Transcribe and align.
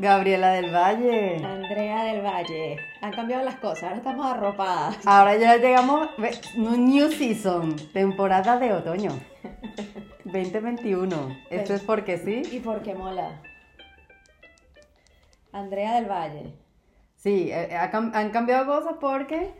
Gabriela 0.00 0.52
del 0.52 0.74
Valle. 0.74 1.44
Andrea 1.44 2.04
del 2.04 2.22
Valle. 2.24 2.76
Han 3.02 3.12
cambiado 3.12 3.44
las 3.44 3.56
cosas, 3.56 3.82
ahora 3.84 3.96
estamos 3.96 4.26
arropadas. 4.26 4.96
Ahora 5.06 5.36
ya 5.36 5.56
llegamos, 5.56 6.08
New 6.56 7.10
Season, 7.10 7.76
temporada 7.92 8.58
de 8.58 8.72
otoño. 8.72 9.10
2021. 10.24 11.36
Esto 11.50 11.74
es 11.74 11.82
porque 11.82 12.16
sí. 12.18 12.42
Y 12.50 12.60
porque 12.60 12.94
mola. 12.94 13.42
Andrea 15.52 15.94
del 15.96 16.06
Valle. 16.06 16.54
Sí, 17.16 17.50
eh, 17.52 17.68
cam- 17.92 18.12
han 18.14 18.30
cambiado 18.30 18.64
cosas 18.66 18.94
porque 19.00 19.52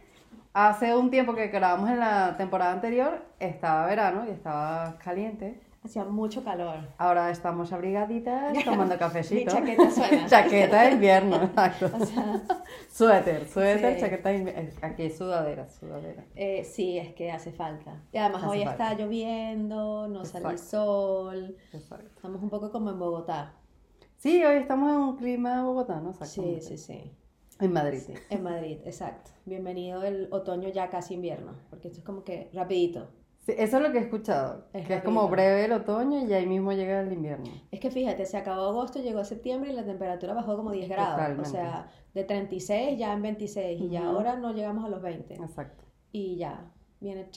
hace 0.54 0.96
un 0.96 1.10
tiempo 1.10 1.34
que 1.34 1.48
grabamos 1.48 1.90
en 1.90 2.00
la 2.00 2.36
temporada 2.38 2.72
anterior, 2.72 3.22
estaba 3.38 3.86
verano 3.86 4.24
y 4.26 4.30
estaba 4.30 4.96
caliente. 5.04 5.60
Hacía 5.82 6.04
mucho 6.04 6.44
calor. 6.44 6.76
Ahora 6.98 7.30
estamos 7.30 7.72
abrigaditas 7.72 8.52
tomando 8.64 8.98
cafecito. 8.98 9.58
Mi 9.60 9.76
chaqueta 9.76 9.90
suena. 9.90 10.26
chaqueta 10.26 10.82
de 10.82 10.90
invierno, 10.92 11.36
exacto. 11.42 11.90
O 11.98 12.04
sea, 12.04 12.42
Suéter, 12.90 13.48
suéter, 13.48 13.94
Sí. 13.94 14.00
chaqueta 14.00 14.28
de 14.28 14.36
invierno. 14.38 14.70
Aquí 14.82 15.04
es 15.04 15.16
sudadera, 15.16 15.68
sudadera. 15.70 16.24
eh, 16.36 16.64
sí, 16.64 16.98
es 16.98 17.14
que 17.14 17.30
hace 17.32 17.50
falta. 17.52 18.02
Y 18.12 18.18
además 18.18 18.42
Hace 18.42 18.50
hoy 18.52 18.64
falta. 18.64 18.90
está 18.92 19.02
lloviendo, 19.02 20.06
no 20.08 20.24
sale 20.26 20.44
el 20.48 20.50
Exacto. 20.52 20.70
sol. 20.70 21.56
Exacto. 21.72 22.10
Estamos 22.14 22.42
un 22.42 22.50
poco 22.50 22.70
como 22.70 22.90
en 22.90 22.98
Bogotá. 22.98 23.54
Sí, 24.16 24.44
hoy 24.44 24.56
estamos 24.56 24.90
en 24.92 24.98
un 24.98 25.16
clima 25.16 25.64
bogotano, 25.64 26.12
Sí, 26.12 26.18
exactamente. 26.20 26.60
sí, 26.60 26.76
sí. 26.76 27.10
En 27.58 27.72
Madrid. 27.72 28.00
Sí, 28.04 28.12
en 28.28 28.42
Madrid, 28.42 28.78
exacto. 28.84 29.30
Bienvenido 29.46 30.02
el 30.02 30.28
otoño 30.30 30.68
ya 30.68 30.90
casi 30.90 31.14
invierno, 31.14 31.52
porque 31.70 31.88
esto 31.88 32.00
es 32.00 32.04
como 32.04 32.22
que 32.22 32.50
rapidito. 32.52 33.08
Sí, 33.40 33.54
eso 33.56 33.78
es 33.78 33.82
lo 33.82 33.90
que 33.90 33.98
he 33.98 34.02
escuchado. 34.02 34.66
Es 34.72 34.86
que 34.86 34.96
es 34.96 35.02
como 35.02 35.26
breve 35.28 35.64
el 35.64 35.72
otoño 35.72 36.26
y 36.26 36.32
ahí 36.32 36.46
mismo 36.46 36.72
llega 36.72 37.00
el 37.00 37.12
invierno. 37.12 37.50
Es 37.70 37.80
que 37.80 37.90
fíjate, 37.90 38.26
se 38.26 38.36
acabó 38.36 38.68
agosto, 38.68 39.00
llegó 39.00 39.24
septiembre 39.24 39.70
y 39.70 39.74
la 39.74 39.84
temperatura 39.84 40.34
bajó 40.34 40.56
como 40.56 40.72
10 40.72 40.88
grados. 40.90 41.16
Totalmente. 41.16 41.48
O 41.48 41.52
sea, 41.52 41.90
de 42.12 42.24
36 42.24 42.98
ya 42.98 43.14
en 43.14 43.22
26 43.22 43.80
y 43.80 43.88
ya 43.88 44.06
ahora 44.06 44.36
no 44.36 44.52
llegamos 44.52 44.84
a 44.84 44.88
los 44.88 45.00
20. 45.00 45.34
Exacto, 45.34 45.84
Y 46.12 46.36
ya, 46.36 46.70
viene 47.00 47.30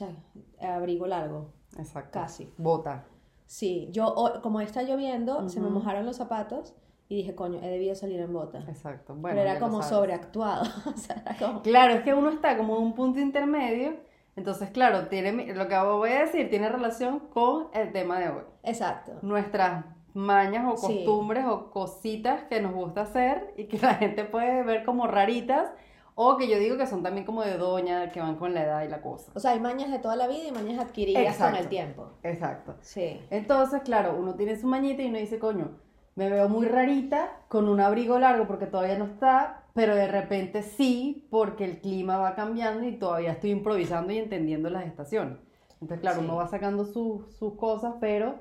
abrigo 0.61 1.07
largo, 1.07 1.53
exacto. 1.77 2.11
casi. 2.11 2.51
Bota. 2.57 3.05
Sí, 3.45 3.89
yo 3.91 4.13
como 4.41 4.61
está 4.61 4.83
lloviendo, 4.83 5.47
se 5.47 5.59
me 5.59 5.69
mojaron 5.69 6.05
los 6.05 6.17
zapatos 6.17 6.73
y 7.07 7.17
dije, 7.17 7.35
coño, 7.35 7.59
he 7.61 7.69
debido 7.69 7.95
salir 7.95 8.19
en 8.19 8.33
bota. 8.33 8.59
Exacto. 8.67 9.13
Bueno, 9.13 9.37
Pero 9.37 9.49
era 9.49 9.59
como 9.59 9.83
sobreactuado. 9.83 10.63
o 10.85 10.97
sea, 10.97 11.17
era 11.17 11.37
como... 11.37 11.61
Claro, 11.61 11.93
es 11.93 12.01
que 12.01 12.13
uno 12.13 12.29
está 12.29 12.57
como 12.57 12.77
en 12.77 12.83
un 12.83 12.93
punto 12.93 13.19
intermedio. 13.19 13.97
Entonces, 14.35 14.71
claro, 14.71 15.07
tiene, 15.07 15.53
lo 15.53 15.67
que 15.67 15.77
voy 15.77 16.09
a 16.11 16.21
decir 16.21 16.49
tiene 16.49 16.69
relación 16.69 17.19
con 17.19 17.67
el 17.73 17.91
tema 17.91 18.19
de 18.19 18.29
hoy. 18.29 18.43
Exacto. 18.63 19.13
Nuestras 19.21 19.85
mañas 20.13 20.65
o 20.71 20.77
Sí. 20.77 20.87
costumbres 21.05 21.45
o 21.45 21.71
cositas 21.71 22.43
que 22.43 22.61
nos 22.61 22.73
gusta 22.73 23.01
hacer 23.01 23.53
y 23.57 23.65
que 23.65 23.77
la 23.79 23.95
gente 23.95 24.25
puede 24.25 24.63
ver 24.63 24.85
como 24.85 25.07
raritas 25.07 25.71
o 26.15 26.37
que 26.37 26.47
yo 26.47 26.59
digo 26.59 26.77
que 26.77 26.85
son 26.85 27.01
también 27.01 27.25
como 27.25 27.41
de 27.43 27.57
doña, 27.57 28.11
que 28.11 28.19
van 28.19 28.35
con 28.35 28.53
la 28.53 28.63
edad 28.63 28.83
y 28.83 28.87
la 28.87 29.01
cosa. 29.01 29.31
O 29.35 29.39
sea, 29.39 29.51
hay 29.51 29.59
mañas 29.59 29.89
de 29.89 29.97
toda 29.97 30.15
la 30.15 30.27
vida 30.27 30.47
y 30.47 30.51
mañas 30.51 30.79
adquiridas 30.79 31.37
con 31.37 31.55
el 31.55 31.67
tiempo. 31.67 32.11
Exacto. 32.21 32.75
Sí. 32.81 33.19
Entonces, 33.31 33.81
claro, 33.81 34.15
uno 34.19 34.35
tiene 34.35 34.55
su 34.55 34.67
mañita 34.67 35.01
y 35.01 35.07
uno 35.09 35.17
dice, 35.17 35.39
coño, 35.39 35.71
me 36.15 36.29
veo 36.29 36.47
muy 36.49 36.67
rarita 36.67 37.31
con 37.47 37.67
un 37.67 37.79
abrigo 37.79 38.19
largo 38.19 38.45
porque 38.45 38.67
todavía 38.67 38.95
no 38.99 39.05
está, 39.05 39.62
pero 39.73 39.95
de 39.95 40.07
repente 40.07 40.61
sí, 40.61 41.27
porque 41.29 41.65
el 41.65 41.79
clima 41.81 42.17
va 42.17 42.35
cambiando 42.35 42.85
y 42.87 42.93
todavía 42.97 43.31
estoy 43.31 43.51
improvisando 43.51 44.13
y 44.13 44.19
entendiendo 44.19 44.69
las 44.69 44.85
estaciones. 44.85 45.37
Entonces, 45.81 45.99
claro, 46.01 46.19
Sí. 46.19 46.25
uno 46.25 46.35
va 46.37 46.47
sacando 46.47 46.85
sus- 46.85 47.35
sus 47.35 47.55
cosas, 47.55 47.95
pero 47.99 48.35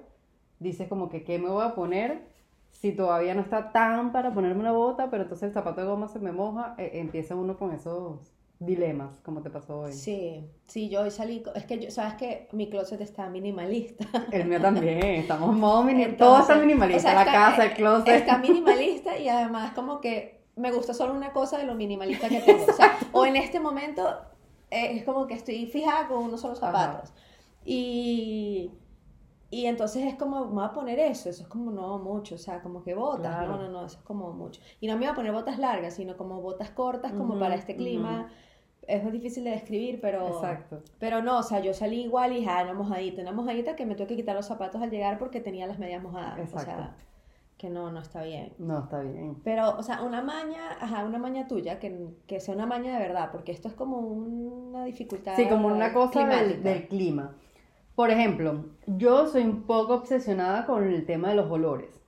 dices 0.60 0.88
como 0.88 1.08
que, 1.08 1.24
¿qué 1.24 1.38
me 1.38 1.48
voy 1.48 1.64
a 1.64 1.74
poner? 1.74 2.30
Si 2.70 2.92
todavía 2.92 3.34
no 3.34 3.40
está 3.42 3.72
tan 3.72 4.12
para 4.12 4.32
ponerme 4.32 4.60
una 4.60 4.72
bota, 4.72 5.10
pero 5.10 5.24
entonces 5.24 5.48
el 5.48 5.52
zapato 5.54 5.80
de 5.80 5.86
goma 5.86 6.08
se 6.08 6.18
me 6.20 6.32
moja, 6.32 6.74
eh, 6.78 6.90
empieza 6.94 7.34
uno 7.34 7.56
con 7.58 7.72
esos 7.72 8.32
dilemas, 8.58 9.18
como 9.24 9.42
te 9.42 9.50
pasó 9.50 9.80
hoy. 9.80 9.92
Sí, 9.92 10.48
sí, 10.66 10.88
yo 10.88 11.00
hoy 11.02 11.10
salí, 11.10 11.42
es 11.56 11.64
que 11.66 11.80
yo, 11.80 11.90
sabes 11.90 12.14
que 12.14 12.48
mi 12.52 12.70
closet 12.70 13.00
está 13.00 13.28
minimalista. 13.28 14.04
El 14.30 14.46
mío 14.46 14.60
también, 14.60 14.98
estamos 15.04 15.50
en 15.52 15.58
modo 15.60 15.82
mini, 15.82 16.04
Entonces, 16.04 16.18
todo 16.18 16.40
está 16.40 16.54
minimalista, 16.56 16.98
o 16.98 17.02
sea, 17.02 17.14
la 17.14 17.20
está- 17.22 17.32
casa, 17.32 17.64
el 17.64 17.72
closet. 17.72 18.14
Está 18.14 18.38
minimalista 18.38 19.18
y 19.18 19.28
además 19.28 19.72
como 19.72 20.00
que 20.00 20.41
me 20.56 20.70
gusta 20.72 20.94
solo 20.94 21.14
una 21.14 21.32
cosa 21.32 21.58
de 21.58 21.64
lo 21.64 21.74
minimalista 21.74 22.28
que 22.28 22.40
tengo. 22.40 22.64
O 22.68 22.72
sea, 22.74 22.96
o 23.12 23.24
en 23.26 23.36
este 23.36 23.58
momento 23.60 24.06
eh, 24.70 24.96
es 24.96 25.04
como 25.04 25.26
que 25.26 25.34
estoy 25.34 25.66
fijada 25.66 26.08
con 26.08 26.18
unos 26.24 26.40
solos 26.40 26.62
Ajá. 26.62 26.72
zapatos. 26.72 27.12
Y, 27.64 28.70
y 29.50 29.66
entonces 29.66 30.04
es 30.06 30.14
como, 30.16 30.46
me 30.46 30.54
voy 30.54 30.64
a 30.64 30.72
poner 30.72 30.98
eso, 30.98 31.28
eso 31.28 31.42
es 31.42 31.48
como 31.48 31.70
no 31.70 31.98
mucho, 31.98 32.34
o 32.34 32.38
sea, 32.38 32.60
como 32.62 32.82
que 32.82 32.94
botas, 32.94 33.20
Claro. 33.36 33.52
no, 33.56 33.62
no, 33.62 33.68
no, 33.68 33.86
eso 33.86 33.98
es 33.98 34.04
como 34.04 34.32
mucho. 34.32 34.60
Y 34.80 34.86
no 34.88 34.96
me 34.96 35.04
iba 35.04 35.12
a 35.12 35.14
poner 35.16 35.32
botas 35.32 35.58
largas, 35.58 35.94
sino 35.94 36.16
como 36.16 36.40
botas 36.40 36.70
cortas, 36.70 37.12
como 37.12 37.38
para 37.38 37.54
este 37.54 37.76
clima. 37.76 38.28
Es 38.88 39.02
muy 39.02 39.12
difícil 39.12 39.44
de 39.44 39.50
describir, 39.50 40.00
pero... 40.00 40.26
Exacto. 40.26 40.82
Pero 40.98 41.22
no, 41.22 41.38
o 41.38 41.42
sea, 41.44 41.60
yo 41.60 41.72
salí 41.72 42.02
igual 42.02 42.32
y 42.32 42.36
dije, 42.40 42.50
ah, 42.50 42.62
una 42.64 42.74
mojadita, 42.74 43.22
una 43.22 43.30
mojadita 43.30 43.76
que 43.76 43.86
me 43.86 43.94
tuve 43.94 44.08
que 44.08 44.16
quitar 44.16 44.34
los 44.34 44.46
zapatos 44.46 44.82
al 44.82 44.90
llegar 44.90 45.18
porque 45.18 45.40
tenía 45.40 45.66
las 45.68 45.78
medias 45.78 46.02
mojadas. 46.02 46.36
O 46.38 46.42
Exacto. 46.42 46.64
sea, 46.66 46.96
que 47.62 47.70
no, 47.70 47.92
no 47.92 48.00
está 48.00 48.24
bien. 48.24 48.52
No, 48.58 48.80
está 48.80 49.00
bien. 49.02 49.36
Pero, 49.44 49.78
o 49.78 49.84
sea, 49.84 50.02
una 50.02 50.20
maña, 50.20 50.76
ajá, 50.80 51.04
una 51.04 51.18
maña 51.18 51.46
tuya, 51.46 51.78
que, 51.78 52.08
que 52.26 52.40
sea 52.40 52.56
una 52.56 52.66
maña 52.66 52.94
de 52.94 52.98
verdad, 52.98 53.30
porque 53.30 53.52
esto 53.52 53.68
es 53.68 53.74
como 53.74 53.98
una 53.98 54.84
dificultad. 54.84 55.36
Sí, 55.36 55.46
como 55.48 55.68
una 55.68 55.92
cosa 55.92 56.26
del, 56.26 56.88
clima. 56.88 57.36
Por 57.94 58.10
ejemplo, 58.10 58.64
yo 58.88 59.28
soy 59.28 59.44
un 59.44 59.62
poco 59.62 59.94
obsesionada 59.94 60.66
con 60.66 60.82
el 60.82 61.06
tema 61.06 61.28
de 61.28 61.36
los 61.36 61.48
olores. 61.48 62.02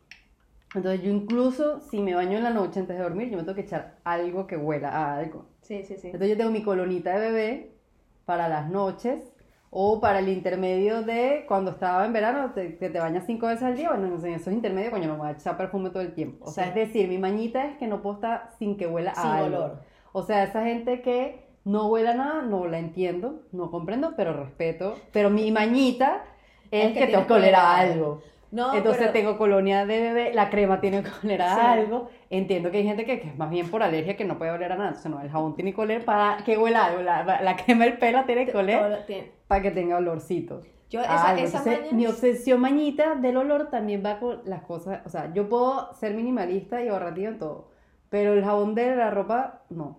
Entonces 0.75 1.03
yo 1.03 1.13
incluso 1.13 1.79
si 1.79 2.01
me 2.01 2.17
baño 2.17 2.37
en 2.37 2.43
la 2.43 2.51
noche 2.51 2.81
antes 2.81 2.97
de 2.97 3.05
dormir, 3.05 3.31
yo 3.31 3.37
me 3.37 3.45
tengo 3.45 3.55
que 3.55 3.61
echar 3.61 4.01
algo 4.03 4.49
que 4.49 4.57
huela 4.57 4.89
a 4.89 5.19
algo. 5.19 5.47
Sí, 5.61 5.85
sí, 5.85 5.95
sí. 5.97 6.09
Entonces 6.09 6.31
yo 6.31 6.37
tengo 6.37 6.51
mi 6.51 6.65
colonita 6.65 7.15
de 7.15 7.21
bebé 7.31 7.77
para 8.25 8.49
las 8.49 8.69
noches 8.69 9.33
o 9.77 10.01
para 10.01 10.21
el 10.21 10.29
intermedio 10.29 11.03
de 11.03 11.45
cuando 11.49 11.73
estaba 11.73 12.07
en 12.07 12.13
verano, 12.13 12.53
te- 12.55 12.77
que 12.77 12.89
te 12.91 13.01
bañas 13.01 13.25
cinco 13.27 13.49
veces 13.49 13.65
al 13.65 13.77
día, 13.77 13.91
bueno, 13.91 14.07
en 14.25 14.35
esos 14.35 14.53
intermedios, 14.53 14.93
coño, 14.93 15.11
me 15.11 15.19
voy 15.19 15.27
a 15.29 15.33
echar 15.33 15.57
perfume 15.57 15.91
todo 15.91 16.03
el 16.03 16.15
tiempo. 16.15 16.45
O 16.47 16.51
sea, 16.53 16.65
Sí. 16.65 16.69
es 16.71 16.75
decir, 16.77 17.09
mi 17.09 17.19
mañita 17.19 17.65
es 17.67 17.77
que 17.79 17.89
no 17.89 18.01
puedo 18.01 18.15
estar 18.15 18.51
sin 18.59 18.77
que 18.77 18.87
huela 18.87 19.15
Sin 19.17 19.27
a 19.27 19.37
algo. 19.39 19.57
olor. 19.57 19.81
O 20.13 20.23
sea, 20.23 20.45
esa 20.45 20.63
gente 20.63 21.03
que 21.03 21.45
no 21.65 21.89
huela 21.89 22.15
nada, 22.15 22.43
no 22.43 22.69
la 22.69 22.79
entiendo, 22.79 23.43
no 23.51 23.73
comprendo, 23.73 24.15
pero 24.17 24.33
respeto. 24.33 24.95
Pero 25.13 25.29
mi 25.31 25.51
mañita 25.51 26.23
es, 26.71 26.87
Es 26.87 26.93
que 26.93 27.01
que, 27.01 27.07
tengo 27.13 27.27
que 27.27 27.33
oler 27.33 27.55
a 27.57 27.77
algo. 27.79 28.23
No, 28.55 28.73
Entonces 28.73 29.01
pero- 29.03 29.13
tengo 29.13 29.37
colonia 29.37 29.85
de 29.85 30.01
bebé, 30.01 30.33
la 30.33 30.49
crema 30.49 30.81
tiene 30.81 31.03
que 31.03 31.11
oler 31.25 31.43
a 31.43 31.55
Sí. 31.55 31.61
algo. 31.61 32.09
Entiendo 32.31 32.71
que 32.71 32.79
hay 32.79 32.85
gente 32.85 33.05
que, 33.05 33.19
que 33.21 33.29
es 33.29 33.37
más 33.37 33.51
bien 33.51 33.69
por 33.69 33.83
alergia 33.83 34.17
que 34.17 34.25
no 34.25 34.39
puede 34.39 34.53
oler 34.53 34.71
a 34.71 34.77
nada. 34.77 34.89
Entonces 34.91 35.11
no, 35.11 35.21
el 35.21 35.29
jabón 35.29 35.57
tiene 35.57 35.75
que 35.75 35.81
oler 35.81 36.05
para 36.05 36.37
que 36.45 36.57
huela 36.57 36.85
algo. 36.87 37.03
La, 37.03 37.25
la 37.43 37.57
crema 37.57 37.85
del 37.85 37.99
pelo 37.99 38.25
tiene 38.25 38.47
que 38.47 38.57
oler 38.57 39.05
tiene- 39.07 39.33
para 39.49 39.61
que 39.61 39.71
tenga 39.73 39.97
olorcito. 39.97 40.63
Yo, 40.89 41.01
a 41.01 41.05
esa, 41.05 41.29
algo. 41.31 41.43
esa 41.45 41.59
Entonces, 41.59 41.81
maña- 41.87 41.93
mi 41.97 42.07
obsesión 42.07 42.61
mañita 42.61 43.17
del 43.17 43.37
olor 43.39 43.71
también 43.71 44.03
va 44.07 44.21
con 44.21 44.43
las 44.45 44.63
cosas. 44.63 45.01
O 45.05 45.09
sea, 45.09 45.33
yo 45.35 45.49
puedo 45.49 45.93
ser 45.95 46.15
minimalista 46.15 46.81
y 46.81 46.87
ahorrativa 46.89 47.29
en 47.31 47.39
todo, 47.39 47.71
pero 48.09 48.35
el 48.35 48.45
jabón 48.45 48.77
de 48.77 48.95
la 48.95 49.11
ropa, 49.11 49.63
no. 49.71 49.99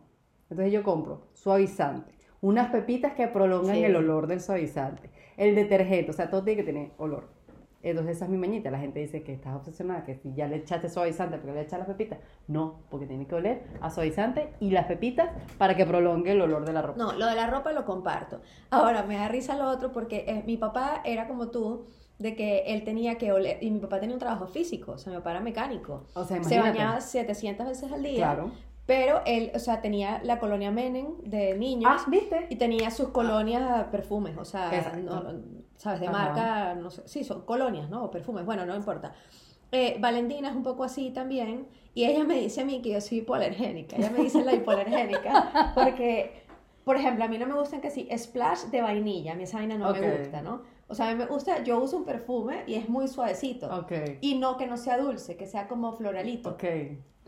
Entonces 0.50 0.72
yo 0.72 0.84
compro 0.84 1.28
suavizante, 1.34 2.14
unas 2.40 2.70
pepitas 2.70 3.14
que 3.16 3.28
prolongan 3.28 3.76
Sí. 3.76 3.84
el 3.84 3.96
olor 3.98 4.28
del 4.28 4.40
suavizante, 4.40 5.10
el 5.36 5.56
detergente, 5.56 6.12
o 6.12 6.14
sea, 6.14 6.30
todo 6.30 6.44
tiene 6.44 6.62
que 6.64 6.72
tener 6.72 6.92
olor. 6.98 7.35
Entonces 7.90 8.16
esa 8.18 8.26
es 8.26 8.32
mi 8.32 8.38
mañita. 8.38 8.72
La 8.72 8.80
gente 8.80 9.00
dice 9.00 9.24
que 9.24 9.34
estás 9.34 9.56
obsesionada, 9.56 10.04
que 10.04 10.16
si 10.16 10.34
ya 10.34 10.48
le 10.48 10.58
echaste 10.58 10.90
suavizante 10.90 11.38
porque 11.38 11.54
le 11.54 11.62
echas 11.62 11.80
las 11.80 11.88
pepitas. 11.88 12.20
No, 12.48 12.80
porque 12.90 13.06
tiene 13.06 13.28
que 13.28 13.36
oler 13.36 13.64
a 13.82 13.90
suavizante 13.92 14.54
y 14.60 14.72
las 14.72 14.86
pepitas 14.86 15.30
para 15.58 15.76
que 15.76 15.86
prolongue 15.86 16.32
el 16.32 16.42
olor 16.42 16.66
de 16.66 16.74
la 16.74 16.82
ropa. 16.82 16.98
No, 16.98 17.14
lo 17.14 17.26
de 17.28 17.36
la 17.36 17.48
ropa 17.48 17.72
lo 17.74 17.86
comparto. 17.86 18.42
Ahora, 18.72 19.04
me 19.04 19.16
da 19.18 19.28
risa 19.28 19.56
lo 19.56 19.70
otro 19.70 19.92
porque 19.92 20.26
eh, 20.28 20.44
mi 20.46 20.58
papá 20.58 21.02
era 21.06 21.28
como 21.28 21.50
tú, 21.50 21.86
de 22.18 22.36
que 22.36 22.60
él 22.68 22.84
tenía 22.84 23.18
que 23.18 23.32
oler, 23.32 23.62
y 23.62 23.70
mi 23.72 23.80
papá 23.80 24.00
tenía 24.00 24.16
un 24.16 24.20
trabajo 24.20 24.48
físico, 24.48 24.94
o 24.94 24.98
sea, 24.98 25.12
mi 25.12 25.18
papá 25.18 25.32
era 25.32 25.42
mecánico. 25.42 26.06
O 26.14 26.24
sea, 26.24 26.38
Se 26.44 26.56
imagínate. 26.56 26.80
bañaba 26.80 27.02
700 27.02 27.68
veces 27.68 27.92
al 27.92 28.02
día. 28.04 28.18
Claro. 28.18 28.52
Pero 28.86 29.22
él, 29.26 29.52
o 29.56 29.60
sea, 29.60 29.82
tenía 29.82 30.22
la 30.24 30.38
colonia 30.40 30.70
Menem 30.72 31.18
de 31.24 31.58
niños 31.58 31.92
Ah, 31.92 32.06
¿viste? 32.08 32.46
y 32.50 32.56
tenía 32.56 32.92
sus 32.92 33.10
colonias 33.10 33.86
perfumes, 33.86 34.38
o 34.38 34.46
sea, 34.46 34.94
no, 35.04 35.24
¿sabes? 35.76 36.02
De 36.02 36.08
Ajá. 36.08 36.18
marca, 36.18 36.76
no 36.76 36.92
sé, 36.92 37.02
sí, 37.08 37.24
son 37.24 37.42
colonias, 37.46 37.90
¿no? 37.90 38.04
O 38.06 38.12
perfumes, 38.12 38.46
bueno, 38.46 38.66
no 38.66 38.76
importa. 38.76 39.14
Eh, 39.72 39.98
Valentina 40.00 40.50
es 40.50 40.56
un 40.56 40.62
poco 40.64 40.84
así 40.84 41.10
también, 41.10 41.68
y 41.96 42.06
ella 42.06 42.24
me 42.24 42.36
dice 42.36 42.62
a 42.62 42.66
mí 42.66 42.82
que 42.84 42.92
yo 42.92 43.02
soy 43.02 43.20
hipoalergénica, 43.20 43.96
ella 43.98 44.12
me 44.12 44.20
dice 44.20 44.44
la 44.46 44.54
hipoalergénica, 44.54 45.72
porque, 45.76 46.44
por 46.84 46.96
ejemplo, 46.96 47.26
a 47.26 47.28
mí 47.28 47.40
no 47.40 47.48
me 47.48 47.56
gustan 47.56 47.82
que 47.82 47.90
sí, 47.90 48.08
splash 48.16 48.66
de 48.66 48.82
vainilla, 48.84 49.32
a 49.32 49.36
mí 49.36 49.44
esa 49.44 49.58
vaina 49.58 49.78
no 49.80 49.92
me 49.92 50.18
gusta, 50.20 50.42
¿no? 50.44 50.62
O 50.88 50.94
sea, 50.94 51.08
a 51.08 51.12
mí 51.12 51.16
me 51.16 51.26
gusta, 51.26 51.64
yo 51.64 51.80
uso 51.80 51.98
un 51.98 52.06
perfume 52.06 52.64
y 52.68 52.76
es 52.76 52.88
muy 52.88 53.08
suavecito, 53.08 53.86
y 54.22 54.36
no 54.36 54.56
que 54.58 54.68
no 54.68 54.78
sea 54.78 54.98
dulce, 54.98 55.36
que 55.36 55.48
sea 55.48 55.68
como 55.68 55.94
floralito. 55.94 56.52
Ok. 56.52 56.64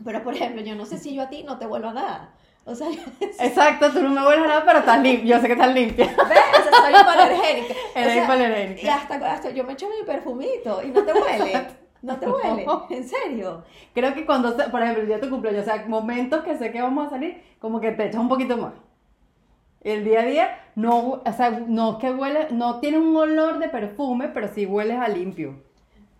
Pero, 0.04 0.22
por 0.22 0.34
ejemplo, 0.34 0.62
yo 0.62 0.76
no 0.76 0.86
sé 0.86 0.98
si 0.98 1.12
yo 1.12 1.22
a 1.22 1.28
ti 1.28 1.42
no 1.42 1.58
te 1.58 1.66
vuelvo 1.66 1.88
a 1.88 1.92
dar. 1.92 2.30
O 2.64 2.74
sea, 2.74 2.88
Exacto, 3.20 3.90
tú 3.90 4.00
no 4.02 4.10
me 4.10 4.24
hueles 4.24 4.44
a 4.44 4.48
nada, 4.48 4.64
pero 4.64 4.78
estás 4.80 5.02
limpia. 5.02 5.36
Yo 5.36 5.40
sé 5.40 5.46
que 5.48 5.54
estás 5.54 5.74
limpia. 5.74 6.06
¿Ves? 6.28 6.38
O 6.60 6.62
sea, 6.62 6.80
soy 6.82 7.00
hipoalergénica. 7.00 7.74
O 7.94 7.98
Eres 7.98 8.12
sea, 8.12 8.22
hipoalergénica. 8.22 8.82
Y 8.82 8.88
hasta, 8.88 9.32
hasta 9.32 9.50
yo 9.50 9.64
me 9.64 9.72
echo 9.72 9.88
mi 9.88 10.06
perfumito 10.06 10.82
y 10.84 10.88
no 10.88 11.02
te 11.02 11.12
huele. 11.12 11.66
¿No 12.00 12.16
te 12.16 12.28
huele? 12.28 12.66
¿En 12.90 13.08
serio? 13.08 13.64
Creo 13.92 14.14
que 14.14 14.24
cuando, 14.24 14.56
por 14.70 14.82
ejemplo, 14.82 15.02
el 15.02 15.08
día 15.08 15.16
de 15.16 15.22
tu 15.22 15.30
cumpleaños, 15.30 15.62
o 15.62 15.64
sea, 15.64 15.84
momentos 15.88 16.44
que 16.44 16.56
sé 16.56 16.70
que 16.70 16.80
vamos 16.80 17.08
a 17.08 17.10
salir, 17.10 17.42
como 17.58 17.80
que 17.80 17.90
te 17.90 18.06
echas 18.06 18.20
un 18.20 18.28
poquito 18.28 18.56
más. 18.56 18.74
El 19.80 20.04
día 20.04 20.20
a 20.20 20.24
día, 20.24 20.60
no, 20.74 21.22
o 21.24 21.32
sea, 21.36 21.50
no 21.50 21.98
que 21.98 22.10
huele, 22.10 22.48
no 22.50 22.80
tiene 22.80 22.98
un 22.98 23.16
olor 23.16 23.58
de 23.58 23.68
perfume, 23.68 24.28
pero 24.28 24.48
sí 24.48 24.66
hueles 24.66 24.98
a 24.98 25.08
limpio. 25.08 25.62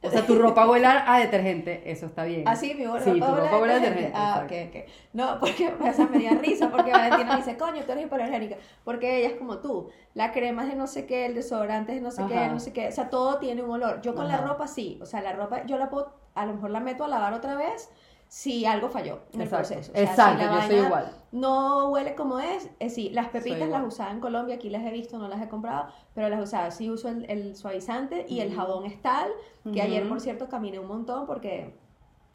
O 0.01 0.09
sea, 0.11 0.25
tu 0.25 0.39
ropa 0.39 0.65
huele 0.71 0.87
a 0.87 1.13
a 1.13 1.19
detergente, 1.19 1.83
eso 1.91 2.07
está 2.07 2.23
bien. 2.23 2.47
Así 2.47 2.73
mi 2.75 2.87
ropa 2.87 3.01
Sí, 3.01 3.19
tu 3.19 3.27
ropa 3.27 3.59
huele 3.59 3.73
a 3.75 3.79
detergente. 3.81 4.13
Ah, 4.15 4.43
ok, 4.45 4.53
ok. 4.69 4.91
No, 5.13 5.41
porque 5.41 5.69
o 5.81 5.93
sea, 5.93 6.07
me 6.07 6.19
dio 6.19 6.31
risa 6.39 6.71
porque 6.71 6.93
Valentina 6.93 7.33
me 7.33 7.37
dice, 7.39 7.57
coño, 7.57 7.83
tú 7.85 7.93
eres 7.93 8.05
hipoalergénica. 8.07 8.57
Porque 8.85 9.19
ella 9.19 9.31
es 9.31 9.35
como 9.35 9.59
tú. 9.59 9.91
La 10.15 10.31
crema 10.31 10.63
es 10.63 10.69
de 10.69 10.77
no 10.77 10.87
sé 10.87 11.05
qué, 11.07 11.27
el 11.27 11.35
desodorante 11.35 11.93
es 11.93 11.99
de 11.99 12.03
no 12.05 12.13
sé 12.13 12.23
qué, 12.29 12.37
Ajá. 12.39 12.53
no 12.53 12.61
sé 12.61 12.73
qué. 12.73 12.87
O 12.87 12.93
sea, 12.93 13.11
todo 13.11 13.39
tiene 13.39 13.63
un 13.63 13.71
olor. 13.71 14.01
Yo 14.03 14.15
con 14.15 14.29
la 14.29 14.35
Ajá. 14.37 14.47
ropa 14.47 14.69
sí. 14.69 15.01
O 15.03 15.07
sea, 15.07 15.21
la 15.21 15.33
ropa 15.33 15.67
yo 15.67 15.79
la 15.79 15.91
puedo, 15.91 16.13
a 16.35 16.47
lo 16.47 16.55
mejor 16.55 16.71
la 16.71 16.79
meto 16.81 17.03
a 17.03 17.09
lavar 17.09 17.33
otra 17.35 17.57
vez 17.57 17.91
si 18.29 18.67
algo 18.67 18.91
falló 18.91 19.23
en 19.33 19.41
el 19.41 19.47
Exacto. 19.49 19.69
proceso. 19.69 19.91
O 19.93 19.95
sea, 19.97 20.05
si 20.07 20.11
Exacto, 20.13 20.45
la 20.45 20.53
yo 20.61 20.67
soy 20.69 20.77
igual. 20.77 21.13
No 21.31 21.91
huele 21.91 22.15
como 22.15 22.39
es. 22.39 22.71
eh, 22.81 22.89
sí, 22.91 23.11
las 23.11 23.29
pepitas 23.29 23.69
las 23.69 23.87
usaba 23.87 24.11
en 24.11 24.21
Colombia, 24.21 24.55
aquí 24.57 24.71
las 24.71 24.85
he 24.85 24.91
visto, 24.91 25.19
no 25.19 25.29
las 25.29 25.43
he 25.43 25.49
comprado, 25.49 25.89
pero 26.15 26.29
las 26.29 26.43
usaba. 26.43 26.71
Sí 26.71 26.91
uso 26.91 27.09
el, 27.09 27.29
el 27.31 27.55
suavizante 27.57 28.25
y 28.29 28.41
el 28.41 28.55
jabón 28.55 28.87
es 28.87 29.01
tal, 29.03 29.31
que 29.73 29.83
ayer, 29.83 30.09
por 30.09 30.21
cierto, 30.21 30.49
caminé 30.49 30.79
un 30.79 30.89
montón 30.89 31.27
porque 31.27 31.75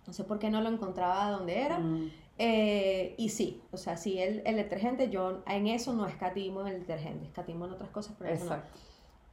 no 0.05 0.13
sé 0.13 0.23
por 0.23 0.37
qué 0.37 0.49
no 0.49 0.61
lo 0.61 0.69
encontraba 0.69 1.29
donde 1.31 1.61
era. 1.61 1.79
Mm. 1.79 2.11
Eh, 2.37 3.13
y 3.17 3.29
sí, 3.29 3.61
o 3.71 3.77
sea, 3.77 3.95
sí, 3.95 4.19
el, 4.19 4.41
el 4.45 4.55
detergente, 4.55 5.09
yo 5.09 5.43
en 5.47 5.67
eso 5.67 5.93
no 5.93 6.07
escatimo 6.07 6.61
en 6.61 6.67
el 6.67 6.79
detergente, 6.81 7.25
escatimo 7.25 7.65
en 7.65 7.71
otras 7.73 7.89
cosas, 7.91 8.15
pero 8.17 8.31
eso 8.31 8.45
no. 8.45 8.61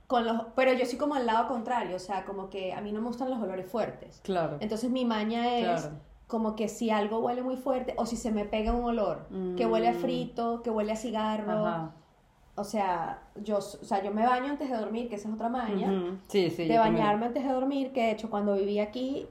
Con 0.07 0.27
los, 0.27 0.43
pero 0.57 0.73
yo 0.73 0.85
soy 0.87 0.99
como 0.99 1.15
al 1.15 1.25
lado 1.25 1.49
contrario, 1.49 1.97
o 1.97 2.01
sea, 2.01 2.25
como 2.25 2.51
que 2.51 2.73
a 2.73 2.81
mí 2.81 2.93
no 2.93 3.01
me 3.01 3.07
gustan 3.07 3.31
los 3.31 3.41
olores 3.41 3.67
fuertes. 3.71 4.21
Claro. 4.25 4.57
Entonces 4.61 4.91
mi 4.91 5.05
maña 5.05 5.57
es 5.57 5.83
Claro. 5.83 5.97
Como 6.31 6.55
que 6.55 6.69
si 6.69 6.89
algo 6.91 7.19
huele 7.19 7.43
muy 7.43 7.57
fuerte 7.57 7.93
o 7.99 8.07
si 8.07 8.17
se 8.17 8.31
me 8.31 8.45
pega 8.45 8.73
un 8.73 8.85
olor 8.85 9.27
que 9.57 9.67
huele 9.67 9.89
a 9.89 9.93
Mm. 9.93 9.97
frito, 9.97 10.63
que 10.63 10.71
huele 10.71 10.93
a 10.93 10.97
cigarro, 10.97 11.67
Ajá. 11.67 11.97
o 12.55 12.65
sea, 12.65 13.25
yo, 13.43 13.59
o 13.59 13.61
sea, 13.61 14.03
yo 14.03 14.13
me 14.13 14.25
baño 14.25 14.51
antes 14.53 14.71
de 14.71 14.77
dormir, 14.77 15.09
que 15.09 15.17
esa 15.17 15.29
es 15.29 15.35
otra 15.35 15.49
maña. 15.49 15.89
Sí, 16.29 16.49
sí. 16.51 16.67
de 16.69 16.75
también. 16.75 16.95
bañarme 17.05 17.27
antes 17.27 17.43
de 17.45 17.53
dormir, 17.53 17.93
que 17.93 18.03
de 18.05 18.11
hecho 18.13 18.31
cuando 18.31 18.55
vivía 18.55 18.85
aquí, 18.85 19.27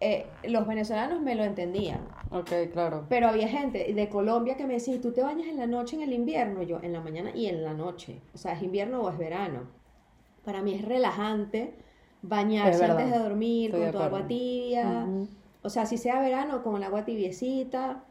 eh, 0.00 0.26
los 0.44 0.66
venezolanos 0.66 1.20
me 1.20 1.34
lo 1.34 1.44
entendían. 1.44 2.00
Ok, 2.32 2.50
claro. 2.72 3.04
Pero 3.08 3.28
había 3.28 3.48
gente 3.48 3.92
de 3.92 4.08
Colombia 4.08 4.56
que 4.56 4.66
me 4.66 4.74
decía, 4.74 4.94
¿y 4.94 4.98
tú 5.00 5.12
te 5.12 5.22
bañas 5.22 5.46
en 5.48 5.58
la 5.58 5.66
noche 5.66 5.96
en 5.96 6.02
el 6.02 6.12
invierno? 6.14 6.62
Yo, 6.62 6.78
en 6.82 6.92
la 6.94 7.00
mañana 7.00 7.30
y 7.34 7.46
en 7.46 7.62
la 7.62 7.74
noche. 7.74 8.22
O 8.34 8.38
sea, 8.38 8.52
¿es 8.54 8.62
invierno 8.62 9.02
o 9.02 9.10
es 9.10 9.18
verano? 9.18 9.64
Para 10.44 10.62
mí 10.62 10.72
es 10.74 10.82
relajante 10.86 11.74
bañarse 12.22 12.84
antes 12.84 13.10
de 13.10 13.18
dormir 13.18 13.66
Estoy 13.66 13.80
con 13.80 13.86
de 13.86 13.92
tu 13.92 13.98
agua 14.02 14.26
tibia. 14.26 15.06
O 15.62 15.68
sea, 15.70 15.86
si 15.86 15.98
sea 15.98 16.20
verano, 16.20 16.62
con 16.62 16.76
el 16.76 16.82
agua 16.84 17.04
tibiecita. 17.04 18.02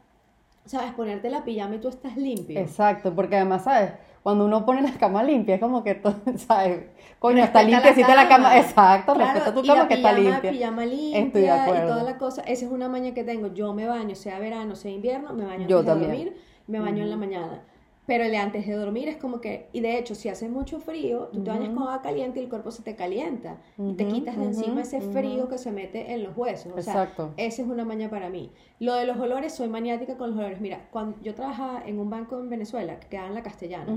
¿Sabes? 0.66 0.92
Ponerte 0.92 1.30
la 1.30 1.42
pijama 1.42 1.76
y 1.76 1.78
tú 1.78 1.88
estás 1.88 2.16
limpio. 2.16 2.60
Exacto, 2.60 3.14
porque 3.14 3.36
además, 3.36 3.64
¿sabes? 3.64 3.92
Cuando 4.22 4.44
uno 4.44 4.64
pone 4.66 4.82
la 4.82 4.92
cama 4.92 5.22
limpia, 5.22 5.54
es 5.54 5.60
como 5.60 5.82
que, 5.82 5.94
todo, 5.94 6.14
¿sabes? 6.36 6.84
Coño, 7.18 7.42
está 7.42 7.62
limpiecita 7.62 8.14
la 8.14 8.28
cama. 8.28 8.50
cama. 8.50 8.58
Exacto, 8.58 9.14
Claro, 9.14 9.32
respeta 9.32 9.54
tu 9.54 9.64
y 9.64 9.66
cama 9.66 9.82
la 9.82 9.88
que 9.88 9.94
está 9.94 10.12
limpia. 10.12 10.50
Pijama 10.50 10.84
limpia 10.86 11.18
Estoy 11.22 11.40
de 11.42 11.46
y 11.46 11.50
acuerdo. 11.50 11.88
toda 11.88 12.02
la 12.02 12.18
cosa. 12.18 12.42
Esa 12.42 12.66
es 12.66 12.70
una 12.70 12.88
maña 12.88 13.14
que 13.14 13.24
tengo. 13.24 13.46
Yo 13.48 13.72
me 13.72 13.86
baño, 13.86 14.14
sea 14.14 14.38
verano, 14.38 14.76
sea 14.76 14.90
invierno, 14.90 15.32
me 15.32 15.46
baño 15.46 15.66
Yo 15.66 15.78
antes 15.78 15.86
también. 15.92 16.10
de 16.10 16.16
dormir, 16.18 16.36
me 16.66 16.78
baño 16.80 17.02
en 17.04 17.10
la 17.10 17.16
mañana. 17.16 17.62
Pero 18.10 18.24
el 18.24 18.32
de 18.32 18.38
antes 18.38 18.66
de 18.66 18.72
dormir 18.74 19.08
es 19.08 19.18
como 19.18 19.40
que, 19.40 19.68
y 19.72 19.78
de 19.78 19.96
hecho, 19.96 20.16
si 20.16 20.28
hace 20.28 20.48
mucho 20.48 20.80
frío, 20.80 21.28
tú 21.32 21.44
te 21.44 21.50
bañas 21.50 21.68
con 21.68 21.84
agua 21.84 22.02
caliente 22.02 22.40
y 22.40 22.42
el 22.42 22.48
cuerpo 22.48 22.72
se 22.72 22.82
te 22.82 22.96
calienta. 22.96 23.58
y 23.78 23.92
te 23.92 24.04
quitas 24.08 24.36
de 24.36 24.46
encima 24.46 24.80
ese 24.80 25.00
frío 25.00 25.48
que 25.48 25.58
se 25.58 25.70
mete 25.70 26.12
en 26.12 26.24
los 26.24 26.36
huesos. 26.36 26.72
O 26.76 26.82
sea, 26.82 27.04
Exacto. 27.04 27.32
esa 27.36 27.62
es 27.62 27.68
una 27.68 27.84
maña 27.84 28.10
para 28.10 28.28
mí. 28.28 28.50
Lo 28.80 28.94
de 28.94 29.06
los 29.06 29.16
olores, 29.16 29.54
soy 29.54 29.68
maniática 29.68 30.16
con 30.16 30.30
los 30.30 30.38
olores. 30.40 30.60
Mira, 30.60 30.88
cuando 30.90 31.20
yo 31.22 31.36
trabajaba 31.36 31.84
en 31.86 32.00
un 32.00 32.10
banco 32.10 32.40
en 32.40 32.50
Venezuela, 32.50 32.98
que 32.98 33.06
quedaba 33.06 33.28
en 33.28 33.34
la 33.34 33.44
Castellana, 33.44 33.96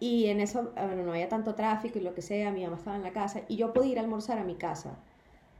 y 0.00 0.28
en 0.28 0.40
eso, 0.40 0.72
bueno, 0.74 1.02
no 1.02 1.12
había 1.12 1.28
tanto 1.28 1.54
tráfico 1.54 1.98
y 1.98 2.02
lo 2.02 2.14
que 2.14 2.22
sea, 2.22 2.50
mi 2.50 2.64
mamá 2.64 2.76
estaba 2.76 2.96
en 2.96 3.02
la 3.02 3.12
casa 3.12 3.42
y 3.46 3.56
yo 3.56 3.74
podía 3.74 3.92
ir 3.92 3.98
a 3.98 4.00
almorzar 4.00 4.38
a 4.38 4.44
mi 4.44 4.54
casa. 4.54 4.96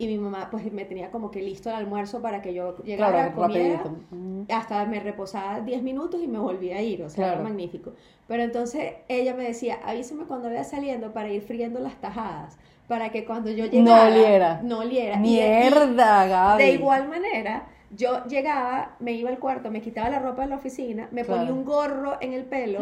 Y 0.00 0.06
mi 0.06 0.17
mamá 0.17 0.47
pues 0.50 0.73
me 0.73 0.85
tenía 0.85 1.11
como 1.11 1.31
que 1.33 1.43
listo 1.43 1.69
el 1.71 1.75
almuerzo 1.75 2.23
para 2.23 2.41
que 2.41 2.55
yo 2.55 2.77
llegara, 2.85 3.33
Claro, 3.33 3.35
comiera, 3.35 3.79
rapidito. 3.83 4.55
Hasta 4.55 4.85
me 4.87 5.00
reposaba 5.00 5.61
10 5.61 5.83
minutos 5.83 6.21
y 6.23 6.29
me 6.29 6.39
volvía 6.39 6.77
a 6.77 6.83
ir, 6.83 7.03
o 7.03 7.11
sea, 7.11 7.33
era 7.33 7.43
magnífico. 7.43 7.95
Pero 8.29 8.45
entonces 8.45 8.93
ella 9.09 9.35
me 9.35 9.43
decía, 9.45 9.79
avísame 9.85 10.25
cuando 10.25 10.49
vaya 10.49 10.62
saliendo 10.62 11.12
para 11.12 11.31
ir 11.31 11.43
friendo 11.43 11.81
las 11.81 11.97
tajadas, 12.00 12.56
para 12.87 13.11
que 13.11 13.25
cuando 13.25 13.50
yo 13.50 13.65
No 13.65 13.71
llegara, 13.73 14.06
oliera. 14.09 14.61
no 14.62 14.79
oliera. 14.79 15.17
Y 15.17 15.37
de- 15.37 15.47
y- 15.47 15.61
Mierda, 15.71 16.27
Gaby. 16.29 16.62
de 16.62 16.73
igual 16.73 17.09
manera, 17.09 17.67
yo 17.90 18.25
llegaba, 18.26 18.90
me 18.99 19.12
iba 19.12 19.31
al 19.31 19.38
cuarto, 19.38 19.70
me 19.70 19.81
quitaba 19.81 20.11
la 20.11 20.19
ropa 20.19 20.43
de 20.43 20.49
la 20.49 20.56
oficina, 20.56 21.08
me 21.11 21.25
Claro. 21.25 21.40
ponía 21.40 21.55
un 21.55 21.64
gorro 21.64 22.19
en 22.20 22.35
el 22.35 22.44
pelo 22.44 22.81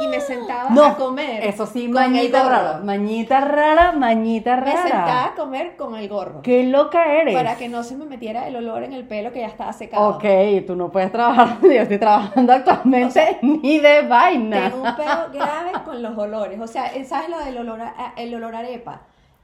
y 0.00 0.08
me 0.08 0.20
sentaba 0.20 0.70
No, 0.70 0.84
a 0.84 0.96
comer. 0.96 1.44
Eso 1.44 1.66
sí, 1.66 1.86
mañita 1.86 2.42
rara. 2.48 2.80
Mañita 2.82 3.40
rara, 3.40 3.92
mañita 3.92 4.56
Me 4.56 4.72
sentaba 4.76 5.04
rara. 5.06 5.24
a 5.26 5.34
comer 5.36 5.76
con 5.76 5.94
el 5.94 6.08
gorro. 6.08 6.42
Qué 6.42 6.64
loca 6.64 7.12
eres. 7.12 7.34
Para 7.34 7.54
que 7.56 7.68
no 7.68 7.84
se 7.84 7.96
me 7.96 8.06
metiera 8.06 8.48
el 8.48 8.56
olor 8.56 8.82
en 8.82 8.92
el 8.92 9.06
pelo 9.06 9.30
que 9.32 9.38
ya 9.40 9.46
estaba 9.46 9.72
secado. 9.72 10.08
Ok, 10.16 10.24
tú 10.66 10.74
no 10.74 10.90
puedes 10.90 11.12
trabajar. 11.12 11.58
Yo 11.62 11.70
estoy 11.70 11.98
trabajando 11.98 12.52
actualmente 12.52 13.06
O 13.06 13.10
sea, 13.10 13.38
ni 13.42 13.78
de 13.78 14.02
vaina. 14.02 14.70
Tengo 14.70 14.82
un 14.82 14.96
pedo 14.96 15.30
grave 15.32 15.72
con 15.84 16.02
los 16.02 16.18
olores. 16.18 16.60
O 16.60 16.66
sea, 16.66 16.90
¿sabes 17.04 17.28
lo 17.28 17.38
del 17.38 17.56
olor 17.58 17.80
a, 17.82 18.14
el 18.16 18.34
olor 18.34 18.54
a 18.56 18.58
arepa? 18.58 19.02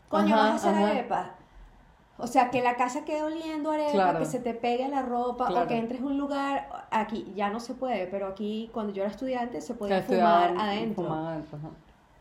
Coño, 0.08 0.34
Ajá, 0.34 0.44
vas 0.52 0.52
a 0.52 0.56
hacer 0.70 0.82
ajá. 0.82 0.90
arepa. 0.92 1.30
O 2.18 2.26
sea, 2.26 2.50
que 2.50 2.62
la 2.62 2.76
casa 2.76 3.04
quede 3.04 3.22
oliendo 3.22 3.70
a 3.70 3.74
arepa, 3.74 3.92
Claro. 3.92 4.18
que 4.20 4.24
se 4.24 4.38
te 4.40 4.54
pegue 4.54 4.88
la 4.88 5.02
ropa, 5.02 5.48
o 5.50 5.66
que 5.66 5.76
entres 5.76 6.00
a 6.00 6.04
un 6.04 6.16
lugar, 6.16 6.86
aquí 6.90 7.30
ya 7.36 7.50
no 7.50 7.60
se 7.60 7.74
puede, 7.74 8.06
pero 8.06 8.26
aquí 8.28 8.70
cuando 8.72 8.92
yo 8.92 9.02
era 9.02 9.10
estudiante 9.10 9.60
se 9.60 9.74
podía 9.74 10.02
fumar 10.02 10.54
adentro. 10.58 11.04
fumaban 11.04 11.26
adentro, 11.26 11.58
ajá. 11.58 11.68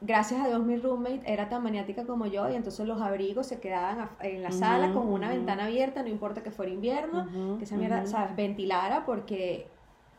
Gracias 0.02 0.42
a 0.42 0.48
Dios 0.50 0.62
mi 0.64 0.76
roommate 0.78 1.22
era 1.26 1.48
tan 1.50 1.64
maniática 1.64 2.04
como 2.04 2.26
yo 2.28 2.48
y 2.52 2.56
entonces 2.56 2.86
los 2.86 3.02
abrigos 3.02 3.48
se 3.48 3.60
quedaban 3.60 4.10
en 4.20 4.44
la 4.44 4.52
sala 4.52 4.92
con 4.94 5.08
una 5.08 5.30
ventana 5.30 5.66
abierta, 5.66 6.04
no 6.04 6.10
importa 6.10 6.44
que 6.44 6.52
fuera 6.52 6.72
invierno, 6.72 7.58
que 7.58 7.64
esa 7.64 7.78
mierda, 7.78 8.06
sabes, 8.06 8.36
ventilara 8.36 9.06
porque 9.06 9.68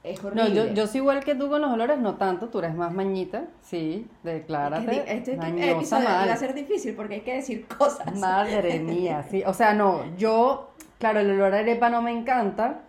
es 0.07 0.23
No, 0.23 0.49
yo, 0.49 0.69
yo 0.69 0.87
soy 0.87 1.01
igual 1.01 1.25
que 1.25 1.35
tú 1.35 1.49
con 1.49 1.61
los 1.61 1.71
olores, 1.71 1.99
no 1.99 2.15
tanto, 2.15 2.49
tú 2.49 2.61
eres 2.61 2.75
más 2.75 2.93
mañita, 2.93 3.45
sí, 3.63 4.07
declárate. 4.23 4.99
Este, 4.99 5.17
este 5.17 5.37
mañosa 5.37 5.99
mal. 5.99 6.29
va 6.29 6.33
a 6.33 6.37
ser 6.37 6.55
difícil 6.55 6.95
porque 6.95 7.15
hay 7.17 7.21
que 7.23 7.35
decir 7.35 7.67
cosas. 7.67 8.15
Madre 8.19 8.79
mía, 8.81 9.25
sí. 9.29 9.43
O 9.47 9.53
sea, 9.53 9.75
no, 9.75 10.05
yo, 10.17 10.71
claro, 10.99 11.21
el 11.21 11.31
olor 11.31 11.55
a 11.55 11.59
arepa 11.59 11.91
no 11.91 12.03
me 12.03 12.13
encanta, 12.13 12.83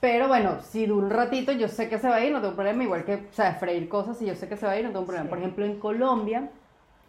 pero 0.00 0.28
bueno, 0.28 0.62
si 0.62 0.86
dura 0.86 1.06
un 1.06 1.10
ratito, 1.10 1.50
yo 1.52 1.68
sé 1.68 1.88
que 1.88 1.98
se 1.98 2.08
va 2.08 2.16
a 2.16 2.24
ir, 2.24 2.32
no 2.32 2.40
tengo 2.40 2.54
problema. 2.54 2.84
Igual 2.84 3.04
que, 3.04 3.14
o 3.14 3.32
sea, 3.32 3.54
freír 3.54 3.88
cosas, 3.88 4.18
si 4.18 4.26
yo 4.26 4.34
sé 4.36 4.48
que 4.48 4.56
se 4.56 4.64
va 4.64 4.72
a 4.72 4.78
ir, 4.78 4.84
no 4.84 4.92
tengo 4.92 5.04
problema. 5.04 5.26
Sí. 5.26 5.30
Por 5.30 5.38
ejemplo, 5.38 5.64
en 5.64 5.78
Colombia, 5.80 6.50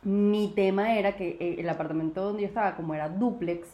mi 0.03 0.51
tema 0.55 0.98
era 0.98 1.15
que 1.15 1.38
eh, 1.39 1.55
el 1.59 1.69
apartamento 1.69 2.24
donde 2.24 2.41
yo 2.41 2.48
estaba, 2.48 2.75
como 2.75 2.95
era 2.95 3.09
duplex, 3.09 3.67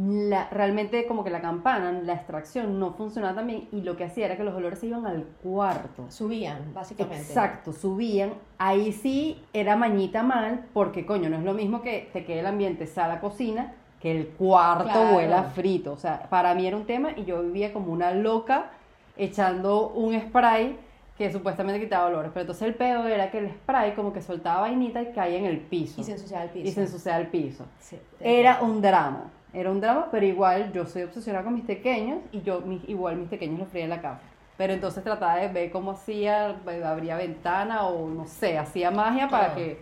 la, 0.00 0.48
realmente 0.50 1.06
como 1.06 1.24
que 1.24 1.30
la 1.30 1.40
campana, 1.40 1.90
la 1.90 2.12
extracción 2.14 2.78
no 2.78 2.92
funcionaba 2.92 3.34
tan 3.34 3.48
bien 3.48 3.68
y 3.72 3.80
lo 3.80 3.96
que 3.96 4.04
hacía 4.04 4.26
era 4.26 4.36
que 4.36 4.44
los 4.44 4.54
olores 4.54 4.78
se 4.78 4.86
iban 4.86 5.04
al 5.06 5.24
cuarto. 5.42 6.06
Subían, 6.08 6.72
básicamente. 6.72 7.20
Exacto, 7.20 7.72
subían. 7.72 8.34
Ahí 8.58 8.92
sí 8.92 9.42
era 9.52 9.74
mañita 9.74 10.22
mal, 10.22 10.66
porque 10.72 11.04
coño, 11.04 11.28
no 11.28 11.36
es 11.38 11.42
lo 11.42 11.52
mismo 11.52 11.82
que 11.82 12.08
te 12.12 12.24
quede 12.24 12.40
el 12.40 12.46
ambiente 12.46 12.86
sala 12.86 13.18
cocina 13.20 13.72
que 14.00 14.12
el 14.12 14.28
cuarto 14.28 14.84
Claro. 14.84 15.16
huela 15.16 15.42
frito. 15.42 15.94
O 15.94 15.96
sea, 15.98 16.28
para 16.30 16.54
mí 16.54 16.64
era 16.64 16.76
un 16.76 16.86
tema 16.86 17.10
y 17.16 17.24
yo 17.24 17.42
vivía 17.42 17.72
como 17.72 17.92
una 17.92 18.12
loca 18.12 18.70
echando 19.16 19.88
un 19.88 20.16
spray 20.20 20.78
que 21.16 21.32
supuestamente 21.32 21.80
quitaba 21.80 22.06
olores. 22.06 22.30
Pero 22.32 22.42
entonces 22.42 22.68
el 22.68 22.74
peor 22.76 23.10
era 23.10 23.32
que 23.32 23.38
el 23.38 23.50
spray 23.50 23.94
como 23.96 24.12
que 24.12 24.22
soltaba 24.22 24.60
vainita 24.60 25.02
y 25.02 25.06
caía 25.12 25.38
en 25.38 25.46
el 25.46 25.58
piso. 25.58 26.00
Y 26.00 26.04
se 26.04 26.12
ensuciaba 26.12 26.44
el 26.44 26.50
piso. 26.50 26.68
Y 26.68 26.70
se 26.70 26.80
ensuciaba 26.82 27.18
el 27.18 27.26
piso. 27.26 27.64
Sí, 27.80 27.98
Era 28.20 28.62
un 28.62 28.80
drama. 28.80 29.32
Era 29.52 29.70
un 29.70 29.80
drama, 29.80 30.08
pero 30.10 30.26
igual 30.26 30.72
yo 30.72 30.84
soy 30.86 31.02
obsesionada 31.02 31.44
con 31.44 31.54
mis 31.54 31.64
pequeños 31.64 32.18
y 32.32 32.42
yo 32.42 32.60
mi- 32.60 32.82
igual 32.86 33.16
mis 33.16 33.28
pequeños 33.28 33.58
los 33.58 33.68
fría 33.68 33.84
en 33.84 33.90
la 33.90 34.00
cama. 34.02 34.20
Pero 34.56 34.72
entonces 34.72 35.02
trataba 35.04 35.36
de 35.36 35.48
ver 35.48 35.70
cómo 35.70 35.92
hacía, 35.92 36.56
eh, 36.68 36.82
abría 36.84 37.16
ventana 37.16 37.86
o 37.86 38.08
no 38.08 38.26
sé, 38.26 38.58
hacía 38.58 38.90
magia 38.90 39.28
para 39.28 39.52
Ah. 39.52 39.54
que 39.54 39.78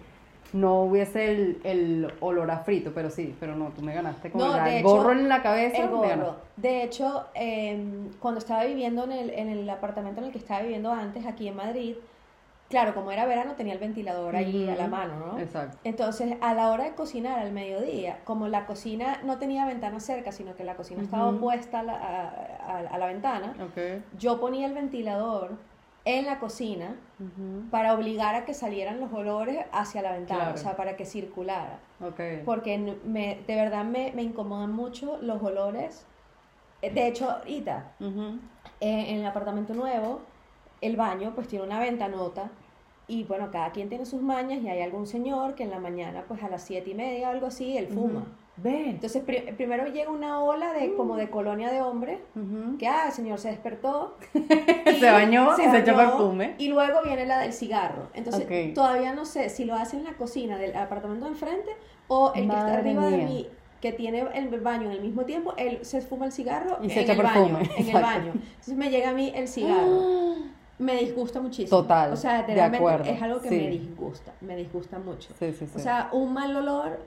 no 0.53 0.83
hubiese 0.83 1.33
el, 1.33 1.61
el 1.65 2.13
olor 2.21 2.51
a 2.51 2.59
frito, 2.59 2.93
pero 2.95 3.11
sí, 3.11 3.35
pero 3.41 3.57
no, 3.57 3.71
tú 3.71 3.83
me 3.83 3.93
ganaste 3.93 4.31
con 4.31 4.41
No, 4.41 4.57
el, 4.65 4.75
hecho, 4.75 4.89
gorro 4.89 5.13
en 5.13 5.29
la 5.29 5.43
cabeza. 5.43 5.83
El 5.83 5.89
gorro. 5.89 6.37
De 6.57 6.83
hecho, 6.85 7.27
em, 7.35 8.11
cuando 8.21 8.39
estaba 8.39 8.65
viviendo 8.65 9.05
en 9.05 9.13
el, 9.13 9.31
en 9.31 9.49
el 9.49 9.69
apartamento 9.69 10.21
en 10.21 10.27
el 10.29 10.33
que 10.33 10.39
estaba 10.39 10.61
viviendo 10.61 10.93
antes, 10.93 11.27
aquí 11.27 11.49
en 11.49 11.57
Madrid, 11.57 11.97
claro, 12.69 12.95
como 12.95 13.11
era 13.13 13.25
verano, 13.27 13.55
tenía 13.55 13.73
el 13.75 13.79
ventilador 13.79 14.35
ahí 14.37 14.69
a 14.69 14.75
la 14.77 14.89
mano, 14.89 15.15
¿no? 15.33 15.39
Exacto. 15.39 15.79
Entonces, 15.85 16.37
a 16.41 16.55
la 16.55 16.71
hora 16.71 16.85
de 16.85 16.95
cocinar 16.95 17.39
al 17.39 17.53
mediodía, 17.53 18.21
como 18.25 18.49
la 18.49 18.67
cocina 18.67 19.21
no 19.25 19.39
tenía 19.39 19.67
ventana 19.67 20.01
cerca, 20.01 20.33
sino 20.33 20.55
que 20.57 20.65
la 20.65 20.75
cocina 20.77 21.03
estaba 21.03 21.29
opuesta 21.29 21.81
a 21.81 21.83
la, 21.83 21.95
a- 21.95 22.77
a- 22.77 22.79
a 22.91 22.99
la 22.99 23.07
ventana, 23.07 23.55
Ok. 23.65 24.03
yo 24.19 24.41
ponía 24.41 24.67
el 24.67 24.75
ventilador 24.75 25.57
en 26.05 26.27
la 26.27 26.39
cocina 26.39 26.95
para 27.71 27.95
obligar 27.95 28.35
a 28.37 28.45
que 28.45 28.55
salieran 28.55 29.01
los 29.01 29.13
olores 29.13 29.65
hacia 29.73 30.03
la 30.03 30.13
ventana, 30.13 30.41
Claro. 30.41 30.55
o 30.55 30.59
sea, 30.59 30.77
para 30.77 30.97
que 30.97 31.05
circulara. 31.05 31.79
Ok. 32.01 32.21
Porque 32.45 32.79
me, 33.05 33.41
de 33.47 33.55
verdad 33.57 33.85
me, 33.85 34.13
me 34.15 34.23
incomodan 34.23 34.73
mucho 34.73 35.19
los 35.23 35.43
olores. 35.43 36.07
Eh, 36.83 36.93
De 36.93 37.09
hecho, 37.09 37.29
ahorita, 37.31 37.93
eh, 38.81 39.05
en 39.09 39.19
el 39.21 39.27
apartamento 39.27 39.75
nuevo, 39.75 40.21
el 40.81 40.97
baño 40.97 41.33
pues 41.35 41.49
tiene 41.49 41.65
una 41.65 41.81
ventanota 41.81 42.51
y 43.09 43.23
bueno, 43.25 43.51
cada 43.53 43.71
quien 43.71 43.89
tiene 43.89 44.05
sus 44.05 44.21
mañas 44.21 44.61
y 44.63 44.69
hay 44.69 44.81
algún 44.83 45.07
señor 45.07 45.55
que 45.55 45.63
en 45.63 45.71
la 45.71 45.79
mañana 45.79 46.25
pues 46.27 46.43
a 46.43 46.49
las 46.49 46.63
siete 46.63 46.91
y 46.91 46.95
media 46.95 47.29
o 47.29 47.33
algo 47.33 47.47
así, 47.47 47.77
él 47.77 47.87
fuma. 47.89 48.25
Ven. 48.59 48.87
Entonces 48.89 49.23
pri- 49.23 49.53
primero 49.57 49.87
llega 49.89 50.11
una 50.11 50.41
ola 50.41 50.73
de 50.73 50.95
como 50.95 51.17
de 51.17 51.29
colonia 51.29 51.71
de 51.71 51.83
hombres 51.83 52.19
Ujú. 52.35 52.79
que 52.79 52.89
ah, 52.89 53.05
el 53.09 53.13
señor 53.13 53.39
se 53.39 53.49
despertó, 53.49 54.17
Se 54.99 55.11
bañó 55.11 55.51
y 55.59 55.71
se 55.71 55.79
echó 55.79 55.95
perfume. 55.95 56.55
Y 56.59 56.69
luego 56.69 57.01
viene 57.05 57.27
la 57.27 57.39
del 57.41 57.53
cigarro. 57.53 58.09
Entonces, 58.15 58.47
todavía 58.75 59.13
no 59.13 59.25
sé 59.27 59.51
si 59.51 59.67
lo 59.67 59.75
hace 59.75 59.99
en 59.99 60.05
la 60.05 60.15
cocina 60.15 60.57
del 60.57 60.75
apartamento 60.75 61.27
de 61.27 61.33
enfrente 61.33 61.71
o 62.09 62.33
el 62.35 62.49
que 62.49 62.57
está 62.57 62.73
arriba 62.79 63.07
de 63.11 63.17
mí, 63.19 63.47
que 63.83 63.93
tiene 63.93 64.25
el 64.35 64.49
baño 64.61 64.87
en 64.87 64.93
el 64.93 65.01
mismo 65.03 65.25
tiempo, 65.27 65.53
él 65.59 65.81
se 65.85 66.01
fuma 66.01 66.25
el 66.25 66.33
cigarro 66.33 66.79
Y 66.83 66.89
se 66.89 67.01
echa 67.03 67.13
el 67.13 67.19
perfume, 67.19 67.53
baño. 67.53 67.69
En 67.77 67.89
el 67.89 68.03
baño. 68.03 68.33
Entonces 68.35 68.75
me 68.77 68.89
llega 68.91 69.11
a 69.11 69.13
mí 69.13 69.33
el 69.35 69.47
cigarro. 69.49 70.35
Me 70.79 70.97
disgusta 70.97 71.41
muchísimo. 71.41 71.79
Total, 71.83 72.13
O 72.13 72.17
sea, 72.17 72.43
de 72.43 72.61
acuerdo, 72.61 73.05
es 73.05 73.23
algo 73.23 73.41
que 73.41 73.49
sí. 73.49 73.55
me 73.57 73.69
disgusta. 73.71 74.33
Me 74.43 74.57
disgusta 74.57 74.99
mucho. 74.99 75.33
Sí, 75.39 75.53
sí, 75.53 75.67
sí. 75.67 75.73
O 75.77 75.79
sea, 75.79 76.11
un 76.13 76.33
mal 76.35 76.55
olor 76.55 76.99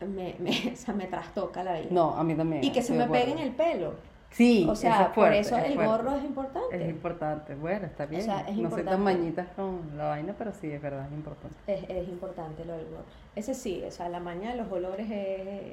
me, 0.00 0.36
me, 0.38 0.50
o 0.72 0.76
sea, 0.76 0.94
me 0.94 1.06
trastoca 1.06 1.64
la 1.64 1.74
vida. 1.74 1.88
no, 1.90 2.14
a 2.14 2.22
mí 2.22 2.34
también. 2.34 2.62
y 2.62 2.70
que 2.70 2.82
se 2.82 2.92
me 2.94 3.06
pegue 3.08 3.32
en 3.32 3.38
el 3.38 3.52
pelo. 3.52 3.94
Sí, 4.30 4.66
O 4.68 4.76
sea, 4.76 4.90
es 4.90 4.96
fuerte, 5.14 5.14
por 5.14 5.32
eso 5.32 5.56
es 5.56 5.64
el 5.64 5.74
fuerte. 5.74 5.90
gorro 5.90 6.16
es 6.16 6.24
importante. 6.24 6.82
Es 6.84 6.90
importante. 6.90 7.54
Bueno, 7.54 7.86
está 7.86 8.04
bien. 8.04 8.22
sea, 8.22 8.40
es 8.40 8.48
no 8.48 8.52
soy 8.54 8.62
importante. 8.64 8.90
tan 8.90 9.02
mañitas 9.02 9.46
con 9.56 9.80
la 9.96 10.08
vaina, 10.08 10.34
pero 10.36 10.52
sí, 10.52 10.70
es 10.70 10.82
verdad, 10.82 11.06
es 11.06 11.12
importante. 11.12 11.56
Es, 11.66 11.82
es 11.88 12.08
importante 12.08 12.64
lo 12.66 12.74
del 12.74 12.86
gorro. 12.90 13.04
Ese 13.34 13.54
sí, 13.54 13.82
o 13.86 13.90
sea, 13.90 14.10
la 14.10 14.20
maña 14.20 14.50
de 14.50 14.58
los 14.58 14.70
olores 14.70 15.10
es 15.10 15.72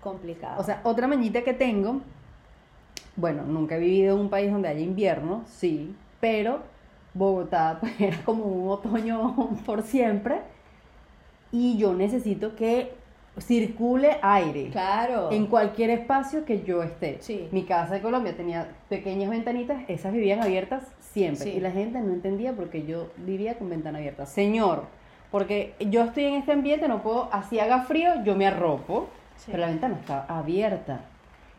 complicado. 0.00 0.58
O 0.60 0.64
sea, 0.64 0.80
otra 0.84 1.06
mañita 1.06 1.42
que 1.42 1.52
tengo, 1.52 2.00
bueno, 3.16 3.42
nunca 3.44 3.76
he 3.76 3.78
vivido 3.78 4.14
en 4.14 4.20
un 4.22 4.28
país 4.30 4.50
donde 4.50 4.68
haya 4.68 4.80
invierno, 4.80 5.44
sí, 5.46 5.94
pero 6.20 6.60
Bogotá 7.14 7.78
pues, 7.80 8.00
era 8.00 8.18
como 8.24 8.44
un 8.44 8.70
otoño 8.70 9.50
por 9.66 9.82
siempre 9.82 10.40
y 11.52 11.76
yo 11.78 11.94
necesito 11.94 12.56
que 12.56 12.92
circule 13.38 14.16
aire 14.22 14.68
claro. 14.70 15.30
en 15.32 15.46
cualquier 15.46 15.90
espacio 15.90 16.44
que 16.44 16.62
yo 16.62 16.82
esté. 16.82 17.18
Sí. 17.20 17.48
Mi 17.50 17.64
casa 17.64 17.94
de 17.94 18.00
Colombia 18.00 18.36
tenía 18.36 18.68
pequeñas 18.88 19.30
ventanitas, 19.30 19.82
esas 19.88 20.12
vivían 20.12 20.40
abiertas 20.40 20.84
siempre 21.00 21.44
Sí. 21.44 21.56
y 21.56 21.60
la 21.60 21.72
gente 21.72 22.00
no 22.00 22.12
entendía 22.12 22.52
porque 22.52 22.84
yo 22.86 23.10
vivía 23.18 23.56
con 23.58 23.70
ventana 23.70 23.98
abierta. 23.98 24.26
Señor, 24.26 24.84
porque 25.32 25.74
yo 25.80 26.04
estoy 26.04 26.24
en 26.26 26.34
este 26.34 26.52
ambiente, 26.52 26.86
no 26.86 27.02
puedo, 27.02 27.28
así 27.32 27.58
haga 27.58 27.82
frío, 27.82 28.22
yo 28.24 28.36
me 28.36 28.46
arropo, 28.46 29.08
Sí. 29.36 29.46
pero 29.50 29.62
la 29.62 29.66
ventana 29.68 29.96
está 30.00 30.24
abierta. 30.28 31.00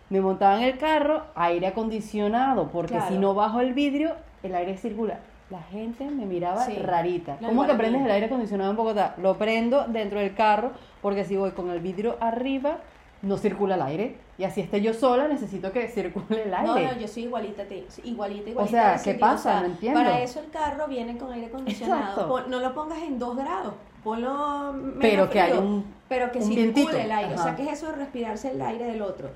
Me 0.09 0.21
montaba 0.21 0.57
en 0.57 0.63
el 0.63 0.77
carro, 0.77 1.23
aire 1.35 1.67
acondicionado, 1.67 2.67
porque 2.69 2.93
Claro. 2.93 3.07
si 3.09 3.17
no 3.17 3.33
bajo 3.33 3.59
el 3.59 3.73
vidrio, 3.73 4.13
el 4.43 4.53
aire 4.55 4.77
circula. 4.77 5.19
La 5.49 5.61
gente 5.61 6.05
me 6.05 6.25
miraba 6.25 6.65
Sí. 6.65 6.75
rarita. 6.75 7.37
No, 7.39 7.49
¿Cómo 7.49 7.65
que 7.67 7.73
prendes 7.75 8.03
el 8.03 8.09
aire 8.11 8.25
acondicionado 8.27 8.71
en 8.71 8.77
Bogotá? 8.77 9.15
Lo 9.21 9.37
prendo 9.37 9.85
dentro 9.87 10.19
del 10.19 10.33
carro, 10.35 10.71
porque 11.01 11.23
si 11.23 11.35
voy 11.35 11.51
con 11.51 11.69
el 11.69 11.79
vidrio 11.79 12.17
arriba, 12.19 12.77
no 13.21 13.37
circula 13.37 13.75
el 13.75 13.81
aire. 13.81 14.15
Y 14.37 14.43
así 14.43 14.61
esté 14.61 14.81
yo 14.81 14.93
sola, 14.93 15.27
necesito 15.27 15.71
que 15.71 15.87
circule 15.87 16.43
el 16.43 16.53
aire. 16.53 16.67
No, 16.85 16.93
no, 16.93 16.99
yo 16.99 17.07
soy 17.07 17.23
igualita 17.23 17.63
a 17.63 17.65
ti, 17.65 17.85
igualita, 18.03 18.49
igualita. 18.49 18.71
sea, 18.77 18.89
en 18.89 18.95
ese 18.95 19.03
¿qué 19.05 19.09
sentido, 19.11 19.29
pasa? 19.31 19.59
No 19.61 19.65
entiendo. 19.67 19.99
Para 19.99 20.19
eso 20.21 20.39
el 20.39 20.49
carro 20.51 20.87
viene 20.87 21.17
con 21.17 21.31
aire 21.31 21.47
acondicionado. 21.47 22.27
Pon- 22.27 22.43
no 22.49 22.59
lo 22.59 22.73
pongas 22.73 22.99
en 22.99 23.17
2 23.17 23.37
grados, 23.37 23.73
ponlo 24.03 24.73
menos 24.73 24.97
Pero 25.01 25.25
que 25.29 25.39
frío, 25.39 25.43
haya 25.43 25.59
un- 25.59 25.85
pero 26.09 26.31
que 26.31 26.39
un 26.39 26.43
circule 26.45 26.63
vientito. 26.73 26.97
el 26.97 27.11
aire. 27.11 27.33
O 27.35 27.37
sea, 27.41 27.55
¿qué 27.55 27.63
es 27.63 27.73
eso 27.73 27.87
de 27.87 27.93
respirarse 27.97 28.51
el 28.51 28.61
aire 28.61 28.85
del 28.85 29.01
otro? 29.01 29.29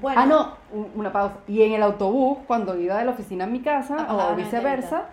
Bueno, 0.00 0.20
Ah, 0.20 0.26
no, 0.26 0.52
un- 0.72 0.90
una 0.94 1.12
pausa. 1.12 1.36
Y 1.48 1.62
en 1.62 1.72
el 1.72 1.82
autobús, 1.82 2.38
cuando 2.46 2.78
iba 2.78 2.98
de 2.98 3.04
la 3.04 3.10
oficina 3.12 3.44
a 3.44 3.46
mi 3.46 3.60
casa, 3.60 4.06
o 4.12 4.16
viceversa, 4.36 5.04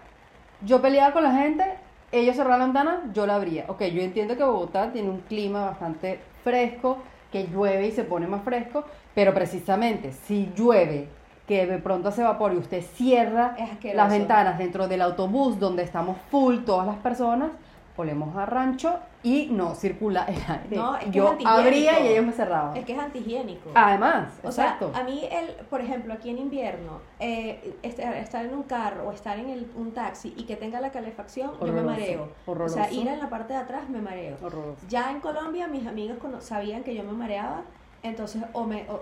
yo 0.61 0.81
peleaba 0.81 1.13
con 1.13 1.23
la 1.23 1.31
gente, 1.33 1.63
ellos 2.11 2.35
cerraban 2.35 2.59
la 2.59 2.65
ventana, 2.65 3.01
yo 3.13 3.25
la 3.25 3.35
abría. 3.35 3.65
Ok, 3.67 3.81
yo 3.85 4.01
entiendo 4.01 4.35
que 4.37 4.43
Bogotá 4.43 4.91
tiene 4.91 5.09
un 5.09 5.19
clima 5.21 5.65
bastante 5.65 6.19
fresco, 6.43 6.97
que 7.31 7.47
llueve 7.47 7.87
y 7.87 7.91
se 7.91 8.03
pone 8.03 8.27
más 8.27 8.43
fresco, 8.43 8.83
pero 9.15 9.33
precisamente 9.33 10.11
si 10.11 10.51
llueve, 10.55 11.07
que 11.47 11.65
de 11.65 11.77
pronto 11.79 12.11
se 12.11 12.21
evapora 12.21 12.53
y 12.53 12.57
usted 12.57 12.81
cierra 12.83 13.55
las 13.95 14.09
ventanas 14.19 14.57
dentro 14.57 14.87
del 14.87 15.01
autobús 15.01 15.59
donde 15.59 15.83
estamos 15.83 16.17
full 16.29 16.59
todas 16.65 16.85
las 16.87 16.97
personas, 16.97 17.49
olemos 17.95 18.35
a 18.35 18.45
rancho 18.45 18.95
y 19.21 19.47
no 19.51 19.75
circula 19.75 20.23
el 20.23 20.35
aire. 20.35 20.75
No, 20.75 20.95
es 20.97 21.05
que 21.05 21.11
yo 21.11 21.35
es 21.39 21.45
abría 21.45 21.99
y 21.99 22.07
ellos 22.07 22.25
me 22.25 22.31
cerraban. 22.31 22.75
es 22.75 22.85
que 22.85 22.93
es 22.93 22.99
antihigiénico. 22.99 23.69
Además, 23.75 24.33
O 24.43 24.47
exacto. 24.47 24.91
sea, 24.91 25.01
a 25.01 25.03
mí, 25.03 25.21
el, 25.31 25.51
por 25.67 25.79
ejemplo, 25.79 26.13
aquí 26.13 26.29
en 26.31 26.39
invierno, 26.39 26.99
eh, 27.19 27.77
estar, 27.83 28.15
estar 28.15 28.43
en 28.45 28.53
un 28.53 28.63
carro 28.63 29.07
o 29.07 29.11
estar 29.11 29.37
en 29.37 29.49
el- 29.49 29.71
un 29.75 29.91
taxi 29.91 30.33
y 30.35 30.43
que 30.43 30.55
tenga 30.55 30.81
la 30.81 30.91
calefacción, 30.91 31.51
yo 31.61 31.71
me 31.71 31.81
mareo. 31.83 32.29
horroroso. 32.47 32.79
O 32.79 32.83
sea, 32.83 32.91
ir 32.91 33.07
en 33.07 33.19
la 33.19 33.29
parte 33.29 33.53
de 33.53 33.59
atrás 33.59 33.87
me 33.89 34.01
mareo. 34.01 34.37
Horroroso. 34.41 34.81
Ya 34.89 35.11
en 35.11 35.19
Colombia, 35.19 35.67
mis 35.67 35.85
amigos 35.85 36.17
sabían 36.39 36.83
que 36.83 36.95
yo 36.95 37.03
me 37.03 37.13
mareaba, 37.13 37.61
entonces 38.01 38.41
o 38.53 38.63
me. 38.65 38.85
O, 38.89 39.01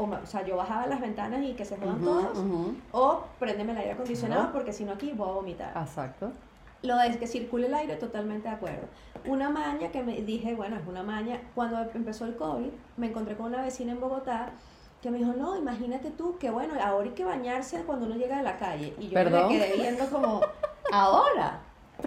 o 0.00 0.04
o 0.04 0.26
sea, 0.26 0.46
yo 0.46 0.56
bajaba 0.56 0.86
las 0.86 1.00
ventanas 1.00 1.42
y 1.42 1.54
que 1.54 1.64
se 1.64 1.76
jodan 1.76 1.96
Ujú, 1.96 2.04
todos, 2.04 2.38
ujú. 2.38 2.74
o 2.92 3.24
préndeme 3.40 3.72
el 3.72 3.78
aire 3.78 3.92
acondicionado 3.92 4.42
Claro. 4.42 4.52
porque 4.54 4.72
si 4.72 4.84
no 4.84 4.92
aquí 4.92 5.12
voy 5.12 5.28
a 5.28 5.32
vomitar. 5.32 5.72
Exacto. 5.76 6.30
Lo 6.82 6.96
de 6.96 7.18
que 7.18 7.26
circule 7.26 7.66
el 7.66 7.74
aire, 7.74 7.96
totalmente 7.96 8.48
de 8.48 8.54
acuerdo. 8.54 8.86
Una 9.26 9.50
maña 9.50 9.90
que 9.90 10.02
me 10.02 10.14
dije, 10.22 10.54
bueno, 10.54 10.76
es 10.76 10.86
una 10.86 11.02
maña. 11.02 11.40
Cuando 11.54 11.80
empezó 11.92 12.24
el 12.24 12.36
COVID, 12.36 12.70
me 12.96 13.08
encontré 13.08 13.36
con 13.36 13.46
una 13.46 13.62
vecina 13.62 13.92
en 13.92 14.00
Bogotá 14.00 14.52
que 15.02 15.10
me 15.10 15.18
dijo, 15.18 15.32
no, 15.32 15.56
imagínate 15.56 16.10
tú, 16.10 16.38
que 16.38 16.50
bueno, 16.50 16.74
ahora 16.82 17.08
hay 17.08 17.14
que 17.14 17.24
bañarse 17.24 17.82
cuando 17.82 18.06
uno 18.06 18.16
llega 18.16 18.38
de 18.38 18.42
la 18.42 18.56
calle. 18.56 18.94
Y 18.98 19.08
yo 19.08 19.14
¿Perdón? 19.14 19.48
me 19.48 19.58
quedé 19.58 19.76
viendo 19.76 20.06
como, 20.06 20.40
ahora. 20.92 21.60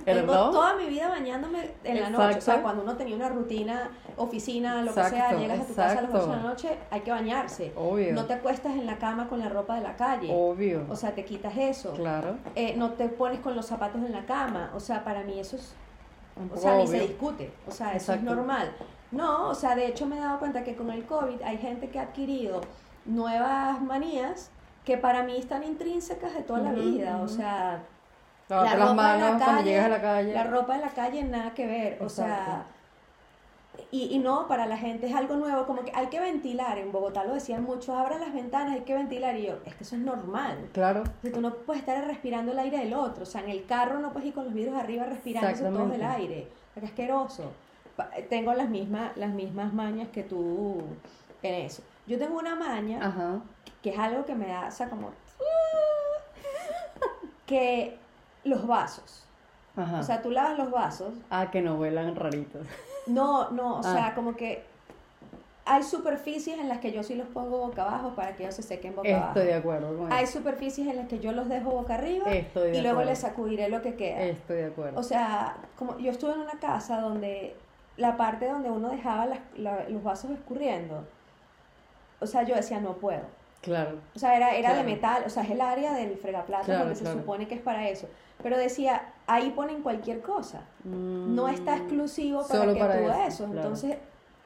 Tengo 0.03 0.27
¿Perdón? 0.27 0.51
toda 0.51 0.75
mi 0.75 0.85
vida 0.85 1.09
bañándome 1.09 1.71
en 1.83 2.01
la 2.01 2.09
noche. 2.09 2.37
O 2.37 2.41
sea, 2.41 2.61
cuando 2.61 2.83
uno 2.83 2.95
tenía 2.97 3.15
una 3.15 3.29
rutina, 3.29 3.89
oficina, 4.17 4.81
lo 4.81 4.87
que 4.87 4.93
sea, 4.93 5.07
Exacto, 5.07 5.39
llegas 5.39 5.59
a 5.59 5.63
tu 5.65 5.73
casa 5.75 5.99
a 5.99 6.01
las 6.01 6.13
8 6.13 6.27
de 6.27 6.35
la 6.35 6.41
noche, 6.41 6.77
hay 6.89 7.01
que 7.01 7.11
bañarse. 7.11 7.73
Obvio. 7.75 8.13
No 8.13 8.25
te 8.25 8.33
acuestas 8.33 8.73
en 8.73 8.85
la 8.85 8.97
cama 8.97 9.27
con 9.27 9.39
la 9.39 9.49
ropa 9.49 9.75
de 9.75 9.81
la 9.81 9.95
calle. 9.95 10.29
Obvio. 10.33 10.85
O 10.89 10.95
sea, 10.95 11.13
te 11.13 11.25
quitas 11.25 11.57
eso 11.57 11.93
claro. 11.93 12.37
eh, 12.55 12.75
no 12.77 12.91
te 12.91 13.07
pones 13.07 13.39
con 13.39 13.55
los 13.55 13.65
zapatos 13.65 14.01
en 14.03 14.11
la 14.11 14.25
cama. 14.25 14.71
O 14.75 14.79
sea, 14.79 15.03
para 15.03 15.23
mí 15.23 15.39
eso 15.39 15.55
es, 15.55 15.75
o 16.53 16.57
sea, 16.57 16.75
ni 16.77 16.87
se 16.87 16.97
obvio. 16.97 17.07
discute. 17.07 17.53
O 17.67 17.71
sea, 17.71 17.93
eso 17.95 18.13
es 18.13 18.21
normal. 18.23 18.71
No, 19.11 19.49
o 19.49 19.55
sea, 19.55 19.75
de 19.75 19.87
hecho 19.87 20.05
me 20.05 20.17
he 20.17 20.19
dado 20.19 20.39
cuenta 20.39 20.63
que 20.63 20.75
con 20.75 20.89
el 20.89 21.05
COVID 21.05 21.41
hay 21.43 21.57
gente 21.57 21.89
que 21.89 21.99
ha 21.99 22.03
adquirido 22.03 22.61
nuevas 23.05 23.81
manías 23.81 24.51
que 24.85 24.97
para 24.97 25.23
mí 25.23 25.37
están 25.37 25.63
intrínsecas 25.63 26.33
de 26.33 26.41
toda 26.43 26.59
la 26.59 26.71
vida. 26.71 27.19
O 27.21 27.27
sea, 27.27 27.83
Lavarte 28.51 28.77
la 28.77 28.79
las 28.79 28.89
ropa 28.89 28.91
en 28.91 28.97
la 28.97 29.25
manos 29.25 29.43
cuando 29.43 29.61
calle, 29.61 29.69
llegas 29.69 29.85
a 29.85 29.89
la 29.89 30.01
calle. 30.01 30.33
la 30.33 30.43
ropa 30.43 30.75
de 30.75 30.81
la 30.81 30.89
calle 30.89 31.23
nada 31.23 31.53
que 31.53 31.65
ver. 31.65 31.97
O 32.01 32.09
sea, 32.09 32.65
y, 33.91 34.03
y 34.13 34.19
no, 34.19 34.47
para 34.47 34.65
la 34.65 34.77
gente 34.77 35.07
es 35.07 35.15
algo 35.15 35.35
nuevo, 35.35 35.65
como 35.65 35.83
que 35.83 35.91
hay 35.95 36.07
que 36.07 36.19
ventilar. 36.19 36.77
En 36.77 36.91
Bogotá 36.91 37.23
lo 37.23 37.33
decían 37.33 37.63
muchos, 37.63 37.95
abran 37.95 38.19
las 38.19 38.33
ventanas, 38.33 38.73
hay 38.73 38.81
que 38.81 38.93
ventilar. 38.93 39.37
Y 39.37 39.47
yo, 39.47 39.53
es 39.65 39.75
que 39.75 39.83
eso 39.83 39.95
es 39.95 40.01
normal. 40.01 40.69
Claro. 40.73 41.03
O 41.03 41.21
sea, 41.21 41.31
tú 41.31 41.41
no 41.41 41.53
puedes 41.53 41.81
estar 41.81 42.05
respirando 42.05 42.51
el 42.51 42.59
aire 42.59 42.79
del 42.79 42.93
otro. 42.93 43.23
O 43.23 43.25
sea, 43.25 43.41
en 43.41 43.49
el 43.49 43.65
carro 43.65 43.99
no 43.99 44.11
puedes 44.11 44.27
ir 44.27 44.33
con 44.33 44.45
los 44.45 44.53
vidrios 44.53 44.75
arriba 44.75 45.05
respirándose 45.05 45.63
todo 45.63 45.93
el 45.93 46.03
aire. 46.03 46.47
Es 46.75 46.83
asqueroso. 46.83 47.51
Tengo 48.29 48.53
las 48.53 48.69
mismas, 48.69 49.15
las 49.15 49.31
mismas 49.31 49.73
mañas 49.73 50.09
que 50.09 50.23
tú 50.23 50.81
en 51.43 51.65
eso. 51.65 51.83
Yo 52.07 52.17
tengo 52.17 52.37
una 52.37 52.55
maña 52.55 53.05
Ajá. 53.05 53.39
que 53.81 53.91
es 53.91 53.99
algo 53.99 54.25
que 54.25 54.35
me 54.35 54.47
da, 54.47 54.67
o 54.67 54.71
sea, 54.71 54.89
como... 54.89 55.11
que 57.45 57.97
los 58.43 58.65
vasos. 58.67 59.25
Ajá. 59.75 59.99
O 59.99 60.03
sea, 60.03 60.21
tú 60.21 60.31
lavas 60.31 60.57
los 60.57 60.71
vasos. 60.71 61.13
ah, 61.29 61.49
que 61.51 61.61
no 61.61 61.75
vuelan 61.77 62.15
raritos. 62.15 62.65
No, 63.07 63.49
no, 63.51 63.75
o 63.77 63.79
Ah. 63.79 63.93
sea, 63.93 64.15
como 64.15 64.35
que 64.35 64.63
hay 65.65 65.83
superficies 65.83 66.59
en 66.59 66.67
las 66.67 66.79
que 66.79 66.91
yo 66.91 67.03
sí 67.03 67.15
los 67.15 67.27
pongo 67.27 67.59
boca 67.59 67.83
abajo 67.83 68.09
para 68.15 68.35
que 68.35 68.43
ellos 68.43 68.55
se 68.55 68.63
sequen 68.63 68.95
boca 68.95 69.09
abajo. 69.09 69.27
Estoy 69.29 69.45
de 69.45 69.53
acuerdo 69.53 69.97
con 69.97 70.11
Hay 70.11 70.23
eso. 70.25 70.39
superficies 70.39 70.87
en 70.87 70.97
las 70.97 71.07
que 71.07 71.19
yo 71.19 71.31
los 71.31 71.47
dejo 71.47 71.69
boca 71.71 71.93
arriba 71.95 72.29
Estoy 72.31 72.71
de 72.71 72.77
y 72.77 72.81
luego 72.81 72.97
acuerdo. 72.99 73.09
les 73.11 73.19
sacudiré 73.19 73.69
lo 73.69 73.81
que 73.81 73.95
queda. 73.95 74.21
Estoy 74.23 74.57
de 74.57 74.65
acuerdo. 74.65 74.99
O 74.99 75.03
sea, 75.03 75.55
como 75.77 75.97
yo 75.99 76.11
estuve 76.11 76.33
en 76.33 76.39
una 76.41 76.59
casa 76.59 76.99
donde 76.99 77.55
la 77.97 78.17
parte 78.17 78.47
donde 78.49 78.69
uno 78.71 78.89
dejaba 78.89 79.27
las- 79.27 79.39
la- 79.55 79.87
los 79.87 80.03
vasos 80.03 80.31
escurriendo, 80.31 81.05
o 82.19 82.25
sea, 82.25 82.43
yo 82.43 82.55
decía, 82.55 82.79
no 82.81 82.93
puedo. 82.93 83.21
Claro. 83.61 83.99
O 84.15 84.19
sea, 84.19 84.35
era, 84.35 84.51
era 84.55 84.69
Claro. 84.71 84.77
de 84.77 84.83
metal, 84.93 85.23
o 85.25 85.29
sea, 85.29 85.43
es 85.43 85.49
el 85.51 85.61
área 85.61 85.93
del 85.93 86.17
fregaplatos 86.17 86.65
Claro, 86.65 86.79
donde 86.85 86.95
se 86.95 87.11
supone 87.11 87.47
que 87.47 87.55
es 87.55 87.61
para 87.61 87.87
eso. 87.89 88.07
Pero 88.43 88.57
decía, 88.57 89.13
ahí 89.27 89.51
ponen 89.51 89.81
cualquier 89.83 90.21
cosa. 90.21 90.61
No 90.83 91.47
está 91.47 91.75
Mm, 91.75 91.77
exclusivo 91.79 92.41
para 92.47 92.59
solo 92.59 92.73
que 92.73 92.79
para 92.79 92.97
tú 92.99 93.09
eso, 93.09 93.21
eso. 93.27 93.43
Entonces, 93.45 93.97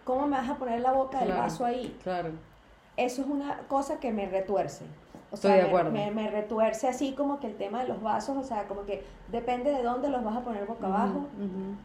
¿cómo 0.04 0.28
me 0.28 0.38
vas 0.38 0.50
a 0.50 0.56
poner 0.56 0.82
la 0.82 0.92
boca 0.92 1.20
del 1.20 1.32
vaso 1.34 1.64
ahí? 1.66 1.98
Claro. 2.04 2.30
Eso 2.98 3.22
es 3.22 3.28
una 3.28 3.60
cosa 3.68 4.00
que 4.00 4.12
me 4.12 4.26
retuerce. 4.28 4.86
O 5.32 5.36
Estoy 5.36 5.52
sea, 5.52 5.58
de 5.58 5.64
me- 5.64 5.68
acuerdo. 5.70 5.92
Me, 5.92 6.12
me 6.12 6.30
retuerce 6.30 6.88
así 6.88 7.14
como 7.14 7.40
que 7.40 7.48
el 7.48 7.56
tema 7.56 7.82
de 7.82 7.88
los 7.90 8.02
vasos, 8.02 8.38
o 8.38 8.44
sea, 8.44 8.66
como 8.68 8.86
que 8.86 9.04
depende 9.30 9.72
de 9.72 9.82
dónde 9.84 10.10
los 10.10 10.24
vas 10.24 10.38
a 10.38 10.42
poner 10.42 10.66
boca 10.66 10.88
abajo, 10.88 11.26
Ujú, 11.38 11.46
ujú. 11.46 11.76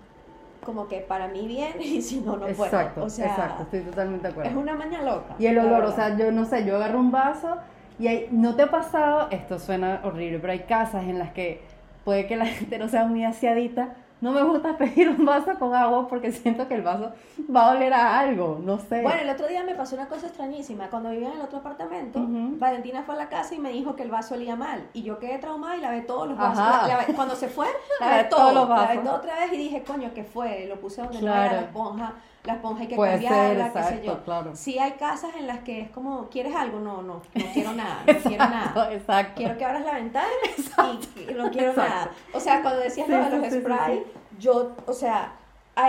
Como 0.65 0.89
que 0.89 0.99
para 1.01 1.29
mí 1.29 1.47
bien 1.47 1.73
y 1.81 2.03
si 2.03 2.21
no, 2.21 2.37
no 2.37 2.47
puedo. 2.47 2.65
Exacto, 2.65 3.05
O 3.05 3.11
sea, 3.11 3.27
exacto, 3.27 3.63
estoy 3.65 3.81
totalmente 3.81 4.27
de 4.27 4.33
acuerdo. 4.33 4.51
es 4.51 4.57
una 4.57 4.75
maña 4.75 5.03
loca. 5.03 5.35
Y 5.39 5.47
el 5.47 5.59
olor, 5.59 5.85
o 5.85 5.93
sea, 5.93 6.17
yo 6.17 6.31
no 6.33 6.45
sé, 6.45 6.65
yo 6.65 6.77
agarro 6.77 6.99
un 6.99 7.11
vaso 7.11 7.57
y 7.99 8.09
hay, 8.09 8.29
no 8.31 8.57
te 8.57 8.63
ha 8.63 8.71
pasado, 8.71 9.29
esto 9.31 9.59
suena 9.59 10.01
horrible, 10.05 10.39
pero 10.39 10.53
hay 10.53 10.61
casas 10.61 11.05
en 11.05 11.19
las 11.19 11.33
que 11.33 11.63
puede 12.05 12.27
que 12.27 12.37
la 12.37 12.47
gente 12.59 12.79
no 12.79 12.89
sea 12.89 13.05
muy 13.05 13.25
aseadita. 13.25 13.95
No 14.21 14.33
me 14.33 14.43
gusta 14.43 14.77
pedir 14.79 15.09
un 15.09 15.25
vaso 15.25 15.55
con 15.59 15.75
agua 15.75 16.07
porque 16.09 16.31
siento 16.33 16.69
que 16.69 16.75
el 16.75 16.83
vaso 16.83 17.13
va 17.55 17.69
a 17.69 17.71
oler 17.71 17.93
a 17.95 18.19
algo, 18.19 18.61
no 18.63 18.79
sé. 18.79 19.01
Bueno, 19.03 19.21
el 19.23 19.31
otro 19.31 19.47
día 19.49 19.65
me 19.65 19.75
pasó 19.75 19.97
una 19.97 20.09
cosa 20.09 20.27
extrañísima. 20.27 20.89
Cuando 20.89 21.11
vivía 21.11 21.29
en 21.29 21.35
el 21.35 21.41
otro 21.41 21.59
apartamento. 21.59 22.21
Valentina 22.59 23.03
fue 23.03 23.15
a 23.15 23.19
la 23.19 23.29
casa 23.29 23.55
y 23.55 23.59
me 23.59 23.71
dijo 23.73 23.97
que 23.97 24.03
el 24.03 24.11
vaso 24.11 24.35
olía 24.35 24.57
mal. 24.57 24.87
Y 24.93 25.03
yo 25.03 25.19
quedé 25.19 25.39
traumada 25.39 25.77
y 25.77 25.81
lavé 25.81 26.03
todos 26.03 26.29
los 26.29 26.37
vasos. 26.37 26.59
La- 26.59 26.99
lavé- 26.99 27.15
cuando 27.15 27.35
se 27.35 27.49
fue, 27.49 27.67
lavé 28.01 28.13
Lavé 28.17 28.25
todo. 28.29 28.41
todos 28.41 28.55
los 28.55 28.69
Lavé 28.69 28.87
vasos. 28.97 29.05
todo 29.05 29.15
otra 29.17 29.37
vez 29.41 29.53
y 29.53 29.57
dije, 29.57 29.83
coño, 29.85 30.11
¿qué 30.15 30.25
fue? 30.25 30.67
Lo 30.69 30.77
puse 30.81 31.01
donde 31.03 31.23
no 31.23 31.33
era 31.33 31.53
la 31.53 31.61
esponja. 31.63 32.13
La 32.45 32.55
esponja 32.55 32.81
hay 32.83 32.89
que 32.89 32.97
Puede 32.97 33.19
ser, 33.21 33.29
cambiarla, 33.29 33.73
qué 33.73 33.83
sé 33.97 34.07
yo. 34.07 34.25
claro. 34.25 34.51
Sí 34.57 34.79
hay 34.79 34.93
casas 34.93 35.35
en 35.37 35.47
las 35.47 35.59
que 35.61 35.83
es 35.83 35.91
como, 35.91 36.29
¿quieres 36.31 36.55
algo? 36.55 36.81
No, 36.81 37.03
no, 37.03 37.21
no 37.35 37.45
quiero 37.53 37.73
nada, 37.73 38.03
no 38.07 38.15
quiero 38.19 38.49
nada. 38.49 38.93
exacto. 38.93 39.33
Quiero 39.37 39.59
que 39.59 39.65
abras 39.65 39.85
la 39.85 39.95
ventana 39.95 40.29
y, 40.47 41.21
y 41.31 41.35
no 41.35 41.51
quiero 41.51 41.75
nada. 41.75 42.11
O 42.33 42.41
sea, 42.41 42.63
cuando 42.63 42.81
decías 42.81 43.07
Sí, 43.07 43.13
lo 43.13 43.19
de 43.25 43.31
los 43.37 43.45
sí, 43.47 43.51
sí, 43.53 43.61
spray, 43.61 43.99
sí. 43.99 44.05
yo, 44.39 44.73
o 44.87 44.93
sea, 44.93 45.33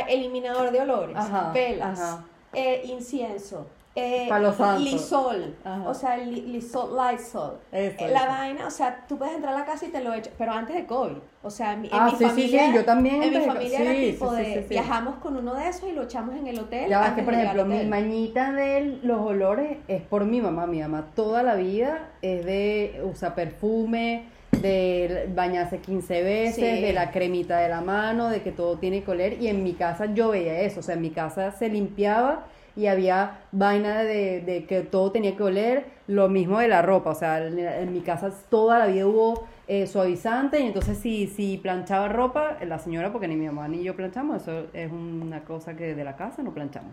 eliminador 0.10 0.72
de 0.72 0.82
olores, 0.82 1.16
Ajá, 1.18 1.52
velas, 1.54 2.00
ajá. 2.00 2.24
eh, 2.54 2.82
incienso, 2.86 3.68
eh, 3.96 4.26
Palo 4.30 4.54
santo. 4.54 4.82
lisol, 4.84 5.56
Ajá. 5.66 5.90
o 5.90 5.94
sea, 5.94 6.16
li- 6.18 6.44
lisol, 6.44 6.92
lysol. 6.96 7.58
Eso, 7.74 8.06
Eh, 8.06 8.10
la 8.12 8.20
eso. 8.20 8.28
vaina, 8.30 8.68
o 8.68 8.72
sea, 8.72 9.06
tú 9.08 9.18
puedes 9.18 9.36
entrar 9.36 9.54
a 9.54 9.60
la 9.60 9.66
casa 9.66 9.86
y 9.86 9.90
te 9.90 10.02
lo 10.02 10.14
echas, 10.14 10.34
pero 10.38 10.54
antes 10.54 10.76
de 10.76 10.86
COVID. 10.86 11.18
O 11.44 11.50
sea, 11.50 11.74
en 11.74 11.90
Ah, 11.92 12.06
mi 12.06 12.12
sí, 12.12 12.18
sí, 12.20 12.26
familia, 12.26 12.66
sí, 12.68 12.74
yo 12.76 12.86
también 12.86 13.22
En 13.24 13.34
mi 13.34 13.46
familia 13.46 13.78
sí, 13.80 13.84
era 13.84 13.92
sí, 13.94 14.12
tipo 14.14 14.30
sí, 14.32 14.38
de, 14.38 14.46
sí, 14.46 14.54
sí. 14.62 14.66
viajamos 14.70 15.16
con 15.16 15.36
uno 15.36 15.56
de 15.56 15.68
esos 15.68 15.90
y 15.90 15.92
lo 15.92 16.04
echamos 16.04 16.36
en 16.36 16.48
el 16.48 16.60
hotel. 16.60 16.90
Ya 16.90 17.00
antes 17.00 17.16
que 17.16 17.24
por 17.24 17.36
de 17.36 17.42
ejemplo, 17.44 17.66
mi 17.66 17.84
mañita 17.86 18.52
de 18.54 19.00
los 19.04 19.20
olores 19.20 19.78
es 19.90 20.02
por 20.04 20.24
mi 20.26 20.40
mamá. 20.40 20.68
Mi 20.68 20.80
mamá 20.80 21.08
toda 21.16 21.44
la 21.44 21.56
vida 21.56 22.10
es 22.22 22.46
de 22.46 23.02
usar 23.04 23.36
perfume, 23.36 24.26
de 24.62 25.30
bañarse 25.36 25.80
15 25.80 26.22
veces, 26.22 26.56
Sí. 26.78 26.82
de 26.82 26.94
la 26.94 27.12
cremita 27.12 27.58
de 27.58 27.70
la 27.70 27.82
mano, 27.82 28.30
de 28.30 28.42
que 28.42 28.52
todo 28.52 28.78
tiene 28.78 29.04
que 29.04 29.12
oler. 29.12 29.42
Y 29.42 29.48
en 29.48 29.64
mi 29.64 29.74
casa 29.74 30.06
yo 30.14 30.30
veía 30.30 30.60
eso. 30.62 30.80
O 30.82 30.84
sea, 30.84 30.96
en 30.96 31.02
mi 31.02 31.10
casa 31.10 31.52
se 31.52 31.68
limpiaba 31.70 32.46
y 32.76 32.88
había 32.88 33.40
vaina 33.52 34.04
de, 34.04 34.42
de 34.42 34.66
que 34.66 34.82
todo 34.82 35.12
tenía 35.12 35.36
que 35.36 35.44
oler. 35.44 35.86
Lo 36.08 36.30
mismo 36.30 36.60
de 36.60 36.68
la 36.68 36.82
ropa. 36.82 37.12
O 37.12 37.16
sea, 37.16 37.46
en, 37.46 37.58
en 37.60 37.94
mi 37.94 38.02
casa 38.02 38.32
toda 38.50 38.80
la 38.80 38.88
vida 38.88 39.08
hubo 39.08 39.46
eh, 39.68 39.88
suavizante. 39.88 40.60
Y 40.60 40.68
entonces, 40.68 40.98
si, 40.98 41.28
si 41.28 41.58
planchaba 41.58 42.10
ropa, 42.10 42.58
la 42.66 42.78
señora, 42.80 43.12
porque 43.12 43.28
ni 43.28 43.36
mi 43.38 43.46
mamá 43.46 43.68
ni 43.70 43.84
yo 43.84 43.96
planchamos, 43.96 44.42
eso 44.42 44.66
es 44.74 44.92
una 44.92 45.46
cosa 45.46 45.76
que 45.76 45.96
de 45.96 46.04
la 46.04 46.16
casa 46.18 46.44
no 46.44 46.54
planchamos. 46.54 46.92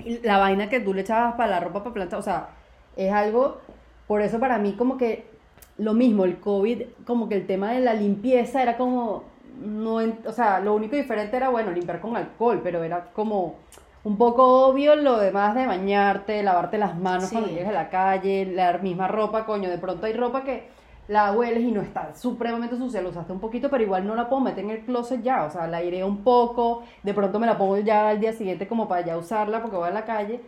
Y 0.00 0.18
la 0.18 0.38
vaina 0.38 0.68
que 0.68 0.80
tú 0.80 0.94
le 0.94 1.02
echabas 1.02 1.34
para 1.34 1.50
la 1.50 1.60
ropa 1.60 1.84
para 1.84 1.94
planchar, 1.94 2.18
o 2.18 2.22
sea, 2.22 2.48
es 2.96 3.12
algo, 3.12 3.60
por 4.08 4.22
eso 4.22 4.40
para 4.40 4.58
mí 4.58 4.72
como 4.72 4.96
que 4.96 5.26
lo 5.78 5.94
mismo, 5.94 6.24
el 6.24 6.40
COVID, 6.40 6.82
como 7.06 7.28
que 7.28 7.36
el 7.36 7.46
tema 7.46 7.72
de 7.72 7.80
la 7.80 7.94
limpieza 7.94 8.62
era 8.62 8.76
como, 8.76 9.24
no, 9.60 10.00
o 10.26 10.32
sea, 10.32 10.60
lo 10.60 10.74
único 10.74 10.96
diferente 10.96 11.36
era, 11.36 11.48
bueno, 11.48 11.70
limpiar 11.70 12.00
con 12.00 12.16
alcohol, 12.16 12.60
pero 12.62 12.82
era 12.82 13.12
como 13.12 13.56
un 14.04 14.16
poco 14.16 14.66
obvio 14.66 14.96
lo 14.96 15.18
demás 15.18 15.54
de 15.54 15.66
bañarte, 15.66 16.42
lavarte 16.42 16.78
las 16.78 16.98
manos 16.98 17.24
Sí. 17.28 17.34
cuando 17.36 17.50
llegas 17.52 17.68
a 17.68 17.72
la 17.72 17.90
calle, 17.90 18.46
la 18.46 18.78
misma 18.78 19.08
ropa, 19.08 19.44
coño, 19.44 19.68
de 19.68 19.78
pronto 19.78 20.06
hay 20.06 20.14
ropa 20.14 20.42
que 20.42 20.68
la 21.08 21.32
hueles 21.32 21.62
y 21.64 21.72
no 21.72 21.80
está 21.82 22.14
supremamente 22.14 22.76
sucia, 22.76 23.02
lo 23.02 23.08
usaste 23.10 23.32
un 23.32 23.40
poquito, 23.40 23.68
pero 23.68 23.82
igual 23.82 24.06
no 24.06 24.14
la 24.14 24.28
puedo 24.28 24.40
meter 24.42 24.64
en 24.64 24.70
el 24.70 24.84
closet 24.84 25.22
ya, 25.22 25.44
o 25.44 25.50
sea, 25.50 25.66
la 25.66 25.78
aireo 25.78 26.06
un 26.06 26.22
poco, 26.22 26.82
de 27.02 27.12
pronto 27.12 27.38
me 27.40 27.46
la 27.46 27.58
pongo 27.58 27.76
ya 27.78 28.08
al 28.10 28.20
día 28.20 28.32
siguiente 28.32 28.68
como 28.68 28.86
para 28.88 29.04
ya 29.04 29.18
usarla 29.18 29.60
porque 29.60 29.76
voy 29.76 29.88
a 29.88 29.92
la 29.92 30.04
calle. 30.04 30.40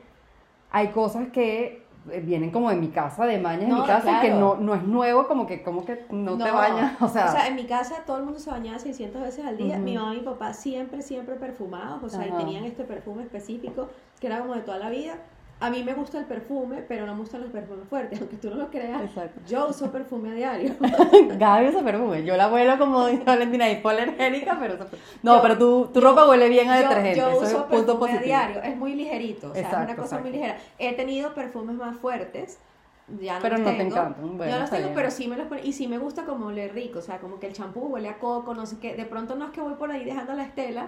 Hay 0.71 0.89
cosas 0.89 1.29
que 1.33 1.83
vienen 2.23 2.51
como 2.51 2.71
de 2.71 2.77
mi 2.77 2.89
casa, 2.89 3.27
de 3.27 3.39
mañas 3.39 3.65
en 3.65 3.69
No, 3.71 3.83
mi 3.83 3.87
casa, 3.87 4.21
que 4.21 4.31
no, 4.31 4.57
no 4.57 4.75
es 4.75 4.83
nuevo, 4.83 5.29
como 5.29 5.47
que, 5.47 5.63
como 5.63 5.85
que 5.85 6.05
no, 6.11 6.37
te 6.37 6.51
bañas, 6.51 7.01
o 7.01 7.09
sea, 7.09 7.47
en 7.47 7.55
mi 7.55 7.65
casa 7.65 8.03
todo 8.07 8.19
el 8.19 8.25
mundo 8.25 8.39
se 8.41 8.51
bañaba 8.51 8.79
600 8.79 9.23
veces 9.23 9.45
al 9.45 9.57
día. 9.57 9.79
Mi 9.79 9.95
mamá 9.97 10.15
y 10.15 10.19
mi 10.19 10.25
papá 10.25 10.53
siempre, 10.53 11.03
siempre 11.03 11.37
perfumados, 11.37 12.03
o 12.03 12.09
sea, 12.09 12.27
y 12.27 12.33
tenían 12.33 12.65
este 12.65 12.85
perfume 12.85 13.23
específico 13.23 13.89
que 14.21 14.27
era 14.27 14.41
como 14.41 14.55
de 14.55 14.63
toda 14.63 14.79
la 14.79 14.91
vida. 14.91 15.15
A 15.65 15.71
mí 15.71 15.83
me 15.85 15.95
gusta 15.95 16.19
el 16.19 16.25
perfume, 16.25 16.83
pero 16.89 17.07
no 17.07 17.15
me 17.15 17.21
gustan 17.21 17.41
los 17.43 17.51
perfumes 17.51 17.87
fuertes, 17.89 18.19
aunque 18.21 18.37
tú 18.37 18.51
no 18.51 18.57
lo 18.57 18.69
creas. 18.71 19.01
Exacto. 19.03 19.41
Yo 19.47 19.69
uso 19.69 19.93
perfume 19.93 20.31
a 20.31 20.35
diario. 20.35 20.75
Gaby 21.39 21.69
usa 21.69 21.83
perfume, 21.83 22.25
yo 22.25 22.37
la 22.37 22.49
huelo 22.53 22.77
como 22.79 23.07
dice 23.07 23.23
Valentina, 23.27 23.71
hipoalergénica, 23.71 24.59
pero. 24.61 24.77
No, 25.23 25.37
Yo- 25.37 25.43
pero 25.43 25.59
tu, 25.59 25.87
tu 25.93 26.01
ropa 26.01 26.29
huele 26.29 26.49
bien 26.49 26.69
a 26.69 26.81
Yo- 26.81 26.89
detergente, 26.89 27.19
Yo, 27.21 27.31
eso 27.31 27.43
es 27.45 27.49
uso 27.53 27.57
un 27.63 27.69
punto 27.69 27.87
perfume 27.87 27.95
a 27.95 27.99
positivo. 28.15 28.25
diario, 28.25 28.63
es 28.63 28.77
muy 28.77 28.95
ligerito, 28.95 29.51
o 29.51 29.55
sea, 29.55 29.63
es 29.69 29.73
una 29.73 29.97
cosa 29.97 30.19
muy 30.19 30.31
ligera. 30.33 30.57
He 30.79 30.95
tenido 30.95 31.33
perfumes 31.33 31.77
más 31.77 31.97
fuertes, 31.97 32.59
ya 33.21 33.35
no 33.37 33.43
Pero 33.43 33.59
los 33.59 33.65
no 33.67 33.71
te 33.73 33.77
tengo. 33.79 33.91
encantan, 33.97 34.37
bueno, 34.39 34.53
yo 34.53 34.59
los 34.61 34.71
tengo, 34.71 34.83
bien. 34.85 34.95
pero 34.97 35.11
sí 35.13 35.29
me 35.29 35.37
los 35.37 35.47
pongo, 35.47 35.63
y 35.63 35.73
sí 35.73 35.87
me 35.87 35.99
gusta 35.99 36.25
como 36.25 36.47
oler 36.47 36.73
rico, 36.75 36.99
o 36.99 37.03
sea, 37.03 37.19
como 37.19 37.39
que 37.39 37.47
el 37.47 37.53
champú 37.53 37.83
huele 37.87 38.09
a 38.09 38.19
coco, 38.19 38.53
no 38.55 38.67
sé 38.67 38.79
qué, 38.81 38.95
de 38.97 39.05
pronto 39.05 39.37
no 39.37 39.45
es 39.47 39.51
que 39.53 39.61
voy 39.61 39.75
por 39.75 39.91
ahí 39.93 40.05
dejando 40.05 40.33
la 40.35 40.43
estela, 40.45 40.87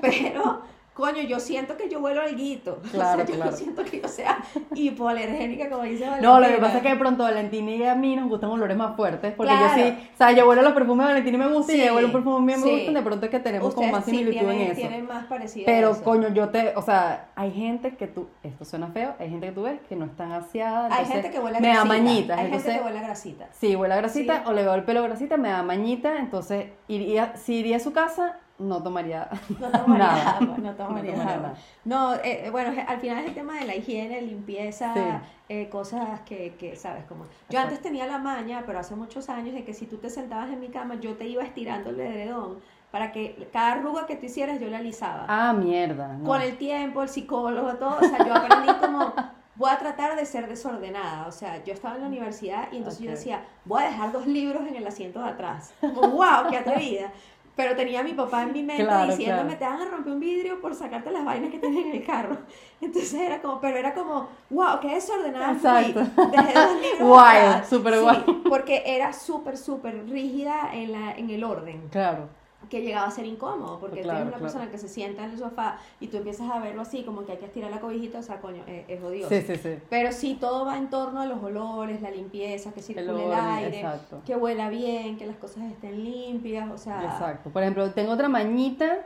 pero... 0.00 0.62
Coño, 0.94 1.22
yo 1.22 1.40
siento 1.40 1.76
que 1.78 1.88
yo 1.88 2.00
huelo 2.00 2.20
alguito. 2.20 2.80
Claro, 2.92 3.22
o 3.22 3.24
sea, 3.24 3.26
yo 3.26 3.34
claro. 3.36 3.50
no 3.50 3.56
siento 3.56 3.82
que 3.84 4.00
yo 4.00 4.08
sea 4.08 4.38
hipoalergénica, 4.74 5.70
como 5.70 5.84
dice 5.84 6.04
Valentina. 6.04 6.30
No, 6.32 6.40
lo 6.40 6.46
que 6.48 6.56
pasa 6.60 6.76
es 6.78 6.82
que 6.82 6.88
de 6.90 6.96
pronto 6.96 7.22
Valentina 7.22 7.70
y 7.70 7.82
a 7.84 7.94
mí 7.94 8.14
nos 8.16 8.28
gustan 8.28 8.50
olores 8.50 8.76
más 8.76 8.94
fuertes, 8.96 9.32
porque 9.34 9.52
Claro. 9.52 9.76
yo 9.76 9.82
sí, 9.84 10.08
o 10.14 10.16
sea, 10.16 10.32
yo 10.32 10.48
huelo 10.48 10.62
los 10.62 10.72
perfumes 10.72 11.06
de 11.06 11.12
Valentina 11.12 11.36
y 11.36 11.40
me 11.40 11.46
gustan, 11.54 11.74
y 11.76 11.78
Sí, 11.78 11.82
ella 11.84 11.94
huele 11.94 12.06
un 12.06 12.12
perfume 12.12 12.40
mío 12.46 12.56
y 12.56 12.58
me 12.60 12.64
sí. 12.66 12.72
gustan, 12.76 12.94
de 12.94 13.02
pronto 13.02 13.24
es 13.26 13.30
que 13.30 13.40
tenemos 13.40 13.74
como 13.74 13.86
Ustedes 13.86 13.92
más 13.92 14.04
sí 14.04 14.10
similitud 14.10 14.38
tienen, 14.38 14.60
en 14.60 14.66
eso. 14.72 14.74
tienen 14.80 15.06
más 15.06 15.24
parecido 15.26 15.66
Pero 15.66 15.90
eso. 15.92 16.02
coño, 16.04 16.28
yo 16.28 16.48
te, 16.50 16.72
o 16.76 16.82
sea, 16.82 17.28
hay 17.36 17.50
gente 17.52 17.96
que 17.96 18.06
tú, 18.06 18.28
esto 18.42 18.64
suena 18.64 18.88
feo, 18.88 19.14
hay 19.18 19.30
gente 19.30 19.46
que 19.46 19.52
tú 19.52 19.62
ves 19.62 19.80
que 19.88 19.96
no 19.96 20.04
están 20.06 20.32
aseada, 20.32 20.94
Hay 20.94 21.06
gente 21.06 21.30
que 21.30 21.38
huele 21.38 21.58
a 21.58 21.60
me 21.60 21.68
da 21.68 21.72
grasita. 21.74 21.94
mañitas, 21.94 22.38
Hay 22.38 22.44
entonces, 22.46 22.66
gente 22.72 22.78
que 22.80 22.86
huele 22.86 22.98
a 22.98 23.02
grasita. 23.02 23.48
sí, 23.52 23.76
huele 23.76 23.94
a 23.94 23.96
grasita, 23.96 24.36
Sí. 24.36 24.42
o 24.46 24.52
le 24.52 24.62
veo 24.62 24.74
el 24.74 24.84
pelo 24.84 25.02
grasita, 25.02 25.36
me 25.36 25.48
da 25.48 25.62
mañita, 25.62 26.18
entonces 26.18 26.66
iría, 26.88 27.36
si 27.36 27.54
iría 27.56 27.76
a 27.76 27.80
su 27.80 27.92
casa, 27.92 28.38
no 28.62 28.82
tomaría 28.82 29.28
No 29.58 29.68
tomaría 29.72 30.06
nada. 30.06 30.30
agua, 30.38 30.56
no 30.58 30.74
tomaría 30.74 30.74
No 30.74 30.76
tomaría 30.76 31.12
agua. 31.14 31.24
nada. 31.48 31.54
No, 31.84 32.14
eh, 32.22 32.48
bueno, 32.50 32.72
al 32.86 33.00
final 33.00 33.18
es 33.18 33.26
el 33.26 33.34
tema 33.34 33.58
de 33.58 33.66
la 33.66 33.74
higiene, 33.76 34.22
limpieza, 34.22 34.94
Sí. 34.94 35.00
eh, 35.48 35.68
cosas 35.68 36.20
que, 36.22 36.54
que, 36.58 36.76
¿sabes? 36.76 37.04
Como, 37.04 37.24
yo 37.24 37.30
Exacto. 37.48 37.68
antes 37.68 37.82
tenía 37.82 38.06
la 38.06 38.18
maña, 38.18 38.62
pero 38.66 38.78
hace 38.78 38.94
muchos 38.94 39.28
años, 39.28 39.54
de 39.54 39.64
que 39.64 39.74
si 39.74 39.86
tú 39.86 39.98
te 39.98 40.10
sentabas 40.10 40.50
en 40.50 40.60
mi 40.60 40.68
cama, 40.68 40.94
yo 41.00 41.14
te 41.16 41.26
iba 41.26 41.42
estirando 41.42 41.90
el 41.90 42.00
edredón 42.00 42.58
para 42.90 43.10
que 43.10 43.48
cada 43.52 43.72
arruga 43.72 44.06
que 44.06 44.16
tú 44.16 44.26
hicieras 44.26 44.60
yo 44.60 44.68
la 44.68 44.78
alisaba. 44.78 45.24
Ah, 45.28 45.52
mierda. 45.52 46.08
no. 46.18 46.24
Con 46.24 46.40
el 46.42 46.56
tiempo, 46.58 47.02
el 47.02 47.08
psicólogo, 47.08 47.74
todo, 47.76 47.96
o 48.00 48.04
sea, 48.04 48.24
yo 48.26 48.34
aprendí 48.34 48.70
como, 48.80 49.14
voy 49.54 49.70
a 49.70 49.78
tratar 49.78 50.14
de 50.14 50.26
ser 50.26 50.46
desordenada, 50.46 51.26
o 51.26 51.32
sea, 51.32 51.64
yo 51.64 51.72
estaba 51.72 51.94
en 51.96 52.02
la 52.02 52.08
universidad 52.08 52.68
y 52.70 52.76
entonces 52.76 53.00
yo 53.00 53.08
Ok. 53.10 53.16
decía, 53.16 53.44
voy 53.64 53.82
a 53.82 53.86
dejar 53.86 54.12
dos 54.12 54.26
libros 54.26 54.66
en 54.68 54.76
el 54.76 54.86
asiento 54.86 55.20
de 55.22 55.28
atrás. 55.30 55.72
Como, 55.80 56.08
wow, 56.08 56.48
qué 56.50 56.58
atrevida. 56.58 57.10
Pero 57.54 57.76
tenía 57.76 58.00
a 58.00 58.02
mi 58.02 58.14
papá 58.14 58.44
en 58.44 58.52
mi 58.52 58.62
mente 58.62 58.84
Claro, 58.84 59.10
diciéndome, 59.14 59.56
claro. 59.56 59.76
te 59.76 59.82
van 59.82 59.88
a 59.88 59.90
romper 59.90 60.12
un 60.14 60.20
vidrio 60.20 60.58
por 60.60 60.74
sacarte 60.74 61.10
las 61.10 61.22
vainas 61.24 61.50
que 61.50 61.58
tienes 61.58 61.84
en 61.84 61.92
el 61.92 62.04
carro. 62.04 62.38
Entonces 62.80 63.14
era 63.14 63.42
como, 63.42 63.60
pero 63.60 63.76
era 63.76 63.92
como, 63.92 64.28
wow, 64.50 64.80
qué 64.80 64.88
desordenada 64.94 65.54
fui. 65.54 65.68
Exacto. 65.90 66.00
Dejé 66.30 66.54
dos 66.54 66.80
libros 66.80 67.08
Guay, 67.08 67.62
súper 67.68 67.94
Sí, 67.94 68.00
guay. 68.00 68.24
porque 68.48 68.82
era 68.86 69.12
súper, 69.12 69.58
súper 69.58 70.08
rígida 70.08 70.70
en, 70.72 70.92
la, 70.92 71.12
en 71.12 71.28
el 71.30 71.44
orden 71.44 71.88
Claro. 71.90 72.28
Que 72.70 72.80
llegaba 72.80 73.06
a 73.06 73.10
ser 73.10 73.26
incómodo, 73.26 73.78
porque 73.78 74.00
Claro, 74.02 74.18
tienes 74.18 74.22
una 74.22 74.38
claro. 74.38 74.42
persona 74.42 74.70
que 74.70 74.78
se 74.78 74.88
sienta 74.88 75.24
en 75.24 75.32
el 75.32 75.38
sofá 75.38 75.78
y 76.00 76.06
tú 76.08 76.16
empiezas 76.18 76.50
a 76.50 76.58
verlo 76.58 76.82
así, 76.82 77.02
como 77.04 77.24
que 77.26 77.32
hay 77.32 77.38
que 77.38 77.46
estirar 77.46 77.70
la 77.70 77.80
cobijita, 77.80 78.18
o 78.18 78.22
sea, 78.22 78.40
coño, 78.40 78.62
eh, 78.66 78.84
es 78.88 79.02
odioso. 79.02 79.28
Sí, 79.28 79.42
sí, 79.42 79.56
sí. 79.56 79.78
Pero 79.90 80.12
sí, 80.12 80.36
todo 80.40 80.64
va 80.64 80.76
en 80.78 80.88
torno 80.90 81.20
a 81.20 81.26
los 81.26 81.42
olores, 81.42 82.00
la 82.00 82.10
limpieza, 82.10 82.72
que 82.72 82.80
circule 82.82 83.10
el, 83.10 83.30
orden, 83.30 83.38
aire, 83.38 83.76
exacto. 83.80 84.22
que 84.24 84.36
huela 84.36 84.68
bien, 84.70 85.16
que 85.18 85.26
las 85.26 85.36
cosas 85.36 85.64
estén 85.70 86.02
limpias, 86.02 86.70
o 86.70 86.78
sea... 86.78 87.02
Exacto. 87.04 87.50
Por 87.50 87.62
ejemplo, 87.62 87.90
tengo 87.92 88.12
otra 88.12 88.28
mañita 88.28 88.98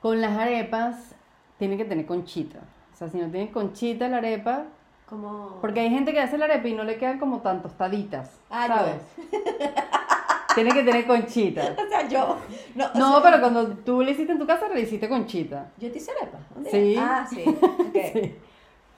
con 0.00 0.20
las 0.20 0.36
arepas, 0.38 1.14
tiene 1.58 1.76
que 1.76 1.84
tener 1.84 2.06
conchita. 2.06 2.58
O 2.92 2.96
sea, 2.96 3.08
si 3.08 3.18
no 3.18 3.28
tiene 3.30 3.50
conchita 3.50 4.08
la 4.08 4.18
arepa, 4.18 4.64
Como... 5.08 5.58
porque 5.60 5.80
hay 5.80 5.90
gente 5.90 6.12
que 6.12 6.20
hace 6.20 6.38
la 6.38 6.44
arepa 6.44 6.68
y 6.68 6.74
no 6.74 6.84
le 6.84 6.96
quedan 6.98 7.18
como 7.18 7.38
tan 7.40 7.62
tostaditas, 7.62 8.38
Ah, 8.50 8.66
¿sabes? 8.68 9.02
tiene 10.64 10.70
que 10.72 10.82
tener 10.82 11.06
conchita. 11.06 11.74
O 11.84 11.88
sea, 11.88 12.08
yo... 12.08 12.36
No, 12.74 12.88
No, 12.94 13.12
sea, 13.14 13.22
pero 13.22 13.40
cuando 13.40 13.68
tú 13.78 14.02
le 14.02 14.12
hiciste 14.12 14.32
en 14.32 14.38
tu 14.38 14.46
casa, 14.46 14.68
le 14.68 14.80
hiciste 14.80 15.08
conchita. 15.08 15.70
Yo 15.78 15.90
te 15.90 15.98
hice 15.98 16.10
arepa. 16.12 16.38
Sí. 16.70 16.96
Ah, 16.98 17.26
sí. 17.28 17.44
ok. 17.62 17.96
Sí. 18.12 18.34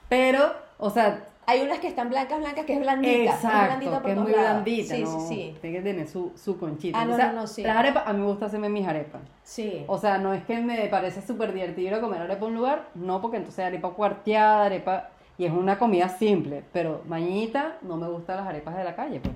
Pero, 0.09 0.53
o 0.77 0.89
sea, 0.89 1.23
Hay 1.45 1.61
unas 1.61 1.79
que 1.79 1.87
están 1.87 2.09
blancas, 2.09 2.39
blancas, 2.39 2.65
que 2.65 2.73
es 2.73 2.79
blandita. 2.79 3.23
es 3.23 3.35
exacto, 3.35 3.91
por 3.91 4.03
que 4.03 4.11
es 4.11 4.17
muy 4.17 4.31
lados. 4.31 4.49
blandita, 4.63 4.95
Sí, 4.95 5.03
¿no? 5.03 5.19
sí, 5.21 5.27
sí. 5.35 5.57
Tiene 5.61 5.77
que 5.77 5.83
tener 5.83 6.07
su, 6.07 6.31
su 6.35 6.57
conchita. 6.57 6.99
Ah, 7.01 7.05
no, 7.05 7.13
O 7.13 7.15
sea, 7.15 7.27
no, 7.31 7.41
no, 7.41 7.47
sí. 7.47 7.63
Las 7.63 7.77
arepas, 7.77 8.03
a 8.05 8.13
mí 8.13 8.19
me 8.19 8.25
gusta 8.27 8.45
hacerme 8.47 8.69
mis 8.69 8.87
arepas. 8.87 9.21
Sí. 9.43 9.83
O 9.87 9.97
sea, 9.97 10.17
no 10.17 10.33
es 10.33 10.43
que 10.43 10.59
me 10.59 10.87
parece 10.87 11.21
súper 11.21 11.53
divertido 11.53 11.99
comer 12.01 12.21
arepa 12.21 12.45
a 12.45 12.47
un 12.49 12.55
lugar, 12.55 12.89
no, 12.95 13.21
porque 13.21 13.37
entonces 13.37 13.63
arepa 13.65 13.89
cuarteada, 13.89 14.65
arepa... 14.65 15.09
y 15.37 15.45
es 15.45 15.51
una 15.51 15.77
comida 15.79 16.09
simple, 16.09 16.63
pero 16.73 17.01
mañita 17.07 17.77
no 17.81 17.97
me 17.97 18.07
gustan 18.07 18.37
las 18.37 18.47
arepas 18.47 18.75
de 18.75 18.83
la 18.83 18.95
calle, 18.95 19.19
pues. 19.19 19.33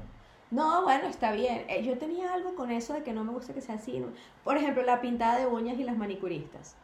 No, 0.56 0.84
bueno, 0.84 1.08
está 1.08 1.32
bien. 1.32 1.66
Eh, 1.68 1.84
yo 1.84 1.98
tenía 1.98 2.34
algo 2.34 2.56
con 2.56 2.72
eso 2.72 2.94
de 2.94 3.04
que 3.04 3.14
no 3.14 3.24
me 3.24 3.32
gusta 3.32 3.54
que 3.54 3.62
sea 3.62 3.76
así. 3.76 4.04
Por 4.44 4.58
ejemplo, 4.58 4.84
la 4.84 5.02
pintada 5.02 5.38
de 5.38 5.48
uñas 5.48 5.78
y 5.78 5.84
las 5.84 5.98
manicuristas. 5.98 6.76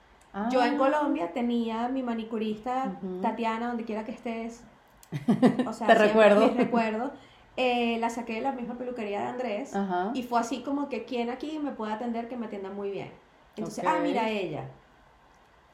Yo 0.52 0.64
en 0.64 0.76
Ah. 0.76 0.78
Colombia 0.78 1.34
tenía 1.34 1.88
mi 1.90 2.04
manicurista. 2.04 2.94
Tatiana, 3.22 3.68
donde 3.68 3.84
quiera 3.86 4.06
que 4.06 4.12
estés. 4.12 4.64
O 5.68 5.74
sea, 5.74 5.88
Te 5.88 5.96
recuerdo. 5.96 6.48
mis 6.48 6.56
recuerdos. 6.58 7.12
Eh, 7.58 7.98
la 8.00 8.10
saqué 8.10 8.36
de 8.36 8.42
la 8.42 8.54
misma 8.54 8.76
peluquería 8.76 9.22
de 9.22 9.28
Andrés. 9.28 9.74
Y 10.14 10.24
fue 10.24 10.40
así 10.40 10.62
como 10.64 10.88
que, 10.90 11.04
¿quién 11.06 11.30
aquí 11.30 11.60
me 11.60 11.72
puede 11.72 11.92
atender 11.94 12.28
que 12.30 12.38
me 12.38 12.46
atienda 12.48 12.70
muy 12.70 12.92
bien? 12.92 13.12
Entonces, 13.58 13.84
Ok. 13.84 13.90
ah, 13.94 14.00
mira 14.02 14.30
ella. 14.30 14.64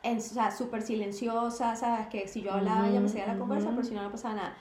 En, 0.04 0.18
o 0.18 0.22
sea, 0.22 0.50
súper 0.52 0.82
silenciosa, 0.82 1.76
¿sabes? 1.76 2.08
Que 2.08 2.28
si 2.28 2.42
yo 2.42 2.54
hablaba, 2.54 2.88
ella 2.88 3.00
me 3.00 3.10
seguía 3.10 3.28
la 3.28 3.38
conversa, 3.38 3.70
pero 3.72 3.84
si 3.84 3.94
no, 3.94 4.02
no 4.04 4.12
pasaba 4.12 4.34
nada. 4.36 4.54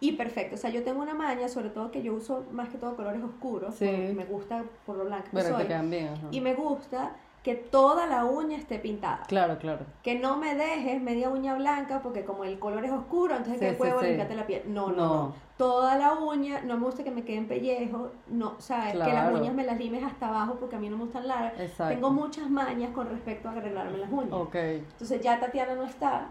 Y 0.00 0.12
perfecto, 0.12 0.54
o 0.54 0.58
sea, 0.58 0.70
yo 0.70 0.84
tengo 0.84 1.02
una 1.02 1.14
maña, 1.14 1.48
sobre 1.48 1.70
todo 1.70 1.90
que 1.90 2.02
yo 2.02 2.14
uso 2.14 2.44
más 2.52 2.68
que 2.68 2.78
todo 2.78 2.94
colores 2.96 3.22
oscuros, 3.22 3.74
Sí. 3.74 4.12
me 4.14 4.24
gusta 4.24 4.64
por 4.86 4.96
lo 4.96 5.04
blanca 5.04 5.28
que 5.30 5.42
soy, 5.42 5.64
bien. 5.88 6.14
y 6.30 6.40
me 6.40 6.54
gusta 6.54 7.12
que 7.42 7.54
toda 7.54 8.06
la 8.06 8.24
uña 8.24 8.56
esté 8.58 8.78
pintada. 8.78 9.22
Claro, 9.26 9.58
claro. 9.58 9.86
Que 10.02 10.16
no 10.18 10.36
me 10.36 10.54
dejes 10.54 11.00
media 11.00 11.30
uña 11.30 11.54
blanca, 11.54 12.02
porque 12.02 12.24
como 12.24 12.44
el 12.44 12.58
color 12.58 12.84
es 12.84 12.90
oscuro, 12.92 13.36
entonces 13.36 13.58
que 13.60 13.74
sí, 13.74 13.80
huevo 13.80 14.00
sí. 14.00 14.16
la 14.16 14.46
piel. 14.46 14.62
No, 14.66 14.88
no, 14.88 14.96
No. 14.96 15.06
no. 15.06 15.34
Toda 15.56 15.96
la 15.96 16.12
uña, 16.14 16.60
no 16.62 16.76
me 16.76 16.84
gusta 16.84 17.02
que 17.02 17.10
me 17.10 17.24
queden 17.24 17.48
pellejos, 17.48 18.10
no, 18.28 18.54
sabes, 18.60 18.92
que 18.92 18.98
las 18.98 19.32
uñas 19.32 19.54
me 19.54 19.64
las 19.64 19.78
limes 19.78 20.04
hasta 20.04 20.28
abajo 20.28 20.56
porque 20.60 20.76
a 20.76 20.78
mí 20.78 20.88
no 20.88 20.96
me 20.96 21.04
gustan 21.04 21.26
largas. 21.26 21.58
Exacto. 21.58 21.94
Tengo 21.94 22.10
muchas 22.10 22.48
mañas 22.50 22.90
con 22.92 23.08
respecto 23.08 23.48
a 23.48 23.52
arreglarme 23.52 23.98
las 23.98 24.10
uñas. 24.12 24.32
Ok. 24.32 24.54
Entonces 24.54 25.20
ya 25.20 25.40
Tatiana 25.40 25.74
no 25.74 25.84
está. 25.84 26.28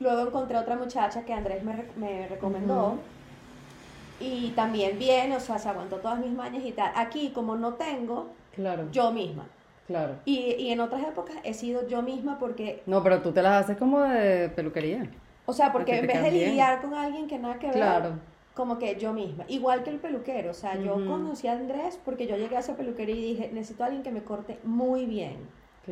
Luego 0.00 0.22
encontré 0.28 0.56
otra 0.56 0.76
muchacha 0.76 1.24
que 1.24 1.32
Andrés 1.32 1.62
me, 1.64 1.84
me 1.96 2.28
recomendó. 2.28 2.98
Y 4.20 4.50
también 4.50 4.98
bien, 4.98 5.32
o 5.32 5.40
sea, 5.40 5.58
se 5.58 5.68
aguantó 5.68 5.96
todas 5.96 6.18
mis 6.18 6.30
mañas 6.32 6.62
y 6.64 6.72
tal. 6.72 6.90
Aquí, 6.96 7.30
como 7.30 7.56
no 7.56 7.74
tengo, 7.74 8.26
Claro. 8.54 8.88
yo 8.90 9.12
misma. 9.12 9.44
Claro. 9.86 10.14
Y, 10.24 10.54
y 10.58 10.70
en 10.70 10.80
otras 10.80 11.02
épocas 11.02 11.36
he 11.44 11.54
sido 11.54 11.86
yo 11.88 12.02
misma 12.02 12.38
porque, 12.38 12.82
No, 12.86 13.02
pero 13.02 13.22
tú 13.22 13.32
te 13.32 13.42
las 13.42 13.64
haces 13.64 13.76
como 13.78 14.00
de 14.00 14.48
peluquería. 14.50 15.08
o 15.46 15.52
sea, 15.52 15.72
porque 15.72 15.98
en 15.98 16.06
vez 16.06 16.22
de 16.22 16.30
bien. 16.30 16.50
lidiar 16.50 16.80
con 16.82 16.92
alguien 16.94 17.26
que 17.26 17.38
nada 17.38 17.58
que 17.58 17.68
ver, 17.68 17.76
Claro. 17.76 18.10
como 18.54 18.78
que 18.78 18.96
yo 18.96 19.12
misma. 19.14 19.44
Igual 19.48 19.84
que 19.84 19.90
el 19.90 19.96
peluquero, 19.98 20.50
o 20.50 20.54
sea, 20.54 20.76
yo 20.76 20.94
conocí 21.06 21.46
a 21.48 21.52
Andrés 21.52 21.98
porque 22.04 22.26
yo 22.26 22.36
llegué 22.36 22.56
a 22.56 22.60
esa 22.60 22.76
peluquería 22.76 23.14
y 23.14 23.22
dije, 23.34 23.50
necesito 23.52 23.82
a 23.82 23.86
alguien 23.86 24.02
que 24.02 24.10
me 24.10 24.22
corte 24.22 24.58
muy 24.64 25.06
bien. 25.06 25.36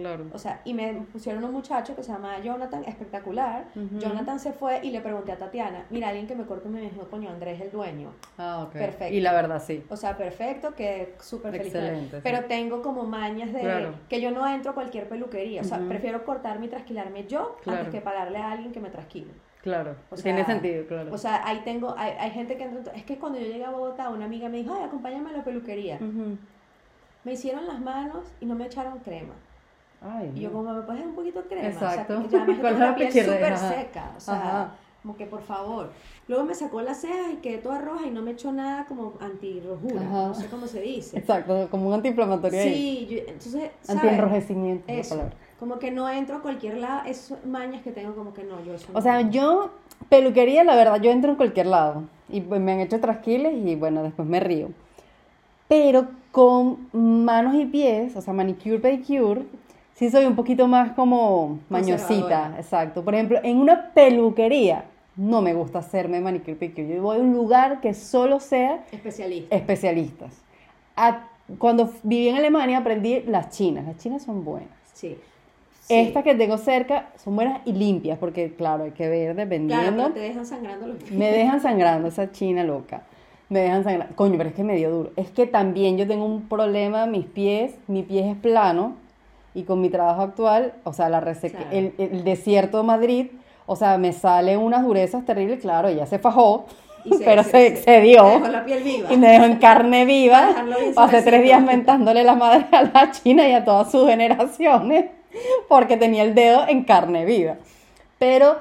Claro. 0.01 0.27
O 0.33 0.39
sea, 0.39 0.61
y 0.65 0.75
me 0.75 0.93
pusieron 1.13 1.43
un 1.45 1.53
muchacho 1.53 1.97
que 1.97 2.03
se 2.03 2.13
llama 2.13 2.39
Jonathan, 2.41 2.85
espectacular. 2.85 3.65
Jonathan 3.99 4.39
se 4.39 4.53
fue 4.53 4.81
y 4.83 4.91
le 4.91 5.01
pregunté 5.01 5.33
a 5.33 5.39
Tatiana, 5.39 5.87
mira, 5.91 6.09
alguien 6.09 6.27
que 6.27 6.35
me 6.35 6.45
corte 6.45 6.69
me 6.69 6.81
dijo, 6.83 7.09
coño, 7.11 7.31
Andrés 7.31 7.61
el 7.61 7.71
dueño. 7.71 8.11
Ah, 8.37 8.65
ok. 8.67 8.73
Perfecto. 8.73 9.15
Y 9.15 9.21
la 9.21 9.33
verdad, 9.33 9.63
sí. 9.65 9.83
O 9.89 9.97
sea, 9.97 10.17
perfecto, 10.17 10.75
que 10.75 11.15
súper 11.21 11.53
feliz. 11.53 11.75
Excelente, 11.75 12.17
sí. 12.17 12.21
Pero 12.23 12.45
tengo 12.45 12.83
como 12.83 13.05
mañas 13.05 13.53
de 13.53 13.61
Claro. 13.61 13.95
que 14.09 14.21
yo 14.21 14.31
no 14.31 14.47
entro 14.47 14.73
a 14.73 14.75
cualquier 14.75 15.09
peluquería. 15.09 15.63
O 15.63 15.65
sea, 15.65 15.79
prefiero 15.89 16.25
cortarme 16.25 16.67
y 16.67 16.69
trasquilarme 16.69 17.27
yo 17.27 17.57
Claro. 17.63 17.79
antes 17.81 17.95
que 17.95 18.01
pagarle 18.01 18.39
a 18.39 18.53
alguien 18.53 18.73
que 18.73 18.81
me 18.81 18.91
trasquile. 18.91 19.33
Claro. 19.63 19.97
O 20.11 20.15
Tiene 20.15 20.45
sea, 20.45 20.55
sentido, 20.55 20.87
claro. 20.87 21.13
O 21.13 21.19
sea, 21.19 21.41
ahí 21.45 21.63
tengo, 21.65 21.93
hay, 21.99 22.13
hay 22.21 22.31
gente 22.31 22.57
que 22.57 22.65
entra. 22.65 22.95
Es 22.95 23.03
que 23.05 23.17
cuando 23.19 23.39
yo 23.41 23.47
llegué 23.47 23.65
a 23.65 23.71
Bogotá, 23.71 24.11
una 24.11 24.27
amiga 24.27 24.49
me 24.49 24.59
dijo, 24.59 24.73
ay, 24.79 24.85
acompáñame 24.85 25.31
a 25.31 25.39
la 25.39 25.43
peluquería. 25.45 25.99
Me 27.25 27.33
hicieron 27.33 27.67
las 27.67 27.81
manos 27.81 28.25
y 28.41 28.47
no 28.47 28.55
me 28.55 28.67
echaron 28.67 28.99
crema. 29.01 29.35
Ay, 30.01 30.33
Y 30.35 30.41
yo 30.41 30.51
no. 30.51 30.57
como, 30.59 30.73
¿me 30.75 30.83
puedes 30.83 31.01
dar 31.01 31.09
un 31.09 31.15
poquito 31.15 31.43
de 31.43 31.49
crema? 31.49 31.69
Exacto. 31.69 32.23
O 32.25 32.31
sea, 32.31 32.45
me 32.45 32.59
Con 32.61 32.79
la 32.79 32.95
piel 32.95 33.13
súper 33.13 33.57
seca. 33.59 34.13
O 34.17 34.21
sea, 34.21 34.35
Ajá. 34.35 34.75
como 35.03 35.17
que 35.17 35.27
por 35.27 35.43
favor. 35.43 35.91
Luego 36.29 36.45
me 36.45 36.55
sacó 36.55 36.81
las 36.83 37.01
cejas 37.01 37.33
y 37.33 37.37
quedé 37.37 37.59
toda 37.59 37.79
roja 37.81 38.07
y 38.07 38.11
no 38.11 38.23
me 38.23 38.33
echó 38.33 38.53
nada 38.53 38.85
como 38.87 39.15
antirrojura. 39.21 40.01
Ajá. 40.03 40.29
No 40.29 40.35
sé 40.35 40.47
cómo 40.49 40.67
se 40.67 40.81
dice. 40.81 41.19
Exacto, 41.19 41.69
como 41.71 41.89
un 41.89 41.95
antiinflamatorio. 41.95 42.63
Sí, 42.63 43.07
yo- 43.11 43.19
entonces. 43.19 43.71
Antienrojecimiento, 43.89 44.85
Eso. 44.93 45.21
Como 45.59 45.79
que 45.79 45.91
no 45.91 46.09
entro 46.11 46.37
a 46.37 46.43
cualquier 46.43 46.77
lado. 46.79 47.03
Esas 47.07 47.45
mañas 47.47 47.83
que 47.83 47.91
tengo, 47.91 48.15
como 48.15 48.35
que 48.35 48.45
no, 48.45 48.63
yo 48.65 48.75
eso 48.75 48.89
O 48.91 48.95
no. 48.95 49.01
sea, 49.01 49.23
yo, 49.23 49.71
peluquería, 50.11 50.63
la 50.65 50.77
verdad, 50.77 51.01
yo 51.01 51.11
entro 51.11 51.31
en 51.31 51.37
cualquier 51.37 51.67
lado. 51.67 52.03
Y 52.29 52.43
pues, 52.43 52.61
me 52.61 52.73
han 52.73 52.81
hecho 52.81 53.01
trasquiles 53.01 53.55
y 53.65 53.75
bueno, 53.77 54.03
después 54.03 54.29
me 54.29 54.41
río. 54.41 54.69
Pero 55.69 56.09
con 56.31 56.89
manos 56.93 57.55
y 57.55 57.65
pies, 57.67 58.15
o 58.17 58.21
sea, 58.21 58.33
manicure, 58.35 58.79
pedicure, 58.79 59.43
sí 59.97 60.11
soy 60.11 60.25
un 60.27 60.37
poquito 60.37 60.67
más 60.69 60.93
como 60.93 61.59
mañosita. 61.69 62.55
Exacto. 62.57 63.03
Por 63.05 63.15
ejemplo, 63.15 63.39
en 63.43 63.59
una 63.59 63.91
peluquería 63.93 64.85
no 65.17 65.43
me 65.43 65.53
gusta 65.55 65.79
hacerme 65.81 66.21
manicure, 66.21 66.55
pedicure. 66.57 66.89
Yo 66.97 67.03
voy 67.03 67.17
a 67.19 67.21
un 67.21 67.33
lugar 67.33 67.81
que 67.81 67.93
solo 67.95 68.39
sea 68.39 68.85
Especialista. 68.93 69.55
especialistas. 69.57 70.33
A- 70.97 71.29
cuando 71.59 71.91
viví 72.03 72.29
en 72.29 72.37
Alemania 72.37 72.79
aprendí 72.79 73.23
las 73.27 73.51
chinas. 73.51 73.85
Las 73.87 73.97
chinas 73.99 74.23
son 74.23 74.45
buenas. 74.45 74.69
Sí. 74.93 75.17
Sí. 75.83 75.95
Estas 75.95 76.25
que 76.25 76.35
tengo 76.35 76.59
cerca 76.59 77.11
son 77.23 77.37
buenas 77.37 77.61
y 77.65 77.73
limpias, 77.73 78.19
porque 78.19 78.53
claro, 78.53 78.85
hay 78.85 78.91
que 78.91 79.09
ver 79.09 79.27
Claro, 79.35 79.37
dependiendo. 79.39 80.03
pero 80.03 80.15
te 80.15 80.21
dejan 80.21 80.45
sangrando 80.45 80.89
los 80.89 80.97
pies. 80.97 81.13
Me 81.13 81.31
dejan 81.31 81.61
sangrando 81.61 82.09
esa 82.09 82.33
china 82.33 82.65
loca. 82.65 83.03
Me 83.49 83.61
dejan 83.61 83.85
sangrando. 83.85 84.17
Coño, 84.17 84.37
pero 84.37 84.49
es 84.51 84.55
que 84.57 84.65
me 84.65 84.75
dio 84.75 84.91
duro. 84.91 85.13
Es 85.15 85.31
que 85.31 85.47
también 85.47 85.97
yo 85.97 86.07
tengo 86.09 86.25
un 86.27 86.49
problema 86.49 87.07
mis 87.07 87.25
pies. 87.27 87.77
Mi 87.87 88.03
pie 88.03 88.29
es 88.33 88.37
plano. 88.37 88.95
Y 89.57 89.63
con 89.65 89.81
mi 89.81 89.89
trabajo 89.89 90.23
actual, 90.23 90.75
o 90.85 90.93
sea, 90.93 91.09
la 91.09 91.21
reseca, 91.21 91.59
Claro. 91.59 91.77
el, 91.77 91.95
el 91.99 92.25
desierto 92.25 92.77
de 92.79 92.83
Madrid, 92.85 93.27
o 93.67 93.75
sea, 93.75 93.97
me 93.99 94.13
salen 94.13 94.61
unas 94.61 94.85
durezas 94.85 95.25
terribles. 95.25 95.61
Claro, 95.61 95.89
ella 95.89 96.05
se 96.07 96.19
fajó, 96.19 96.67
Y 97.05 97.15
se- 97.15 97.25
pero 97.25 97.43
se- 97.43 97.67
excedió. 97.69 98.23
te 98.25 98.31
dejó 98.33 98.49
la 98.49 98.65
piel 98.65 98.83
viva. 98.83 99.13
Y 99.13 99.17
me 99.17 99.29
dejó 99.29 99.45
en 99.45 99.57
carne 99.59 100.05
viva. 100.05 100.51
Pasé 100.95 101.23
tres 101.23 101.43
días 101.43 101.63
mentándole 101.63 102.23
la 102.23 102.35
madre 102.35 102.67
a 102.71 102.83
la 102.83 103.11
China 103.13 103.49
y 103.49 103.53
a 103.53 103.65
todas 103.65 103.91
sus 103.91 104.07
generaciones 104.09 105.07
porque 105.69 105.97
tenía 105.97 106.23
el 106.23 106.35
dedo 106.35 106.67
en 106.69 106.85
carne 106.85 107.25
viva. 107.25 107.57
Pero 108.19 108.57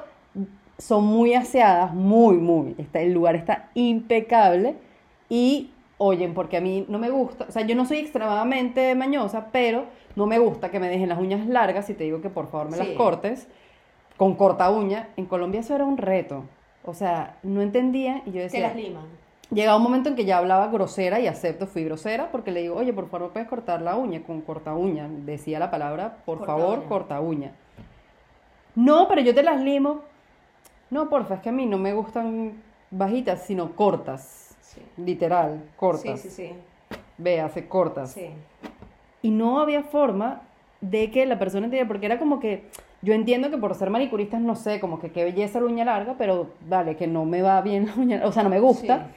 son 0.78 1.06
muy 1.06 1.34
aseadas, 1.34 1.94
muy, 1.94 2.36
muy. 2.38 2.76
Está, 2.78 3.02
el 3.02 3.14
lugar 3.14 3.36
está 3.36 3.70
impecable 3.76 4.76
y 5.30 5.70
oyen, 5.98 6.34
porque 6.34 6.58
a 6.58 6.62
mí 6.62 6.86
no 6.90 7.00
me 7.00 7.10
gusta, 7.10 7.46
o 7.48 7.52
sea, 7.52 7.62
yo 7.66 7.74
no 7.76 7.86
soy 7.86 8.00
extremadamente 8.00 8.94
mañosa, 8.96 9.48
pero 9.54 9.86
no 10.16 10.26
me 10.26 10.40
gusta 10.40 10.72
que 10.72 10.80
me 10.80 10.90
dejen 10.90 11.10
las 11.10 11.20
uñas 11.20 11.46
largas 11.48 11.90
y 11.90 11.94
te 11.94 12.04
digo 12.06 12.22
que 12.22 12.30
por 12.30 12.48
favor 12.48 12.70
me 12.70 12.78
las 12.78 12.88
cortes 12.90 13.48
con 14.18 14.36
corta 14.36 14.70
uña. 14.70 15.10
En 15.18 15.26
Colombia 15.26 15.60
eso 15.60 15.76
era 15.76 15.86
un 15.86 15.98
reto. 15.98 16.44
O 16.86 16.94
sea, 16.94 17.38
no 17.44 17.62
entendía 17.62 18.22
y 18.26 18.32
yo 18.32 18.34
Te 18.34 18.40
decía, 18.44 18.68
las 18.68 18.76
liman. 18.76 19.06
Llegaba 19.52 19.78
un 19.78 19.84
momento 19.84 20.10
en 20.10 20.16
que 20.16 20.26
ya 20.26 20.38
hablaba 20.40 20.68
grosera 20.68 21.20
y 21.20 21.28
acepto, 21.28 21.68
fui 21.68 21.84
grosera 21.84 22.32
porque 22.32 22.52
le 22.52 22.62
digo, 22.62 22.76
oye, 22.76 22.94
por 22.94 23.10
favor, 23.10 23.32
puedes 23.32 23.48
cortar 23.48 23.82
la 23.82 23.96
uña 23.96 24.24
con 24.24 24.42
corta 24.42 24.74
uña. 24.74 25.08
Decía 25.10 25.60
la 25.60 25.70
palabra, 25.70 26.18
por 26.26 26.40
Corta 26.40 26.54
favor, 26.54 26.80
uña. 26.80 26.88
corta 26.88 27.20
uña. 27.22 27.52
No, 28.76 29.08
pero 29.08 29.22
yo 29.22 29.34
te 29.36 29.44
las 29.44 29.62
limo. 29.62 30.02
No, 30.90 31.10
porfa, 31.10 31.36
es 31.36 31.42
que 31.42 31.50
a 31.50 31.52
mí 31.52 31.66
no 31.66 31.78
me 31.78 31.94
gustan 31.94 32.54
bajitas, 32.92 33.42
sino 33.44 33.76
cortas. 33.76 34.56
Sí. 34.62 34.82
Literal, 34.98 35.64
cortas. 35.76 36.20
Sí, 36.22 36.30
sí, 36.30 36.48
sí. 36.50 36.54
Véase, 37.18 37.68
cortas. 37.68 38.12
sí. 38.12 38.30
Y 39.26 39.32
no 39.32 39.60
había 39.60 39.82
forma 39.82 40.44
de 40.82 41.10
que 41.10 41.26
la 41.26 41.40
persona 41.40 41.66
entendiera, 41.66 41.88
porque 41.88 42.06
era 42.06 42.20
como 42.20 42.40
que, 42.40 42.66
yo 43.02 43.16
entiendo 43.16 43.50
que 43.50 43.58
por 43.58 43.74
ser 43.74 43.90
manicuristas, 43.90 44.40
no 44.40 44.56
sé, 44.56 44.80
como 44.80 45.00
que 45.00 45.12
qué 45.12 45.24
belleza 45.24 45.60
la 45.60 45.66
uña 45.66 45.84
larga, 45.84 46.14
pero 46.16 46.52
dale, 46.70 46.96
que 46.96 47.08
no 47.08 47.26
me 47.26 47.42
va 47.42 47.60
bien 47.62 47.88
la 47.88 47.96
uña, 47.96 48.22
o 48.24 48.32
sea, 48.32 48.44
no 48.44 48.50
me 48.50 48.60
gusta. 48.60 49.08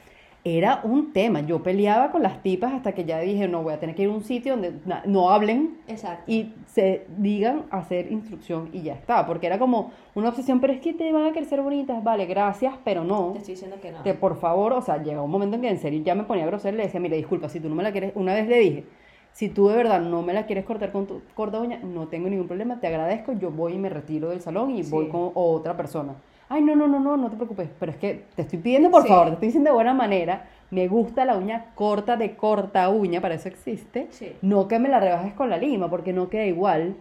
Era 0.43 0.79
un 0.83 1.13
tema, 1.13 1.41
yo 1.41 1.61
peleaba 1.61 2.11
con 2.11 2.23
las 2.23 2.41
tipas 2.41 2.73
hasta 2.73 2.93
que 2.93 3.05
ya 3.05 3.19
dije, 3.19 3.47
no, 3.47 3.61
voy 3.61 3.73
a 3.73 3.79
tener 3.79 3.93
que 3.93 4.01
ir 4.01 4.09
a 4.09 4.13
un 4.13 4.23
sitio 4.23 4.53
donde 4.53 4.73
no 5.05 5.29
hablen 5.29 5.77
Exacto. 5.87 6.23
y 6.25 6.53
se 6.65 7.05
digan 7.17 7.65
hacer 7.69 8.11
instrucción 8.11 8.69
y 8.73 8.81
ya 8.81 8.93
está, 8.93 9.27
porque 9.27 9.45
era 9.45 9.59
como 9.59 9.91
una 10.15 10.29
obsesión, 10.29 10.59
pero 10.59 10.73
es 10.73 10.79
que 10.79 10.93
te 10.93 11.11
van 11.11 11.25
a 11.25 11.33
crecer 11.33 11.61
bonitas, 11.61 12.03
vale, 12.03 12.25
gracias, 12.25 12.73
pero 12.83 13.03
no. 13.03 13.33
Te 13.33 13.39
estoy 13.39 13.53
diciendo 13.53 13.77
que 13.79 13.91
no. 13.91 14.01
Que 14.01 14.15
por 14.15 14.37
favor, 14.37 14.73
o 14.73 14.81
sea, 14.81 15.03
llega 15.03 15.21
un 15.21 15.29
momento 15.29 15.57
en 15.57 15.61
que 15.61 15.69
en 15.69 15.77
serio 15.77 16.01
ya 16.03 16.15
me 16.15 16.23
ponía 16.23 16.47
grosera 16.47 16.73
y 16.73 16.77
le 16.77 16.83
decía, 16.85 16.99
mira, 16.99 17.15
disculpa, 17.15 17.47
si 17.47 17.59
tú 17.59 17.69
no 17.69 17.75
me 17.75 17.83
la 17.83 17.91
quieres, 17.91 18.13
una 18.15 18.33
vez 18.33 18.47
le 18.47 18.57
dije, 18.59 18.85
si 19.33 19.49
tú 19.49 19.69
de 19.69 19.75
verdad 19.77 20.01
no 20.01 20.21
me 20.21 20.33
la 20.33 20.45
quieres 20.45 20.65
cortar 20.65 20.91
con 20.91 21.07
tu 21.07 21.21
corta 21.35 21.59
uña, 21.59 21.79
no 21.83 22.07
tengo 22.07 22.29
ningún 22.29 22.47
problema, 22.47 22.79
te 22.79 22.87
agradezco, 22.87 23.31
yo 23.33 23.51
voy 23.51 23.73
y 23.73 23.77
me 23.77 23.89
retiro 23.89 24.29
del 24.29 24.41
salón 24.41 24.71
y 24.71 24.83
Sí. 24.83 24.91
voy 24.91 25.07
con 25.09 25.31
otra 25.33 25.77
persona. 25.77 26.13
Ay, 26.49 26.61
no, 26.63 26.75
no, 26.75 26.87
no, 26.87 26.99
no, 26.99 27.15
no 27.15 27.29
te 27.29 27.35
preocupes, 27.35 27.69
pero 27.79 27.91
es 27.91 27.97
que 27.99 28.23
te 28.35 28.41
estoy 28.41 28.59
pidiendo, 28.59 28.89
por 28.89 29.03
Sí. 29.03 29.07
favor, 29.07 29.27
te 29.27 29.33
estoy 29.33 29.47
diciendo 29.49 29.69
de 29.69 29.75
buena 29.75 29.93
manera, 29.93 30.47
me 30.71 30.87
gusta 30.87 31.23
la 31.23 31.37
uña 31.37 31.67
corta 31.75 32.17
de 32.17 32.35
corta 32.35 32.89
uña, 32.89 33.21
para 33.21 33.35
eso 33.35 33.47
existe, 33.47 34.07
Sí. 34.09 34.33
no 34.41 34.67
que 34.67 34.79
me 34.79 34.89
la 34.89 34.99
rebajes 34.99 35.33
con 35.33 35.49
la 35.49 35.57
lima, 35.57 35.89
porque 35.89 36.11
no 36.11 36.27
queda 36.29 36.45
igual. 36.45 36.95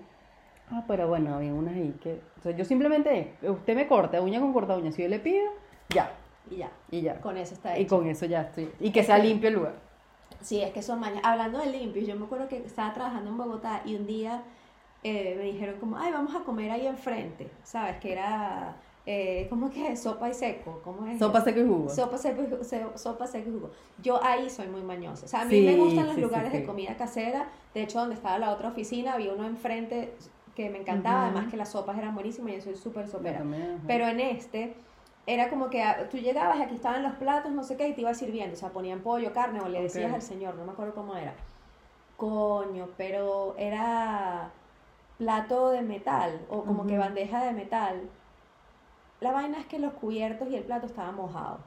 Ah, 0.70 0.84
pero 0.86 1.08
bueno, 1.08 1.34
había 1.34 1.54
unas 1.54 1.74
ahí 1.74 1.94
que, 2.02 2.20
o 2.38 2.42
sea, 2.42 2.52
yo 2.52 2.64
simplemente, 2.66 3.32
usted 3.42 3.74
me 3.74 3.86
corta 3.86 4.20
uña 4.20 4.38
con 4.38 4.52
corta 4.52 4.76
uña, 4.76 4.92
si 4.92 5.02
yo 5.02 5.08
le 5.08 5.18
pido, 5.18 5.46
ya, 5.88 6.10
Y 6.50 6.56
ya. 6.56 6.70
y 6.90 7.00
ya. 7.00 7.14
Con 7.20 7.38
eso 7.38 7.54
está 7.54 7.78
Y 7.78 7.82
hecho. 7.82 7.96
con 7.96 8.06
eso 8.06 8.26
ya 8.26 8.42
estoy. 8.42 8.70
Y 8.80 8.90
que 8.90 9.02
sea 9.02 9.16
limpio 9.18 9.48
el 9.48 9.54
lugar. 9.54 9.87
Sí, 10.40 10.60
es 10.60 10.70
que 10.72 10.82
son 10.82 11.00
mañas. 11.00 11.20
Hablando 11.24 11.58
de 11.58 11.66
limpios, 11.66 12.06
yo 12.06 12.16
me 12.16 12.24
acuerdo 12.26 12.48
que 12.48 12.58
estaba 12.58 12.92
trabajando 12.94 13.30
en 13.30 13.36
Bogotá 13.36 13.82
y 13.84 13.94
un 13.96 14.06
día 14.06 14.42
eh, 15.02 15.34
me 15.36 15.44
dijeron 15.44 15.76
como, 15.80 15.96
ay, 15.98 16.12
vamos 16.12 16.34
a 16.34 16.40
comer 16.40 16.70
ahí 16.70 16.86
enfrente, 16.86 17.50
¿sabes? 17.64 17.96
Que 17.98 18.12
era 18.12 18.76
eh, 19.06 19.46
¿cómo 19.48 19.70
que 19.70 19.92
es? 19.92 20.02
Sopa 20.02 20.28
y 20.28 20.34
seco, 20.34 20.80
¿cómo 20.84 21.06
es? 21.06 21.18
Sopa 21.18 21.40
seco 21.40 21.60
y 21.60 21.66
jugo. 21.66 21.88
Sopa 21.88 22.18
seco, 22.18 22.42
y 22.60 22.64
se- 22.64 22.84
sopa 22.98 23.26
seco 23.26 23.48
y 23.48 23.52
jugo. 23.52 23.70
Yo 24.02 24.22
ahí 24.22 24.50
soy 24.50 24.66
muy 24.68 24.82
mañosa. 24.82 25.24
O 25.24 25.28
sea, 25.28 25.40
a 25.42 25.44
mí 25.46 25.50
Sí, 25.60 25.62
me 25.64 25.76
gustan 25.76 26.06
los 26.06 26.16
sí, 26.16 26.20
lugares 26.20 26.52
sí. 26.52 26.58
de 26.58 26.64
comida 26.66 26.94
casera. 26.96 27.48
De 27.74 27.82
hecho, 27.84 28.00
donde 28.00 28.16
estaba 28.16 28.38
la 28.38 28.50
otra 28.50 28.68
oficina, 28.68 29.14
había 29.14 29.32
uno 29.32 29.46
enfrente 29.46 30.12
que 30.54 30.68
me 30.68 30.78
encantaba. 30.80 31.24
Además 31.26 31.46
que 31.50 31.56
las 31.56 31.70
sopas 31.70 31.96
eran 31.96 32.14
buenísimas 32.14 32.52
y 32.52 32.56
yo 32.56 32.62
soy 32.62 32.76
súper 32.76 33.08
sopera. 33.08 33.38
también. 33.38 33.80
Pero 33.86 34.06
en 34.08 34.20
este 34.20 34.74
era 35.28 35.50
como 35.50 35.68
que 35.68 35.82
ah, 35.82 36.08
tú 36.10 36.16
llegabas 36.16 36.56
y 36.58 36.62
aquí 36.62 36.74
estaban 36.74 37.02
los 37.02 37.12
platos, 37.12 37.52
no 37.52 37.62
sé 37.62 37.76
qué, 37.76 37.86
y 37.86 37.92
te 37.92 38.00
iba 38.00 38.14
sirviendo. 38.14 38.54
O 38.54 38.58
sea, 38.58 38.70
ponían 38.70 39.00
pollo, 39.00 39.34
carne, 39.34 39.60
o 39.60 39.68
le 39.68 39.82
decías 39.82 40.12
al 40.12 40.22
señor, 40.22 40.54
no 40.54 40.64
me 40.64 40.72
acuerdo 40.72 40.94
cómo 40.94 41.14
era. 41.14 41.34
Coño, 42.16 42.88
pero 42.96 43.54
era 43.58 44.50
plato 45.18 45.70
de 45.70 45.82
metal, 45.82 46.40
o 46.48 46.64
como 46.64 46.86
que 46.86 46.96
bandeja 46.96 47.44
de 47.44 47.52
metal. 47.52 48.08
La 49.20 49.32
vaina 49.32 49.58
es 49.58 49.66
que 49.66 49.78
los 49.78 49.92
cubiertos 49.92 50.48
y 50.48 50.56
el 50.56 50.64
plato 50.64 50.86
estaban 50.86 51.14
mojados. 51.14 51.60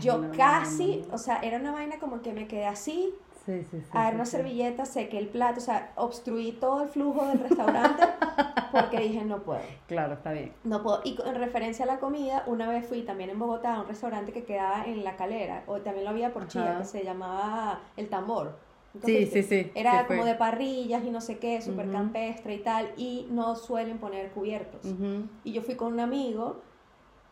Yo 0.00 0.18
no, 0.18 0.36
casi, 0.36 1.02
no, 1.02 1.06
no. 1.06 1.14
o 1.14 1.18
sea, 1.18 1.36
era 1.36 1.58
una 1.58 1.70
vaina 1.70 2.00
como 2.00 2.20
que 2.20 2.32
me 2.32 2.48
quedé 2.48 2.66
así, 2.66 3.14
Sí, 3.44 3.64
sí, 3.70 3.82
una 3.92 4.24
servilleta, 4.24 4.84
sequé 4.84 5.18
el 5.18 5.28
plato, 5.28 5.58
o 5.58 5.62
sea, 5.62 5.92
obstruí 5.96 6.52
todo 6.52 6.82
el 6.82 6.88
flujo 6.88 7.26
del 7.26 7.40
restaurante 7.40 8.02
porque 8.72 9.00
dije, 9.00 9.24
no 9.24 9.42
puedo. 9.42 9.62
Claro, 9.88 10.14
está 10.14 10.32
bien. 10.32 10.52
No 10.62 10.82
puedo. 10.82 11.00
Y 11.04 11.18
en 11.24 11.34
referencia 11.34 11.84
a 11.84 11.88
la 11.88 11.98
comida, 11.98 12.44
una 12.46 12.68
vez 12.68 12.86
fui 12.86 13.02
también 13.02 13.30
en 13.30 13.38
Bogotá 13.38 13.74
a 13.74 13.80
un 13.80 13.88
restaurante 13.88 14.32
que 14.32 14.44
quedaba 14.44 14.84
en 14.84 15.02
La 15.02 15.16
Calera, 15.16 15.64
o 15.66 15.80
también 15.80 16.04
lo 16.04 16.10
había 16.10 16.32
por 16.32 16.46
Chía, 16.46 16.78
que 16.78 16.84
se 16.84 17.02
llamaba 17.02 17.80
El 17.96 18.08
Tambor. 18.08 18.58
¿Nunca 18.94 19.06
Sí, 19.06 19.26
sí, 19.26 19.42
sí, 19.42 19.72
Era 19.74 20.02
sí 20.02 20.06
como 20.06 20.24
de 20.24 20.34
parrillas 20.34 21.02
y 21.04 21.10
no 21.10 21.20
sé 21.20 21.38
qué, 21.38 21.62
súper 21.62 21.86
Ujú. 21.86 21.94
campestre 21.94 22.54
y 22.54 22.58
tal, 22.58 22.90
y 22.96 23.26
no 23.30 23.56
suelen 23.56 23.98
poner 23.98 24.30
cubiertos. 24.30 24.86
Y 25.44 25.52
yo 25.52 25.62
fui 25.62 25.74
con 25.74 25.92
un 25.94 26.00
amigo 26.00 26.62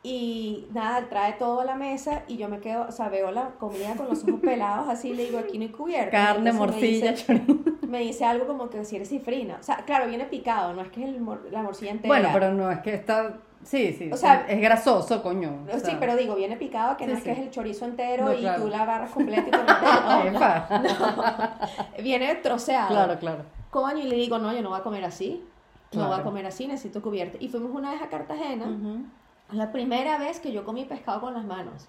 y 0.02 0.66
nada, 0.72 1.08
trae 1.10 1.34
todo 1.34 1.60
a 1.60 1.64
la 1.64 1.74
mesa 1.74 2.22
y 2.26 2.38
yo 2.38 2.48
me 2.48 2.58
quedo, 2.60 2.86
o 2.88 2.92
sea, 2.92 3.08
veo 3.10 3.30
la 3.30 3.50
comida 3.58 3.94
con 3.96 4.08
los 4.08 4.24
ojos 4.24 4.40
pelados 4.40 4.88
así, 4.88 5.12
le 5.12 5.24
digo, 5.26 5.38
aquí 5.38 5.58
no 5.58 5.64
hay 5.64 5.70
cubierto. 5.70 6.10
Carne, 6.10 6.52
morcilla, 6.52 7.14
chorizo. 7.14 7.56
Me 7.86 7.98
dice 8.00 8.24
algo 8.24 8.46
como 8.46 8.70
que 8.70 8.84
si 8.84 8.96
eres 8.96 9.08
cifrina. 9.10 9.56
O 9.60 9.62
sea, 9.62 9.76
claro, 9.84 10.06
viene 10.06 10.24
picado, 10.24 10.72
no 10.72 10.80
es 10.80 10.88
que 10.90 11.02
es 11.02 11.08
el 11.08 11.20
mor- 11.20 11.46
la 11.50 11.62
morcilla 11.62 11.90
entera. 11.90 12.08
Bueno, 12.14 12.28
pero 12.32 12.52
no, 12.52 12.70
es 12.70 12.78
que 12.78 12.94
está... 12.94 13.34
Sí, 13.62 13.92
sí. 13.92 14.10
O 14.10 14.16
sea, 14.16 14.46
es 14.48 14.58
grasoso, 14.58 15.22
coño. 15.22 15.66
o 15.70 15.74
Sí, 15.78 15.84
sea. 15.84 16.00
pero 16.00 16.16
digo, 16.16 16.34
viene 16.34 16.56
picado, 16.56 16.96
que 16.96 17.06
no 17.06 17.12
Sí, 17.12 17.18
es 17.18 17.24
que 17.24 17.32
es 17.32 17.38
el 17.40 17.50
chorizo 17.50 17.84
entero 17.84 18.24
No, 18.24 18.32
y 18.32 18.38
claro. 18.38 18.62
tú 18.62 18.68
la 18.68 18.82
agarras 18.84 19.10
completa 19.10 19.48
y 19.48 19.50
te 19.50 19.58
lo 19.58 19.64
no, 20.30 20.40
no. 20.40 21.50
Viene 22.02 22.34
troceado. 22.36 22.88
Claro, 22.88 23.18
claro. 23.18 23.42
Coño, 23.70 23.98
y 23.98 24.04
le 24.04 24.16
digo, 24.16 24.38
no, 24.38 24.50
yo 24.54 24.62
no 24.62 24.70
voy 24.70 24.78
a 24.80 24.82
comer 24.82 25.04
así. 25.04 25.44
No 25.92 26.08
voy 26.08 26.18
a 26.18 26.22
comer 26.22 26.46
así, 26.46 26.66
necesito 26.68 27.02
cubierta. 27.02 27.36
Y 27.38 27.48
fuimos 27.48 27.72
una 27.74 27.90
vez 27.90 28.00
a 28.00 28.08
Cartagena. 28.08 28.64
Ujú. 28.64 29.04
La 29.52 29.72
primera 29.72 30.18
vez 30.18 30.40
que 30.40 30.52
yo 30.52 30.64
comí 30.64 30.84
pescado 30.84 31.20
con 31.20 31.34
las 31.34 31.44
manos. 31.44 31.88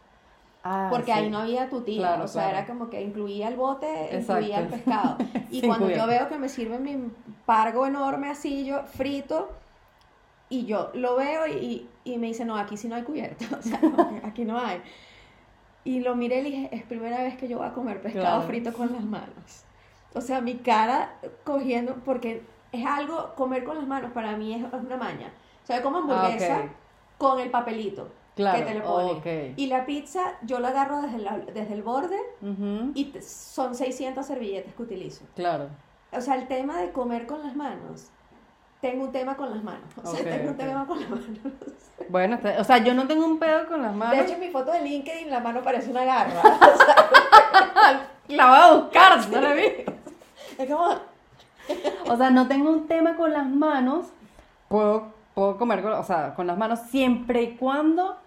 Ah, 0.63 0.87
Porque 0.91 1.11
sí. 1.11 1.19
ahí 1.19 1.29
no 1.31 1.39
había 1.39 1.69
tutía. 1.69 1.99
Claro, 1.99 2.25
o 2.25 2.27
sea, 2.27 2.43
claro. 2.43 2.57
era 2.59 2.67
como 2.67 2.89
que 2.89 3.01
incluía 3.01 3.47
el 3.47 3.55
bote, 3.55 4.09
incluía 4.13 4.59
el 4.59 4.67
pescado. 4.67 5.17
Y 5.49 5.61
cuando 5.63 5.89
yo 5.89 6.05
veo 6.07 6.29
que 6.29 6.37
me 6.37 6.47
sirven 6.49 6.83
mi 6.83 6.97
pargo 7.45 7.85
enorme 7.87 8.29
así, 8.29 8.63
yo 8.65 8.83
frito, 8.83 9.49
y 10.49 10.65
yo 10.65 10.91
lo 10.93 11.15
veo 11.15 11.47
y, 11.47 11.87
y 12.03 12.17
me 12.17 12.27
dice, 12.27 12.45
no, 12.45 12.57
aquí 12.57 12.77
sí 12.77 12.87
no 12.87 12.95
hay 12.95 13.03
cubierta. 13.03 13.45
O 13.57 13.61
sea, 13.61 13.79
no, 13.81 14.19
aquí 14.23 14.45
no 14.45 14.59
hay. 14.59 14.81
Y 15.83 16.01
lo 16.01 16.15
miré 16.15 16.41
y 16.41 16.43
dije, 16.43 16.69
es 16.71 16.83
primera 16.83 17.23
vez 17.23 17.35
que 17.37 17.47
yo 17.47 17.57
voy 17.57 17.67
a 17.67 17.73
comer 17.73 18.01
pescado 18.01 18.25
Claro. 18.25 18.41
frito 18.43 18.71
con 18.71 18.93
las 18.93 19.03
manos. 19.03 19.63
O 20.13 20.21
sea, 20.21 20.41
mi 20.41 20.55
cara 20.57 21.13
cogiendo, 21.43 21.95
porque 22.05 22.43
es 22.71 22.85
algo, 22.85 23.33
comer 23.35 23.63
con 23.63 23.77
las 23.77 23.87
manos 23.87 24.11
para 24.11 24.37
mí 24.37 24.53
es 24.53 24.63
una 24.73 24.95
maña. 24.97 25.33
O 25.63 25.65
sea, 25.65 25.81
como 25.81 25.97
hamburguesa 25.99 26.57
Ah. 26.65 26.69
Con 27.21 27.39
el 27.39 27.51
papelito 27.51 28.07
Claro, 28.35 28.57
que 28.57 28.65
te 28.65 28.73
le 28.73 28.81
ponen. 28.81 29.17
ok. 29.17 29.57
Y 29.57 29.67
la 29.67 29.85
pizza 29.85 30.21
yo 30.41 30.59
la 30.59 30.69
agarro 30.69 31.01
desde, 31.03 31.19
la- 31.19 31.37
desde 31.37 31.73
el 31.75 31.83
borde 31.83 32.17
y 32.95 33.13
son 33.21 33.75
600 33.75 34.25
servilletas 34.25 34.73
que 34.73 34.81
utilizo. 34.81 35.23
Claro. 35.35 35.67
O 36.11 36.19
sea, 36.21 36.35
el 36.35 36.47
tema 36.47 36.77
de 36.79 36.91
comer 36.91 37.27
con 37.27 37.43
las 37.43 37.55
manos, 37.55 38.07
tengo 38.81 39.03
un 39.05 39.11
tema 39.11 39.35
con 39.37 39.51
las 39.51 39.63
manos. 39.63 39.83
O 40.03 40.07
sea, 40.07 40.23
tengo 40.23 40.49
un 40.51 40.57
tema 40.57 40.85
con 40.87 40.99
las 40.99 41.09
manos. 41.09 41.25
Bueno, 42.09 42.39
o 42.57 42.63
sea, 42.63 42.79
yo 42.79 42.93
no 42.95 43.05
tengo 43.07 43.23
un 43.25 43.37
pedo 43.37 43.67
con 43.67 43.81
las 43.83 43.93
manos. 43.93 44.17
De 44.17 44.23
hecho, 44.23 44.33
en 44.33 44.39
mi 44.39 44.49
foto 44.49 44.71
de 44.71 44.81
LinkedIn 44.81 45.29
la 45.29 45.39
mano 45.39 45.61
parece 45.61 45.91
una 45.91 46.03
garra. 46.03 46.41
La 48.27 48.47
voy 48.47 48.57
a 48.59 48.73
buscar, 48.81 49.29
no 49.29 49.41
la 49.41 49.53
vi. 49.53 49.63
es 50.57 50.69
como... 50.69 50.89
O 52.09 52.17
sea, 52.17 52.29
no 52.31 52.47
tengo 52.47 52.69
un 52.71 52.87
tema 52.87 53.15
con 53.15 53.31
las 53.31 53.45
manos. 53.45 54.07
Puedo, 54.67 55.13
puedo 55.33 55.57
comer 55.57 55.81
con, 55.81 55.93
o 55.93 56.03
sea, 56.03 56.33
con 56.35 56.47
las 56.47 56.57
manos 56.57 56.79
siempre 56.89 57.41
y 57.43 57.55
cuando 57.55 58.17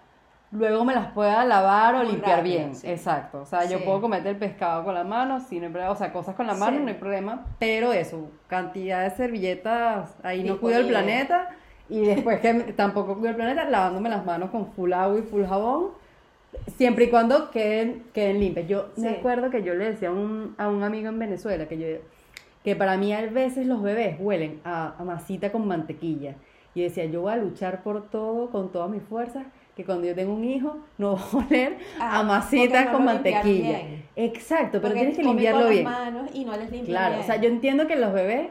luego 0.51 0.85
me 0.85 0.93
las 0.95 1.07
pueda 1.11 1.43
lavar 1.43 1.95
o 1.95 1.97
Muy 1.99 2.07
limpiar 2.13 2.37
rápido, 2.37 2.57
bien. 2.57 2.75
sí. 2.75 2.87
Exacto. 2.87 3.41
O 3.41 3.45
sea, 3.45 3.65
yo 3.65 3.77
Sí. 3.79 3.83
puedo 3.83 4.01
comer 4.01 4.25
el 4.25 4.37
pescado 4.37 4.83
con 4.85 4.93
las 4.93 5.05
manos, 5.05 5.43
sin 5.43 5.61
problema. 5.63 5.91
O 5.91 5.95
sea, 5.95 6.13
cosas 6.13 6.35
con 6.35 6.47
las 6.47 6.57
manos 6.57 6.77
Sí. 6.79 6.83
no 6.83 6.89
hay 6.89 6.95
problema. 6.97 7.45
Pero 7.59 7.91
eso, 7.93 8.29
cantidad 8.47 9.03
de 9.03 9.09
servilletas, 9.11 10.15
ahí 10.23 10.43
no 10.43 10.59
cuido 10.59 10.79
el 10.79 10.87
Disponible. 10.87 11.13
planeta. 11.25 11.49
Y 11.89 12.01
después 12.01 12.39
que 12.39 12.53
tampoco 12.77 13.13
cuido 13.15 13.29
el 13.29 13.35
planeta, 13.35 13.65
lavándome 13.69 14.09
las 14.09 14.25
manos 14.25 14.49
con 14.49 14.67
full 14.73 14.93
agua 14.93 15.19
y 15.19 15.23
full 15.23 15.43
jabón. 15.45 15.89
Siempre 16.77 17.05
y 17.05 17.09
cuando 17.09 17.51
queden, 17.51 18.03
queden 18.13 18.39
limpias. 18.39 18.67
Yo 18.67 18.87
me 18.95 19.09
acuerdo 19.09 19.49
que 19.49 19.61
yo 19.61 19.73
le 19.73 19.91
decía 19.91 20.07
a 20.07 20.11
un, 20.13 20.55
a 20.57 20.69
un 20.69 20.83
amigo 20.83 21.09
en 21.09 21.19
Venezuela 21.19 21.67
que 21.67 21.77
yo 21.77 21.85
que 22.63 22.75
para 22.75 22.97
mí 22.97 23.13
a 23.13 23.21
veces 23.27 23.67
los 23.67 23.83
bebés 23.83 24.15
huelen 24.19 24.59
a, 24.63 24.95
a 24.97 25.03
masita 25.03 25.51
con 25.51 25.67
mantequilla. 25.67 26.33
Y 26.75 26.81
decía, 26.83 27.05
yo 27.05 27.21
voy 27.21 27.33
a 27.33 27.37
luchar 27.37 27.81
por 27.83 28.09
todo, 28.09 28.49
con 28.51 28.71
todas 28.71 28.89
mis 28.89 29.01
fuerzas, 29.01 29.45
que 29.75 29.83
cuando 29.83 30.05
yo 30.07 30.13
tenga 30.15 30.31
un 30.31 30.43
hijo 30.43 30.77
no 30.97 31.15
va 31.15 31.21
a 31.21 31.37
oler 31.47 31.77
Ah, 31.99 32.19
a 32.19 32.23
masita 32.23 32.65
porque 32.73 32.85
no 32.85 32.91
con 32.91 33.05
mantequilla. 33.05 33.81
Exacto, 34.15 34.79
pero 34.81 34.93
porque 34.93 34.99
tienes 34.99 35.17
que 35.17 35.23
limpiarlo 35.23 35.61
con 35.63 35.69
bien. 35.71 35.83
las 35.85 35.93
manos 35.93 36.29
y 36.33 36.45
no 36.45 36.55
les 36.57 36.69
Claro, 36.85 37.09
bien. 37.15 37.21
o 37.21 37.25
sea, 37.25 37.35
yo 37.37 37.49
entiendo 37.49 37.87
que 37.87 37.95
los 37.95 38.13
bebés, 38.13 38.49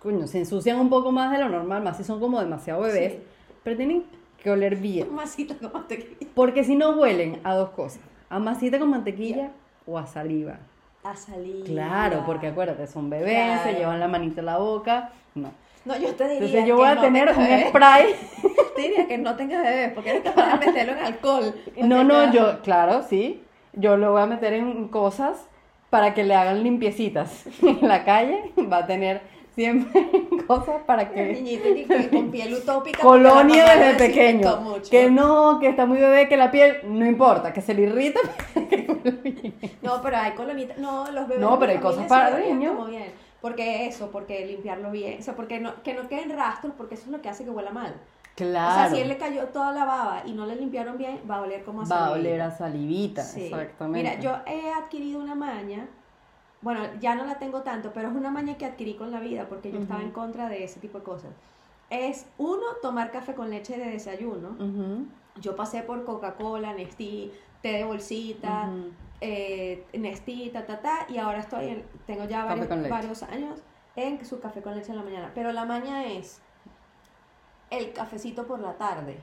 coño, 0.00 0.26
se 0.26 0.38
ensucian 0.38 0.78
un 0.80 0.90
poco 0.90 1.12
más 1.12 1.30
de 1.30 1.38
lo 1.38 1.48
normal, 1.48 1.82
más 1.82 1.96
si 1.98 2.04
son 2.04 2.20
como 2.20 2.40
demasiado 2.40 2.80
bebés, 2.82 3.12
Sí. 3.12 3.18
pero 3.62 3.76
tienen 3.76 4.04
que 4.42 4.50
oler 4.50 4.76
bien. 4.76 5.08
Masita 5.14 5.54
con 5.56 5.72
mantequilla. 5.72 6.30
Porque 6.34 6.64
si 6.64 6.74
no 6.76 6.90
huelen 6.92 7.40
a 7.44 7.54
dos 7.54 7.70
cosas, 7.70 8.00
a 8.30 8.38
masita 8.38 8.78
con 8.78 8.90
mantequilla 8.90 9.50
o 9.86 9.98
a 9.98 10.06
saliva. 10.06 10.58
A 11.04 11.16
salir. 11.16 11.64
Claro, 11.64 12.24
porque 12.26 12.48
acuérdate, 12.48 12.86
son 12.86 13.08
bebés, 13.08 13.60
se 13.62 13.72
llevan 13.74 14.00
la 14.00 14.08
manita 14.08 14.40
en 14.40 14.46
la 14.46 14.58
boca. 14.58 15.12
No. 15.34 15.50
No, 15.88 15.96
yo 15.96 16.14
te 16.14 16.24
diría 16.24 16.34
Entonces 16.46 16.60
yo 16.60 16.66
que 16.66 16.72
voy 16.82 16.86
a 16.88 16.94
no 16.96 17.00
tener 17.00 17.28
un 17.30 17.36
bebés. 17.38 17.68
spray. 17.68 18.14
Te 18.76 18.82
diría 18.82 19.06
que 19.08 19.18
no 19.18 19.34
tengas 19.36 19.62
bebés, 19.64 19.92
porque 19.94 20.10
eres 20.10 20.22
capaz 20.22 20.58
de 20.58 20.66
meterlo 20.66 20.92
en 20.92 20.98
alcohol. 20.98 21.54
No, 21.78 22.04
no, 22.04 22.30
yo, 22.32 22.60
claro, 22.62 23.02
sí. 23.08 23.42
Yo 23.72 23.96
lo 23.96 24.12
voy 24.12 24.22
a 24.22 24.26
meter 24.26 24.52
en 24.52 24.88
cosas 24.88 25.48
para 25.90 26.12
que 26.14 26.24
le 26.24 26.34
hagan 26.34 26.62
limpiecitas. 26.62 27.46
En 27.62 27.88
la 27.88 28.04
calle 28.04 28.52
va 28.70 28.78
a 28.78 28.86
tener 28.86 29.22
siempre 29.54 30.08
cosas 30.46 30.82
para 30.86 31.10
que... 31.10 31.32
niñito 31.32 31.64
que- 31.74 31.84
que 31.86 32.08
con 32.10 32.30
piel 32.30 32.54
utópica. 32.54 33.00
Colonia 33.02 33.64
desde 33.76 33.94
pequeño. 34.08 34.56
mucho. 34.60 34.90
Que 34.90 35.10
no, 35.10 35.58
que 35.58 35.68
está 35.70 35.86
muy 35.86 35.98
bebé, 35.98 36.28
que 36.28 36.36
la 36.36 36.50
piel, 36.50 36.76
no 36.84 37.06
importa, 37.06 37.52
que 37.52 37.60
se 37.62 37.72
le 37.74 37.82
irrita. 37.82 38.20
No, 39.82 40.00
pero 40.02 40.16
hay 40.18 40.32
colonitas. 40.32 40.78
No, 40.78 41.10
los 41.10 41.26
bebés. 41.26 41.40
No, 41.40 41.58
pero 41.58 41.72
hay 41.72 41.78
cosas 41.78 42.06
para 42.06 42.38
niños. 42.38 42.74
Porque 43.40 43.86
eso, 43.86 44.10
porque 44.10 44.44
limpiarlo 44.46 44.90
bien. 44.90 45.20
O 45.20 45.22
sea, 45.22 45.36
porque 45.36 45.60
no, 45.60 45.82
que 45.82 45.94
no 45.94 46.08
queden 46.08 46.30
rastros, 46.36 46.72
porque 46.76 46.94
eso 46.94 47.04
es 47.04 47.10
lo 47.10 47.20
que 47.22 47.28
hace 47.28 47.44
que 47.44 47.50
huela 47.50 47.70
mal. 47.70 47.94
Claro. 48.34 48.70
O 48.70 48.74
sea, 48.74 48.90
si 48.94 49.00
él 49.00 49.08
le 49.08 49.18
cayó 49.18 49.46
toda 49.48 49.72
la 49.72 49.84
baba 49.84 50.22
y 50.24 50.32
no 50.32 50.46
le 50.46 50.56
limpiaron 50.56 50.96
bien, 50.98 51.20
va 51.28 51.36
a 51.36 51.40
oler 51.42 51.64
como 51.64 51.82
a 51.82 51.84
va 51.84 51.96
a 51.96 51.98
saliva. 52.08 52.18
oler 52.18 52.40
a 52.40 52.50
salivita, 52.50 53.22
Sí. 53.22 53.44
exactamente. 53.46 54.08
Mira, 54.10 54.20
yo 54.20 54.36
he 54.46 54.70
adquirido 54.72 55.20
una 55.20 55.34
maña, 55.34 55.86
bueno, 56.62 56.80
ya 57.00 57.14
no 57.16 57.24
la 57.24 57.38
tengo 57.38 57.62
tanto, 57.62 57.92
pero 57.92 58.08
es 58.08 58.14
una 58.14 58.30
maña 58.30 58.56
que 58.56 58.64
adquirí 58.66 58.94
con 58.94 59.10
la 59.10 59.20
vida 59.20 59.48
porque 59.48 59.72
yo 59.72 59.78
estaba 59.80 60.02
en 60.02 60.10
contra 60.10 60.48
de 60.48 60.64
ese 60.64 60.78
tipo 60.80 60.98
de 60.98 61.04
cosas. 61.04 61.30
Es 61.90 62.26
uno, 62.38 62.62
tomar 62.82 63.10
café 63.10 63.34
con 63.34 63.50
leche 63.50 63.76
de 63.78 63.90
desayuno. 63.90 64.56
Yo 65.40 65.54
pasé 65.56 65.82
por 65.82 66.04
Coca-Cola, 66.04 66.74
Nestí, 66.74 67.32
té 67.62 67.72
de 67.72 67.84
bolsita. 67.84 68.68
Eh, 69.20 69.84
Nestí, 69.94 70.50
ta, 70.52 70.64
ta, 70.66 70.80
ta, 70.80 71.06
y 71.08 71.18
ahora 71.18 71.40
estoy 71.40 71.68
en, 71.68 71.84
tengo 72.06 72.24
ya 72.24 72.44
varios, 72.44 72.68
varios 72.88 73.22
años 73.24 73.60
en 73.96 74.24
su 74.24 74.40
café 74.40 74.62
con 74.62 74.74
leche 74.76 74.90
en 74.92 74.96
la 74.98 75.02
mañana. 75.04 75.30
Pero 75.34 75.52
la 75.52 75.64
maña 75.64 76.04
es 76.06 76.40
el 77.70 77.92
cafecito 77.92 78.46
por 78.46 78.60
la 78.60 78.74
tarde. 78.74 79.18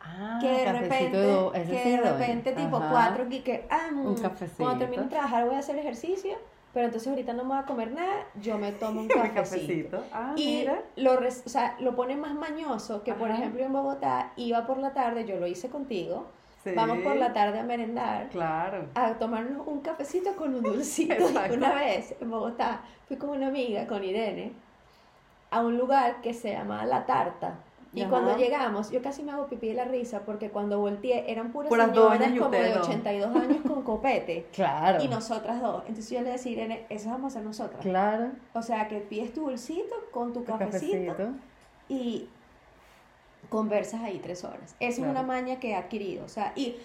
Ah, 0.00 0.38
que 0.40 0.48
de 0.50 0.64
cafecito 0.64 1.50
repente, 1.52 1.72
que 1.72 1.90
de 1.90 1.96
doy. 1.96 2.10
repente 2.10 2.52
tipo 2.52 2.76
Ajá. 2.76 2.90
4 3.14 3.26
y 3.30 3.40
que 3.40 3.66
ah, 3.70 3.88
mm, 3.90 4.06
Un 4.06 4.14
cafecito. 4.16 4.62
cuando 4.64 4.78
termine 4.80 5.02
de 5.04 5.08
trabajar 5.08 5.46
voy 5.46 5.54
a 5.54 5.60
hacer 5.60 5.78
ejercicio, 5.78 6.36
pero 6.74 6.86
entonces 6.86 7.08
ahorita 7.08 7.32
no 7.32 7.44
me 7.44 7.50
voy 7.54 7.58
a 7.58 7.64
comer 7.64 7.92
nada, 7.92 8.26
yo 8.42 8.58
me 8.58 8.72
tomo 8.72 9.00
un 9.00 9.08
cafecito. 9.34 10.04
Ah, 10.12 10.34
Y 10.36 10.58
mira. 10.58 10.82
lo, 10.96 11.14
o 11.14 11.30
sea, 11.48 11.76
lo 11.80 11.94
pone 11.96 12.16
más 12.16 12.34
mañoso 12.34 13.02
que, 13.02 13.14
por 13.14 13.30
ejemplo, 13.30 13.62
en 13.64 13.72
Bogotá 13.72 14.32
iba 14.36 14.66
por 14.66 14.76
la 14.76 14.92
tarde, 14.92 15.24
yo 15.24 15.36
lo 15.40 15.46
hice 15.46 15.70
contigo, 15.70 16.26
Sí. 16.64 16.72
vamos 16.74 16.98
por 16.98 17.14
la 17.16 17.32
tarde 17.32 17.58
a 17.60 17.62
merendar, 17.62 18.28
Claro. 18.30 18.86
a 18.94 19.12
tomarnos 19.14 19.66
un 19.66 19.80
cafecito 19.80 20.34
con 20.34 20.54
un 20.54 20.62
dulcito. 20.64 21.14
Una 21.52 21.74
vez 21.74 22.14
en 22.20 22.30
Bogotá 22.30 22.80
fui 23.06 23.16
con 23.18 23.30
una 23.30 23.48
amiga, 23.48 23.86
con 23.86 24.02
Irene, 24.02 24.52
a 25.50 25.60
un 25.60 25.76
lugar 25.78 26.20
que 26.22 26.32
se 26.34 26.52
llama 26.52 26.84
La 26.86 27.04
Tarta. 27.06 27.54
Y 27.92 28.00
Ajá. 28.00 28.10
cuando 28.10 28.36
llegamos, 28.36 28.90
yo 28.90 29.00
casi 29.02 29.22
me 29.22 29.30
hago 29.30 29.46
pipí 29.46 29.68
de 29.68 29.74
la 29.74 29.84
risa 29.84 30.22
porque 30.26 30.50
cuando 30.50 30.80
volteé 30.80 31.30
eran 31.30 31.52
puras, 31.52 31.68
Puras 31.68 31.90
señoras 31.90 32.18
como 32.18 32.32
de 32.32 32.40
ustedes 32.42 32.74
dos. 32.74 32.88
82 32.88 33.36
años 33.36 33.58
con 33.64 33.82
copete. 33.84 34.46
Claro. 34.52 35.04
Y 35.04 35.06
nosotras 35.06 35.60
dos. 35.62 35.82
Entonces 35.86 36.10
yo 36.10 36.20
le 36.22 36.30
decía, 36.30 36.50
Irene, 36.52 36.86
eso 36.88 37.10
vamos 37.10 37.24
a 37.24 37.38
hacer 37.38 37.46
nosotras. 37.46 37.82
Claro. 37.82 38.30
O 38.52 38.62
sea, 38.62 38.88
que 38.88 38.98
pides 38.98 39.32
tu 39.32 39.42
bolsito 39.42 39.94
con 40.10 40.32
tu 40.32 40.40
El 40.40 40.46
cafecito, 40.46 41.14
y 41.88 42.28
conversas 43.48 44.02
ahí 44.02 44.18
tres 44.22 44.44
horas. 44.44 44.74
Esa 44.80 44.96
Claro. 44.96 45.12
es 45.12 45.18
una 45.18 45.22
maña 45.22 45.60
que 45.60 45.70
he 45.70 45.74
adquirido. 45.74 46.24
O 46.24 46.28
sea, 46.28 46.52
y 46.56 46.76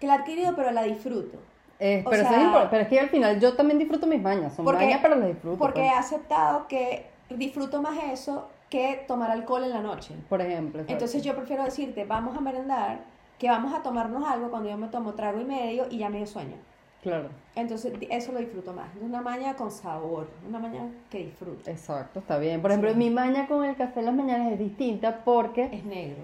que 0.00 0.06
la 0.06 0.16
he 0.16 0.18
adquirido, 0.18 0.54
pero 0.56 0.70
la 0.72 0.82
disfruto. 0.82 1.38
Eh, 1.78 2.02
pero, 2.08 2.22
sea- 2.22 2.36
es 2.38 2.42
importante. 2.44 2.68
pero 2.70 2.82
es 2.84 2.88
que 2.88 3.00
al 3.00 3.08
final 3.10 3.40
yo 3.40 3.54
también 3.54 3.78
disfruto 3.78 4.06
mis 4.06 4.20
mañas. 4.22 4.54
Son 4.54 4.64
Porque- 4.64 4.84
mañas, 4.84 5.00
pero 5.02 5.16
las 5.16 5.28
disfruto. 5.28 5.58
Porque 5.58 5.80
he 5.86 5.90
pues. 5.90 5.98
aceptado 5.98 6.66
que 6.68 7.06
disfruto 7.30 7.82
más 7.82 7.98
eso 8.12 8.48
que 8.70 9.04
tomar 9.06 9.30
alcohol 9.30 9.64
en 9.64 9.70
la 9.70 9.80
noche. 9.82 10.14
Por 10.28 10.40
ejemplo. 10.40 10.80
exacto. 10.80 10.92
Entonces 10.92 11.22
yo 11.22 11.34
prefiero 11.36 11.64
decirte, 11.64 12.04
vamos 12.04 12.36
a 12.36 12.40
merendar, 12.40 13.00
que 13.38 13.48
vamos 13.48 13.74
a 13.74 13.82
tomarnos 13.82 14.26
algo 14.26 14.50
cuando 14.50 14.68
yo 14.70 14.76
me 14.78 14.88
tomo 14.88 15.12
trago 15.14 15.40
y 15.40 15.44
medio 15.44 15.86
y 15.90 15.98
ya 15.98 16.08
me 16.08 16.16
dio 16.18 16.26
sueño. 16.26 16.56
Claro. 17.06 17.28
Entonces 17.54 17.92
eso 18.10 18.32
lo 18.32 18.40
disfruto 18.40 18.72
más. 18.72 18.88
Es 18.96 19.00
una 19.02 19.20
maña 19.20 19.54
con 19.54 19.70
sabor, 19.70 20.26
una 20.48 20.58
maña 20.58 20.80
que 21.08 21.18
disfruto. 21.18 21.70
Exacto, 21.70 22.18
está 22.18 22.36
bien. 22.38 22.60
Por 22.60 22.72
ejemplo, 22.72 22.90
Sí. 22.90 22.96
mi 22.96 23.10
maña 23.10 23.46
con 23.46 23.64
el 23.64 23.76
café 23.76 24.00
en 24.00 24.06
las 24.06 24.14
mañanas 24.16 24.52
es 24.52 24.58
distinta 24.58 25.20
porque 25.24 25.68
Es 25.72 25.84
negro. 25.84 26.16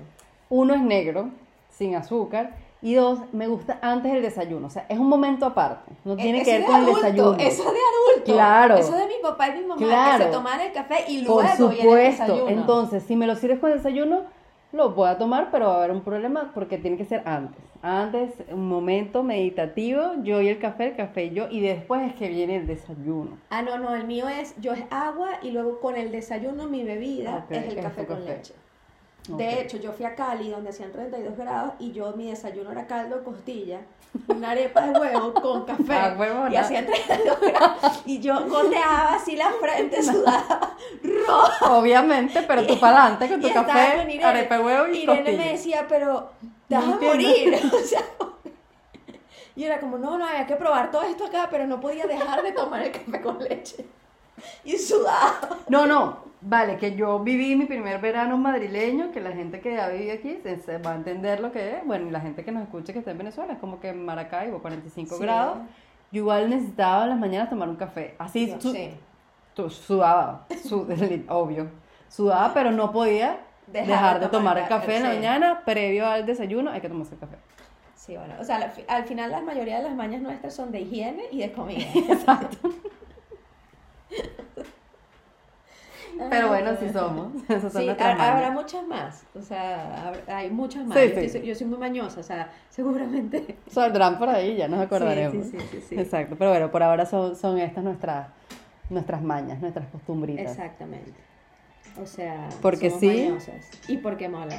uno 0.51 0.75
es 0.75 0.83
negro, 0.83 1.29
sin 1.71 1.95
azúcar, 1.95 2.57
y 2.83 2.95
dos, 2.95 3.21
me 3.33 3.47
gusta 3.47 3.79
antes 3.81 4.13
del 4.13 4.23
desayuno. 4.23 4.67
O 4.67 4.71
sea, 4.71 4.87
es 4.89 4.99
un 4.99 5.09
momento 5.09 5.47
aparte. 5.47 5.93
No 6.05 6.17
tiene 6.17 6.39
Eso 6.41 6.51
que 6.51 6.59
ver 6.59 6.67
con 6.67 6.77
el 6.81 6.87
desayuno. 6.87 7.37
Eso 7.39 7.63
de 7.63 7.69
adulto. 7.79 8.33
Claro. 8.33 8.77
Eso 8.77 8.97
de 8.97 9.07
mi 9.07 9.15
papá 9.23 9.49
y 9.51 9.61
mi 9.61 9.67
mamá 9.67 9.77
Claro. 9.77 10.19
que 10.19 10.25
se 10.25 10.31
toman 10.37 10.61
el 10.63 10.73
café 10.73 10.97
y 11.07 11.19
luego 11.23 11.35
Por 11.37 11.45
viene 11.45 11.53
el 11.53 11.59
supuesto. 11.79 12.23
desayuno. 12.25 12.49
Entonces, 12.51 13.05
si 13.05 13.15
me 13.15 13.29
lo 13.29 13.37
sirves 13.37 13.61
con 13.61 13.71
el 13.71 13.77
desayuno, 13.77 14.23
lo 14.73 14.91
voy 14.91 15.09
a 15.09 15.19
tomar, 15.19 15.51
pero 15.51 15.67
va 15.67 15.75
a 15.75 15.79
haber 15.79 15.91
un 15.91 16.03
problema 16.03 16.51
porque 16.55 16.79
tiene 16.79 16.97
que 16.97 17.05
ser 17.05 17.23
antes. 17.27 17.63
Antes, 17.83 18.33
un 18.51 18.69
momento 18.69 19.23
meditativo, 19.23 20.15
yo 20.23 20.41
y 20.41 20.49
el 20.49 20.59
café, 20.59 20.89
el 20.89 20.97
café 20.97 21.27
y 21.27 21.35
yo, 21.35 21.49
y 21.51 21.61
después 21.61 22.03
es 22.03 22.15
que 22.15 22.29
viene 22.29 22.57
el 22.57 22.67
desayuno. 22.67 23.39
Ah, 23.51 23.63
no, 23.63 23.79
no, 23.79 23.95
el 23.95 24.07
mío 24.07 24.29
es, 24.29 24.55
yo 24.61 24.73
es 24.73 24.85
agua 24.91 25.31
y 25.43 25.51
luego 25.51 25.81
con 25.81 25.97
el 25.97 26.11
desayuno 26.11 26.69
mi 26.69 26.85
bebida 26.85 27.47
es 27.51 27.65
el 27.65 27.79
es 27.79 27.85
café 27.85 28.07
con 28.07 28.25
leche. 28.25 28.55
De 29.29 29.61
hecho, 29.61 29.77
yo 29.77 29.93
fui 29.93 30.05
a 30.05 30.15
Cali 30.17 30.51
donde 30.51 30.71
hacían 30.71 30.91
32 30.91 31.37
grados 31.37 31.75
y 31.79 31.93
yo 31.93 32.13
mi 32.17 32.29
desayuno 32.31 32.73
era 32.73 32.87
caldo 32.89 33.19
de 33.19 33.23
costilla, 33.23 33.81
una 34.27 34.51
arepa 34.51 34.81
de 34.81 34.99
huevo 34.99 35.33
con 35.35 35.65
café 35.67 35.93
Ah, 35.95 36.15
huevona. 36.19 36.53
y 36.53 36.57
hacían 36.57 36.87
32 36.87 37.41
grados 37.41 38.03
y 38.05 38.19
yo 38.21 38.45
goteaba 38.49 39.15
así 39.15 39.37
la 39.37 39.51
frente 39.53 40.03
sudada, 40.03 40.77
roja. 41.27 41.73
Obviamente, 41.73 42.43
pero 42.43 42.67
tú 42.67 42.81
para 42.81 42.99
adelante 43.05 43.29
con 43.29 43.41
tu 43.41 43.47
Y 43.49 43.53
café, 43.53 43.97
con 43.99 44.11
Irene. 44.11 44.25
arepa 44.25 44.59
de 44.59 44.65
huevo 44.65 44.87
y 44.89 44.99
Irene 45.03 45.19
costilla. 45.23 45.39
me 45.45 45.53
decía, 45.53 45.87
pero 45.89 46.31
te 46.69 46.75
vas 46.75 46.87
No 46.87 46.95
a 46.95 47.01
morir. 47.01 47.61
O 47.73 47.79
sea, 47.87 48.03
y 49.55 49.65
era 49.65 49.79
como, 49.79 49.99
no, 49.99 50.19
no, 50.19 50.27
había 50.27 50.47
que 50.47 50.57
probar 50.57 50.91
todo 50.91 51.03
esto 51.03 51.27
acá, 51.27 51.47
pero 51.51 51.67
no 51.67 51.79
podía 51.81 52.07
dejar 52.07 52.43
de 52.43 52.53
tomar 52.53 52.83
el 52.83 52.91
café 52.91 53.21
con 53.21 53.39
leche. 53.39 53.85
Y 54.65 54.77
sudaba. 54.79 55.39
No, 55.69 55.87
no, 55.87 56.19
vale, 56.43 56.77
que 56.77 56.95
yo 56.95 57.19
viví 57.21 57.57
mi 57.57 57.65
primer 57.67 58.01
verano 58.01 58.37
madrileño, 58.39 59.11
que 59.13 59.21
la 59.21 59.33
gente 59.33 59.61
que 59.61 59.75
ya 59.75 59.89
vive 59.89 60.13
aquí 60.13 60.39
se, 60.43 60.59
se 60.61 60.79
va 60.79 60.93
a 60.93 60.97
entender 60.97 61.41
lo 61.41 61.51
que 61.53 61.77
es. 61.79 61.87
Bueno, 61.87 62.07
y 62.09 62.11
la 62.11 62.21
gente 62.21 62.45
que 62.45 62.53
nos 62.53 62.63
escuche 62.65 62.93
que 62.93 62.99
está 63.01 63.11
en 63.13 63.19
Venezuela, 63.19 63.53
es 63.55 63.59
como 63.59 63.81
que 63.81 63.89
en 63.91 64.05
Maracaibo, 64.05 64.61
45 64.61 65.17
Sí. 65.17 65.23
grados. 65.23 65.59
Yo 66.11 66.19
igual 66.21 66.51
necesitaba 66.51 67.05
en 67.05 67.11
las 67.11 67.19
mañanas 67.19 67.49
tomar 67.49 67.69
un 67.69 67.77
café. 67.77 68.15
Así, 68.19 68.49
Yo 68.49 68.61
su- 68.61 68.73
sé. 68.73 68.95
tu- 69.55 69.71
sudaba, 69.71 70.47
su- 70.63 70.87
obvio. 71.29 71.69
Sudaba, 72.09 72.53
pero 72.53 72.71
no 72.71 72.93
podía 72.93 73.39
Dejar 73.67 73.87
dejar, 73.89 74.21
de 74.21 74.27
tomar 74.29 74.59
el 74.59 74.69
café 74.69 74.97
en 74.99 75.03
la 75.05 75.11
sí. 75.11 75.17
mañana, 75.17 75.63
previo 75.65 76.07
al 76.07 76.27
desayuno, 76.27 76.71
hay 76.71 76.81
que 76.83 76.89
tomarse 76.89 77.15
el 77.15 77.21
café. 77.21 77.37
Sí, 77.95 78.17
bueno, 78.17 78.35
o 78.41 78.45
sea, 78.45 78.57
al 78.57 78.73
al 78.89 79.05
final 79.05 79.31
la 79.31 79.41
mayoría 79.41 79.77
de 79.79 79.85
las 79.85 79.95
mañas 79.95 80.21
nuestras 80.21 80.53
son 80.55 80.73
de 80.73 80.81
higiene 80.81 81.23
y 81.31 81.39
de 81.39 81.53
comida. 81.53 81.87
Exacto. 81.95 82.71
Pero 86.31 86.49
bueno, 86.49 86.71
sí 86.79 86.89
somos. 86.93 87.33
Esas 87.49 87.73
Sí, 87.73 87.89
ha- 87.89 88.33
habrá 88.33 88.51
muchas 88.51 88.87
más. 88.87 89.25
O 89.35 89.43
sea, 89.43 90.09
habrá- 90.09 90.37
hay 90.37 90.51
muchas 90.51 90.87
más. 90.87 90.99
Sí, 90.99 91.09
yo, 91.09 91.15
sí. 91.21 91.27
estoy- 91.27 91.43
yo 91.47 91.55
soy 91.55 91.67
muy 91.67 91.79
mañosa, 91.79 92.21
o 92.21 92.23
sea, 92.23 92.51
seguramente. 92.71 93.57
Saldrán 93.69 94.19
por 94.19 94.29
ahí, 94.29 94.57
ya 94.57 94.69
nos 94.69 94.81
acordaremos. 94.81 95.47
Sí, 95.47 95.53
sí, 95.53 95.59
sí, 95.61 95.67
sí, 95.81 95.87
sí. 95.89 96.01
Exacto, 96.01 96.37
pero 96.39 96.51
bueno, 96.51 96.71
por 96.71 96.83
ahora 96.83 97.07
son, 97.07 97.37
son 97.37 97.59
estas 97.59 97.85
nuestras, 97.85 98.29
nuestras 98.91 99.23
mañas, 99.23 99.61
nuestras 99.61 99.87
costumbritas. 99.89 100.51
Exactamente. 100.51 101.13
O 102.01 102.07
sea, 102.07 102.49
Porque 102.63 102.89
somos 102.91 103.01
sí. 103.01 103.25
mañosas. 103.29 103.69
Y 103.89 103.99
porque 103.99 104.29
mola. 104.29 104.57